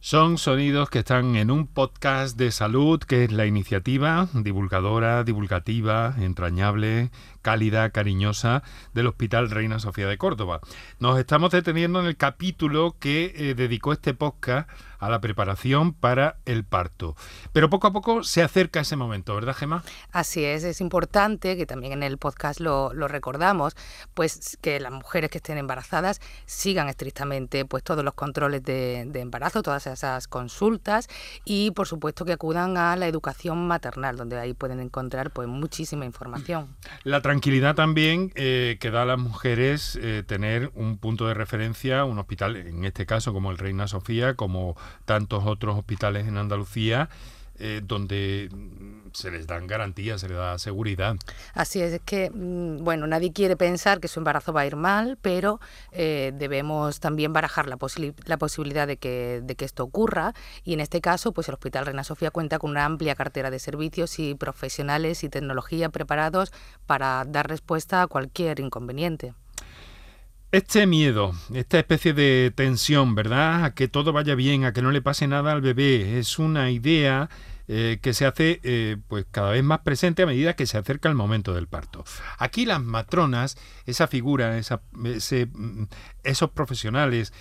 Son 0.09 0.37
sonidos 0.37 0.89
que 0.89 0.99
están 0.99 1.35
en 1.35 1.51
un 1.51 1.67
podcast 1.67 2.37
de 2.37 2.51
salud 2.51 2.97
que 2.97 3.25
es 3.25 3.31
la 3.33 3.45
iniciativa 3.45 4.29
divulgadora, 4.33 5.25
divulgativa, 5.25 6.15
entrañable, 6.17 7.11
cálida, 7.41 7.89
cariñosa 7.89 8.63
del 8.93 9.07
Hospital 9.07 9.49
Reina 9.49 9.79
Sofía 9.79 10.07
de 10.07 10.17
Córdoba. 10.17 10.61
Nos 10.99 11.19
estamos 11.19 11.51
deteniendo 11.51 11.99
en 11.99 12.05
el 12.05 12.15
capítulo 12.15 12.95
que 12.97 13.33
eh, 13.35 13.53
dedicó 13.53 13.91
este 13.91 14.13
podcast 14.13 14.69
a 14.99 15.09
la 15.09 15.21
preparación 15.21 15.93
para 15.93 16.37
el 16.45 16.63
parto. 16.63 17.15
Pero 17.53 17.69
poco 17.69 17.87
a 17.87 17.93
poco 17.93 18.23
se 18.23 18.43
acerca 18.43 18.79
ese 18.79 18.95
momento, 18.95 19.35
¿verdad, 19.35 19.55
Gemma? 19.55 19.83
Así 20.11 20.43
es, 20.43 20.63
es 20.63 20.81
importante 20.81 21.57
que 21.57 21.65
también 21.65 21.93
en 21.93 22.03
el 22.03 22.17
podcast 22.17 22.59
lo, 22.59 22.91
recordamos, 23.07 23.75
pues 24.13 24.57
que 24.61 24.79
las 24.79 24.91
mujeres 24.91 25.29
que 25.29 25.37
estén 25.37 25.57
embarazadas 25.57 26.19
sigan 26.45 26.89
estrictamente 26.89 27.65
pues 27.65 27.83
todos 27.83 28.03
los 28.03 28.13
controles 28.13 28.63
de, 28.63 29.05
de 29.07 29.19
embarazo, 29.21 29.61
todas 29.61 29.87
esas 29.87 30.27
consultas 30.27 31.07
y 31.45 31.71
por 31.71 31.87
supuesto 31.87 32.25
que 32.25 32.33
acudan 32.33 32.77
a 32.77 32.95
la 32.95 33.07
educación 33.07 33.67
maternal, 33.67 34.17
donde 34.17 34.37
ahí 34.39 34.53
pueden 34.53 34.79
encontrar 34.79 35.31
pues 35.31 35.47
muchísima 35.47 36.05
información. 36.05 36.75
La 37.03 37.21
tranquilidad 37.21 37.75
también 37.75 38.31
eh, 38.35 38.77
que 38.79 38.91
da 38.91 39.03
a 39.03 39.05
las 39.05 39.19
mujeres 39.19 39.97
eh, 40.01 40.23
tener 40.25 40.71
un 40.75 40.97
punto 40.97 41.27
de 41.27 41.33
referencia, 41.33 42.05
un 42.05 42.19
hospital, 42.19 42.55
en 42.55 42.85
este 42.85 43.05
caso 43.05 43.33
como 43.33 43.51
el 43.51 43.57
Reina 43.57 43.87
Sofía, 43.87 44.35
como 44.35 44.75
tantos 45.05 45.45
otros 45.45 45.77
hospitales 45.77 46.27
en 46.27 46.37
Andalucía, 46.37 47.09
eh, 47.59 47.81
donde 47.83 48.49
se 49.13 49.31
les 49.31 49.47
dan 49.47 49.65
garantías, 49.65 50.21
se 50.21 50.29
les 50.29 50.37
da 50.37 50.59
seguridad. 50.59 51.15
Así 51.55 51.81
es, 51.81 51.91
es 51.91 52.01
que, 52.05 52.29
mm, 52.29 52.83
bueno, 52.83 53.07
nadie 53.07 53.33
quiere 53.33 53.57
pensar 53.57 53.99
que 53.99 54.07
su 54.07 54.19
embarazo 54.19 54.53
va 54.53 54.61
a 54.61 54.67
ir 54.67 54.75
mal, 54.75 55.17
pero 55.23 55.59
eh, 55.91 56.33
debemos 56.35 56.99
también 56.99 57.33
barajar 57.33 57.67
la, 57.67 57.79
la 58.25 58.37
posibilidad 58.37 58.85
de 58.85 58.97
que, 58.97 59.41
de 59.43 59.55
que 59.55 59.65
esto 59.65 59.83
ocurra 59.83 60.35
y 60.63 60.73
en 60.73 60.81
este 60.81 61.01
caso, 61.01 61.31
pues 61.31 61.47
el 61.47 61.55
Hospital 61.55 61.87
Reina 61.87 62.03
Sofía 62.03 62.29
cuenta 62.29 62.59
con 62.59 62.69
una 62.69 62.85
amplia 62.85 63.15
cartera 63.15 63.49
de 63.49 63.57
servicios 63.57 64.19
y 64.19 64.35
profesionales 64.35 65.23
y 65.23 65.29
tecnología 65.29 65.89
preparados 65.89 66.51
para 66.85 67.25
dar 67.25 67.49
respuesta 67.49 68.03
a 68.03 68.07
cualquier 68.07 68.59
inconveniente. 68.59 69.33
Este 70.51 70.87
miedo, 70.87 71.33
esta 71.53 71.77
especie 71.77 72.13
de 72.13 72.53
tensión, 72.55 73.15
¿verdad? 73.15 73.65
A 73.65 73.73
que 73.73 73.89
todo 73.89 74.13
vaya 74.13 74.33
bien, 74.33 74.63
a 74.63 74.71
que 74.71 74.81
no 74.81 74.91
le 74.91 75.01
pase 75.01 75.27
nada 75.27 75.51
al 75.51 75.61
bebé, 75.61 76.19
es 76.19 76.39
una 76.39 76.71
idea 76.71 77.29
eh, 77.67 77.99
que 78.01 78.13
se 78.13 78.25
hace 78.25 78.61
eh, 78.63 78.95
pues 79.09 79.25
cada 79.29 79.51
vez 79.51 79.61
más 79.61 79.79
presente 79.79 80.23
a 80.23 80.25
medida 80.25 80.55
que 80.55 80.65
se 80.65 80.77
acerca 80.77 81.09
el 81.09 81.15
momento 81.15 81.53
del 81.53 81.67
parto. 81.67 82.05
Aquí 82.37 82.65
las 82.65 82.81
matronas, 82.81 83.57
esa 83.85 84.07
figura, 84.07 84.57
esa, 84.57 84.79
mm, 84.93 85.83
esos 86.23 86.49
profesionales, 86.51 87.33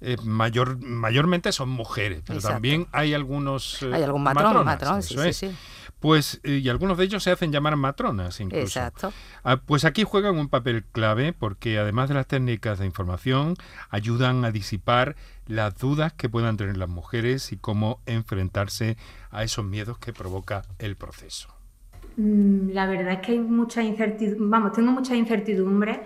eh, 0.00 0.16
mayor, 0.22 0.78
mayormente 0.78 1.50
son 1.50 1.68
mujeres, 1.68 2.22
pero 2.24 2.40
también 2.40 2.86
hay 2.92 3.12
algunos 3.12 3.82
hay 3.82 4.04
algún 4.04 4.22
matrón, 4.22 4.64
matrón, 4.64 5.02
sí, 5.02 5.16
sí, 5.16 5.32
sí. 5.32 5.56
Pues, 6.02 6.40
eh, 6.42 6.58
y 6.58 6.68
algunos 6.68 6.98
de 6.98 7.04
ellos 7.04 7.22
se 7.22 7.30
hacen 7.30 7.52
llamar 7.52 7.76
matronas 7.76 8.40
incluso. 8.40 8.80
Exacto. 8.80 9.12
Ah, 9.44 9.58
pues 9.64 9.84
aquí 9.84 10.02
juegan 10.02 10.36
un 10.36 10.48
papel 10.48 10.82
clave 10.82 11.32
porque 11.32 11.78
además 11.78 12.08
de 12.08 12.16
las 12.16 12.26
técnicas 12.26 12.80
de 12.80 12.86
información, 12.86 13.54
ayudan 13.88 14.44
a 14.44 14.50
disipar 14.50 15.14
las 15.46 15.78
dudas 15.78 16.12
que 16.12 16.28
puedan 16.28 16.56
tener 16.56 16.76
las 16.76 16.88
mujeres 16.88 17.52
y 17.52 17.56
cómo 17.56 18.00
enfrentarse 18.06 18.96
a 19.30 19.44
esos 19.44 19.64
miedos 19.64 19.96
que 19.98 20.12
provoca 20.12 20.62
el 20.80 20.96
proceso. 20.96 21.54
Mm, 22.16 22.70
la 22.72 22.86
verdad 22.86 23.12
es 23.12 23.18
que 23.20 23.32
hay 23.32 23.38
mucha 23.38 23.84
incertidumbre, 23.84 24.48
vamos, 24.48 24.72
tengo 24.72 24.90
mucha 24.90 25.14
incertidumbre, 25.14 26.02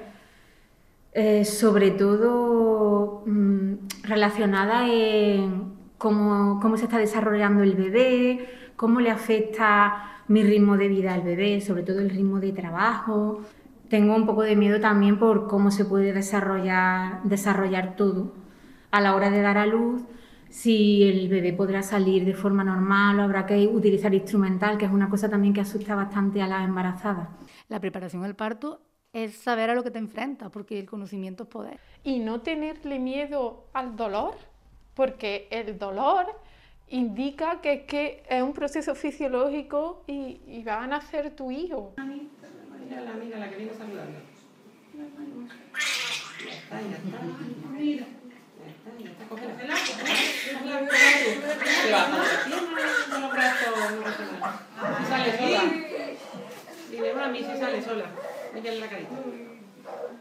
eh, 1.14 1.46
sobre 1.46 1.92
todo 1.92 3.22
mm, 3.24 3.72
relacionada 4.02 4.86
en 4.86 5.72
cómo, 5.96 6.60
cómo 6.60 6.76
se 6.76 6.84
está 6.84 6.98
desarrollando 6.98 7.62
el 7.62 7.74
bebé, 7.74 8.65
cómo 8.76 9.00
le 9.00 9.10
afecta 9.10 10.22
mi 10.28 10.42
ritmo 10.42 10.76
de 10.76 10.88
vida 10.88 11.14
al 11.14 11.22
bebé, 11.22 11.60
sobre 11.60 11.82
todo 11.82 12.00
el 12.00 12.10
ritmo 12.10 12.40
de 12.40 12.52
trabajo. 12.52 13.40
Tengo 13.88 14.14
un 14.14 14.26
poco 14.26 14.42
de 14.42 14.56
miedo 14.56 14.80
también 14.80 15.18
por 15.18 15.46
cómo 15.46 15.70
se 15.70 15.84
puede 15.84 16.12
desarrollar, 16.12 17.22
desarrollar 17.24 17.96
todo 17.96 18.32
a 18.90 19.00
la 19.00 19.14
hora 19.14 19.30
de 19.30 19.42
dar 19.42 19.58
a 19.58 19.66
luz, 19.66 20.02
si 20.48 21.02
el 21.02 21.28
bebé 21.28 21.52
podrá 21.52 21.82
salir 21.82 22.24
de 22.24 22.34
forma 22.34 22.64
normal 22.64 23.20
o 23.20 23.22
habrá 23.22 23.46
que 23.46 23.66
utilizar 23.66 24.14
instrumental, 24.14 24.78
que 24.78 24.86
es 24.86 24.90
una 24.90 25.10
cosa 25.10 25.28
también 25.28 25.52
que 25.52 25.60
asusta 25.60 25.94
bastante 25.94 26.40
a 26.40 26.46
las 26.46 26.64
embarazadas. 26.64 27.28
La 27.68 27.80
preparación 27.80 28.24
al 28.24 28.36
parto 28.36 28.80
es 29.12 29.34
saber 29.34 29.70
a 29.70 29.74
lo 29.74 29.82
que 29.82 29.90
te 29.90 29.98
enfrentas, 29.98 30.50
porque 30.50 30.78
el 30.78 30.86
conocimiento 30.86 31.44
es 31.44 31.48
poder. 31.48 31.80
Y 32.04 32.20
no 32.20 32.40
tenerle 32.40 32.98
miedo 32.98 33.64
al 33.72 33.96
dolor, 33.96 34.34
porque 34.94 35.48
el 35.50 35.78
dolor 35.78 36.26
indica 36.88 37.60
que, 37.60 37.84
que 37.84 38.22
es 38.28 38.42
un 38.42 38.52
proceso 38.52 38.94
fisiológico 38.94 40.04
y, 40.06 40.40
y 40.46 40.62
va 40.62 40.82
a 40.82 40.86
nacer 40.86 41.34
tu 41.34 41.50
hijo. 41.50 41.94
Mira 41.96 43.00
la 43.00 43.10
amiga, 43.12 43.38
la 43.38 43.50
que 43.50 43.56
viene 43.56 43.74
saludando. 43.74 44.20
Ya 44.94 45.02
está, 46.52 46.80
ya 46.80 46.96
está. 46.96 47.18
Mira. 47.72 48.06
Ya 48.06 48.12
está, 48.70 48.90
ya 48.98 49.10
está. 49.10 49.24
Cógela. 49.28 49.76
Se 49.76 49.92
baja 51.92 52.18
la 52.18 52.24
pierna 52.44 52.80
con 53.10 53.20
los 53.22 53.30
brazos. 53.32 53.74
Y 55.00 55.04
sale 55.06 55.38
sola. 55.38 55.62
Dile, 56.90 57.08
a 57.12 57.28
mí 57.28 57.38
si 57.38 57.56
sale 57.58 57.82
sola. 57.82 58.04
Mírale 58.54 58.78
la 58.80 58.88
carita. 58.88 59.10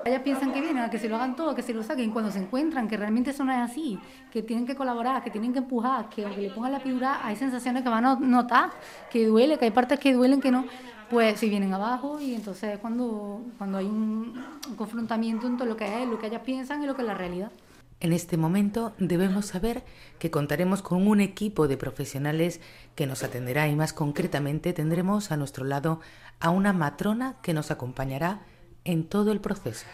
Ellas 0.06 0.22
piensan 0.22 0.54
que 0.54 0.62
vienen 0.62 0.88
que 0.92 1.00
se 1.00 1.10
lo 1.10 1.16
hagan 1.16 1.36
todo, 1.36 1.56
que 1.56 1.64
se 1.64 1.74
lo 1.74 1.82
saquen 1.82 2.12
cuando 2.12 2.32
se 2.32 2.38
encuentran, 2.38 2.88
que 2.88 2.96
realmente 2.96 3.32
eso 3.32 3.44
no 3.44 3.52
es 3.52 3.58
así, 3.58 4.00
que 4.32 4.44
tienen 4.44 4.68
que 4.68 4.76
colaborar, 4.76 5.24
que 5.24 5.32
tienen 5.32 5.52
que 5.52 5.60
empujar, 5.60 6.10
que 6.10 6.26
aunque 6.26 6.42
le 6.42 6.50
pongan 6.52 6.74
la 6.74 6.78
epidural 6.78 7.20
hay 7.24 7.36
sensaciones 7.36 7.82
que 7.82 7.90
van 7.90 8.06
a 8.06 8.16
notar, 8.16 8.70
que 9.12 9.26
duele, 9.26 9.58
que 9.58 9.66
hay 9.66 9.72
partes 9.72 10.00
que 10.00 10.14
duelen, 10.14 10.42
que 10.42 10.52
no, 10.52 10.66
pues 11.10 11.40
si 11.40 11.50
vienen 11.50 11.74
abajo 11.74 12.20
y 12.20 12.36
entonces 12.36 12.78
cuando, 12.78 13.42
cuando 13.58 13.80
hay 13.80 13.86
un, 13.86 14.46
un 14.70 14.76
confrontamiento 14.76 15.48
entre 15.48 15.66
lo 15.66 15.76
que 15.76 16.04
es, 16.04 16.08
lo 16.08 16.20
que 16.20 16.28
ellas 16.28 16.42
piensan 16.46 16.84
y 16.84 16.86
lo 16.86 16.96
que 16.96 17.02
es 17.02 17.08
la 17.08 17.16
realidad. 17.16 17.52
En 18.00 18.14
este 18.14 18.38
momento 18.38 18.94
debemos 19.00 19.48
saber 19.48 19.84
que 20.20 20.30
contaremos 20.30 20.84
con 20.84 21.08
un 21.08 21.22
equipo 21.22 21.68
de 21.68 21.78
profesionales 21.78 22.62
que 22.94 23.08
nos 23.08 23.24
atenderá 23.24 23.68
y 23.68 23.76
más 23.76 23.94
concretamente 23.94 24.74
tendremos 24.74 25.32
a 25.32 25.38
nuestro 25.38 25.66
lado 25.66 26.00
a 26.40 26.52
una 26.52 26.74
matrona 26.74 27.38
que 27.42 27.54
nos 27.54 27.72
acompañará 27.72 28.42
en 28.86 29.04
todo 29.04 29.32
el 29.32 29.42
proceso. 29.42 29.86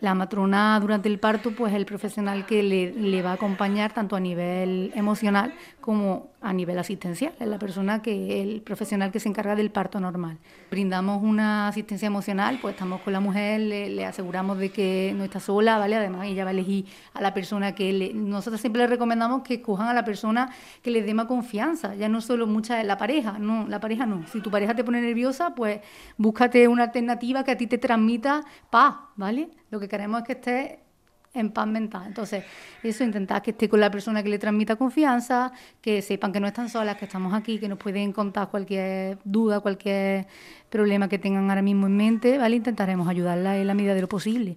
La 0.00 0.14
matrona 0.14 0.78
durante 0.80 1.08
el 1.08 1.18
parto, 1.18 1.50
pues 1.50 1.74
el 1.74 1.84
profesional 1.84 2.46
que 2.46 2.62
le, 2.62 3.22
va 3.22 3.32
a 3.32 3.34
acompañar 3.34 3.92
tanto 3.92 4.16
a 4.16 4.20
nivel 4.20 4.92
emocional 4.94 5.52
como 5.80 6.29
a 6.42 6.52
nivel 6.52 6.78
asistencial, 6.78 7.32
es 7.38 7.46
la 7.46 7.58
persona 7.58 8.00
que, 8.00 8.42
el 8.42 8.62
profesional 8.62 9.12
que 9.12 9.20
se 9.20 9.28
encarga 9.28 9.54
del 9.54 9.70
parto 9.70 10.00
normal. 10.00 10.38
Brindamos 10.70 11.22
una 11.22 11.68
asistencia 11.68 12.06
emocional, 12.06 12.58
pues 12.62 12.74
estamos 12.74 13.02
con 13.02 13.12
la 13.12 13.20
mujer, 13.20 13.60
le, 13.60 14.06
aseguramos 14.06 14.58
de 14.58 14.70
que 14.70 15.12
no 15.16 15.24
está 15.24 15.38
sola, 15.38 15.78
¿vale? 15.78 15.96
Además 15.96 16.26
ella 16.26 16.44
va 16.44 16.50
a 16.50 16.52
elegir 16.52 16.86
a 17.12 17.20
la 17.20 17.34
persona 17.34 17.74
que 17.74 17.92
le, 17.92 18.14
nosotros 18.14 18.60
siempre 18.60 18.82
le 18.82 18.88
recomendamos 18.88 19.42
que 19.42 19.54
escojan 19.54 19.88
a 19.88 19.94
la 19.94 20.04
persona 20.04 20.50
que 20.82 20.90
les 20.90 21.04
dé 21.04 21.12
más 21.12 21.26
confianza, 21.26 21.94
ya 21.94 22.08
no 22.08 22.20
solo 22.20 22.46
mucha 22.46 22.82
la 22.84 22.96
pareja, 22.96 23.38
no, 23.38 23.68
la 23.68 23.80
pareja 23.80 24.06
no. 24.06 24.26
Si 24.28 24.40
tu 24.40 24.50
pareja 24.50 24.74
te 24.74 24.82
pone 24.82 25.00
nerviosa, 25.02 25.54
pues 25.54 25.80
búscate 26.16 26.68
una 26.68 26.84
alternativa 26.84 27.44
que 27.44 27.50
a 27.50 27.56
ti 27.56 27.66
te 27.66 27.78
transmita 27.78 28.42
paz, 28.70 28.94
¿vale? 29.16 29.50
Lo 29.70 29.78
que 29.78 29.88
queremos 29.88 30.22
es 30.22 30.26
que 30.26 30.32
estés 30.32 30.89
en 31.34 31.50
paz 31.50 31.66
mental. 31.66 32.04
Entonces, 32.06 32.44
eso, 32.82 33.04
intentar 33.04 33.42
que 33.42 33.52
esté 33.52 33.68
con 33.68 33.80
la 33.80 33.90
persona 33.90 34.22
que 34.22 34.28
le 34.28 34.38
transmita 34.38 34.76
confianza, 34.76 35.52
que 35.80 36.02
sepan 36.02 36.32
que 36.32 36.40
no 36.40 36.46
están 36.46 36.68
solas, 36.68 36.96
que 36.96 37.04
estamos 37.04 37.32
aquí, 37.34 37.58
que 37.58 37.68
nos 37.68 37.78
pueden 37.78 38.12
contar 38.12 38.48
cualquier 38.48 39.18
duda, 39.24 39.60
cualquier 39.60 40.26
problema 40.68 41.08
que 41.08 41.18
tengan 41.18 41.48
ahora 41.48 41.62
mismo 41.62 41.86
en 41.86 41.96
mente, 41.96 42.38
¿vale? 42.38 42.56
Intentaremos 42.56 43.08
ayudarla 43.08 43.56
en 43.58 43.66
la 43.66 43.74
medida 43.74 43.94
de 43.94 44.00
lo 44.00 44.08
posible. 44.08 44.56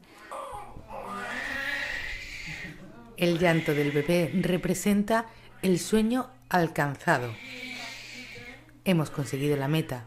El 3.18 3.38
llanto 3.38 3.74
del 3.74 3.92
bebé 3.92 4.32
representa 4.42 5.28
el 5.62 5.80
sueño 5.80 6.28
alcanzado. 6.50 7.32
Hemos 8.86 9.12
conseguido 9.12 9.56
la 9.56 9.68
meta. 9.68 10.06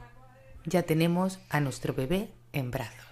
Ya 0.64 0.83
tenemos 0.83 1.39
a 1.49 1.61
nuestro 1.61 1.95
bebé 1.95 2.31
en 2.53 2.71
brazos. 2.71 3.06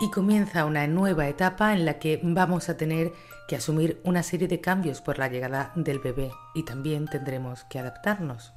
Y 0.00 0.10
comienza 0.10 0.64
una 0.64 0.86
nueva 0.86 1.28
etapa 1.28 1.72
en 1.72 1.84
la 1.84 1.98
que 1.98 2.20
vamos 2.22 2.68
a 2.68 2.76
tener 2.76 3.12
que 3.48 3.56
asumir 3.56 4.00
una 4.04 4.22
serie 4.22 4.46
de 4.46 4.60
cambios 4.60 5.00
por 5.00 5.18
la 5.18 5.28
llegada 5.28 5.72
del 5.74 5.98
bebé 5.98 6.30
y 6.54 6.64
también 6.64 7.06
tendremos 7.06 7.64
que 7.64 7.78
adaptarnos. 7.78 8.52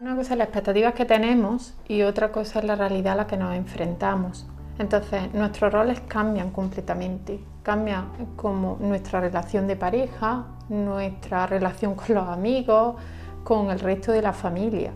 Una 0.00 0.16
cosa 0.16 0.32
es 0.32 0.38
las 0.38 0.48
expectativas 0.48 0.94
que 0.94 1.04
tenemos 1.04 1.74
y 1.88 2.02
otra 2.02 2.32
cosa 2.32 2.58
es 2.58 2.64
la 2.64 2.76
realidad 2.76 3.14
a 3.14 3.16
la 3.16 3.26
que 3.26 3.36
nos 3.36 3.54
enfrentamos. 3.54 4.46
Entonces 4.78 5.32
nuestros 5.32 5.72
roles 5.72 6.00
cambian 6.08 6.50
completamente, 6.50 7.40
cambia 7.62 8.04
como 8.36 8.78
nuestra 8.80 9.20
relación 9.20 9.66
de 9.66 9.76
pareja, 9.76 10.46
nuestra 10.68 11.46
relación 11.46 11.94
con 11.94 12.14
los 12.14 12.28
amigos, 12.28 12.96
con 13.44 13.70
el 13.70 13.80
resto 13.80 14.12
de 14.12 14.22
la 14.22 14.32
familia. 14.32 14.92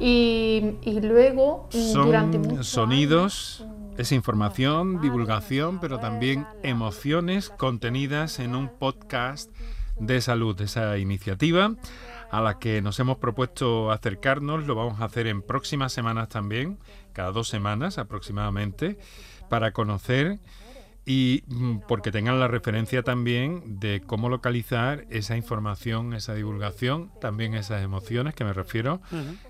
Y, 0.00 0.76
luego, 1.02 1.68
durante 1.92 2.64
sonidos, 2.64 3.64
es 3.96 4.12
información, 4.12 5.00
divulgación, 5.00 5.78
pero 5.80 5.98
también 5.98 6.46
emociones 6.62 7.50
contenidas 7.50 8.40
en 8.40 8.54
un 8.54 8.68
podcast 8.68 9.50
de 9.98 10.20
salud. 10.20 10.60
Esa 10.60 10.98
iniciativa 10.98 11.74
a 12.30 12.40
la 12.40 12.58
que 12.58 12.82
nos 12.82 12.98
hemos 12.98 13.18
propuesto 13.18 13.92
acercarnos, 13.92 14.66
lo 14.66 14.74
vamos 14.74 15.00
a 15.00 15.04
hacer 15.04 15.28
en 15.28 15.42
próximas 15.42 15.92
semanas 15.92 16.28
también, 16.28 16.78
cada 17.12 17.30
dos 17.30 17.48
semanas 17.48 17.98
aproximadamente, 17.98 18.98
para 19.48 19.72
conocer 19.72 20.40
y 21.06 21.44
mm, 21.46 21.80
porque 21.86 22.10
tengan 22.10 22.40
la 22.40 22.48
referencia 22.48 23.02
también 23.02 23.78
de 23.78 24.02
cómo 24.06 24.28
localizar 24.28 25.04
esa 25.10 25.36
información, 25.36 26.14
esa 26.14 26.34
divulgación, 26.34 27.10
también 27.20 27.54
esas 27.54 27.82
emociones 27.82 28.34
que 28.34 28.44
me 28.44 28.54
refiero, 28.54 29.00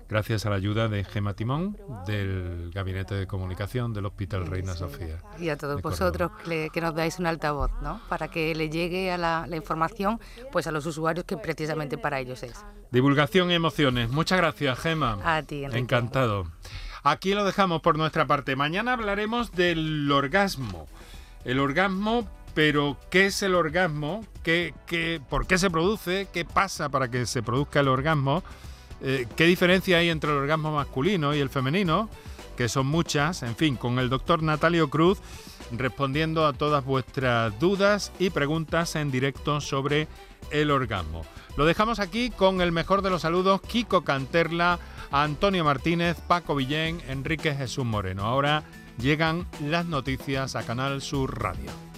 gracias 0.09 0.45
a 0.45 0.49
la 0.49 0.57
ayuda 0.57 0.89
de 0.89 1.05
Gema 1.05 1.33
Timón 1.33 1.77
del 2.05 2.71
Gabinete 2.73 3.15
de 3.15 3.27
Comunicación 3.27 3.93
del 3.93 4.05
Hospital 4.05 4.47
Reina 4.47 4.73
Sofía. 4.73 5.21
Y 5.39 5.49
a 5.49 5.57
todos 5.57 5.81
vosotros 5.81 6.31
que, 6.43 6.81
nos 6.81 6.93
dais 6.93 7.19
un 7.19 7.27
altavoz, 7.27 7.71
¿no? 7.81 8.01
Para 8.09 8.27
que 8.27 8.53
le 8.53 8.69
llegue 8.69 9.11
a 9.11 9.17
la, 9.17 9.45
la, 9.47 9.55
información 9.55 10.19
pues 10.51 10.67
a 10.67 10.71
los 10.71 10.85
usuarios 10.85 11.25
que 11.25 11.37
precisamente 11.37 11.97
para 11.97 12.19
ellos 12.19 12.43
es. 12.43 12.65
Divulgación 12.91 13.49
y 13.49 13.53
emociones. 13.53 14.09
Muchas 14.09 14.37
gracias, 14.37 14.77
Gema. 14.79 15.19
A 15.23 15.41
ti, 15.41 15.63
Enrique. 15.63 15.79
Encantado. 15.79 16.47
Aquí 17.03 17.33
lo 17.33 17.45
dejamos 17.45 17.81
por 17.81 17.97
nuestra 17.97 18.25
parte. 18.25 18.55
Mañana 18.55 18.93
hablaremos 18.93 19.51
del 19.51 20.11
orgasmo 20.11 20.87
el 21.45 21.59
orgasmo, 21.59 22.27
pero 22.53 22.97
¿qué 23.09 23.27
es 23.27 23.41
el 23.43 23.55
orgasmo? 23.55 24.25
¿Qué, 24.43 24.73
qué, 24.85 25.21
por 25.29 25.47
qué 25.47 25.57
se 25.57 25.69
produce? 25.69 26.27
¿Qué 26.33 26.43
pasa 26.43 26.89
para 26.89 27.09
que 27.09 27.25
se 27.25 27.43
produzca 27.43 27.79
el 27.79 27.87
orgasmo? 27.87 28.43
Eh, 29.01 29.27
¿Qué 29.35 29.45
diferencia 29.45 29.97
hay 29.97 30.09
entre 30.09 30.31
el 30.31 30.37
orgasmo 30.37 30.71
masculino 30.73 31.35
y 31.35 31.39
el 31.39 31.49
femenino? 31.49 32.09
Que 32.57 32.69
son 32.69 32.87
muchas. 32.87 33.43
En 33.43 33.55
fin, 33.55 33.75
con 33.75 33.99
el 33.99 34.09
doctor 34.09 34.41
Natalio 34.41 34.89
Cruz 34.89 35.19
respondiendo 35.71 36.45
a 36.45 36.53
todas 36.53 36.83
vuestras 36.85 37.57
dudas 37.59 38.11
y 38.19 38.29
preguntas 38.29 38.95
en 38.95 39.11
directo 39.11 39.61
sobre 39.61 40.07
el 40.51 40.71
orgasmo. 40.71 41.23
Lo 41.57 41.65
dejamos 41.65 41.99
aquí 41.99 42.29
con 42.29 42.61
el 42.61 42.71
mejor 42.71 43.01
de 43.01 43.09
los 43.09 43.21
saludos, 43.21 43.61
Kiko 43.61 44.03
Canterla, 44.03 44.79
Antonio 45.11 45.63
Martínez, 45.63 46.17
Paco 46.27 46.55
Villén, 46.55 47.01
Enrique 47.07 47.55
Jesús 47.55 47.85
Moreno. 47.85 48.25
Ahora 48.25 48.63
llegan 48.97 49.47
las 49.61 49.85
noticias 49.85 50.55
a 50.55 50.63
Canal 50.63 51.01
Sur 51.01 51.41
Radio. 51.41 51.94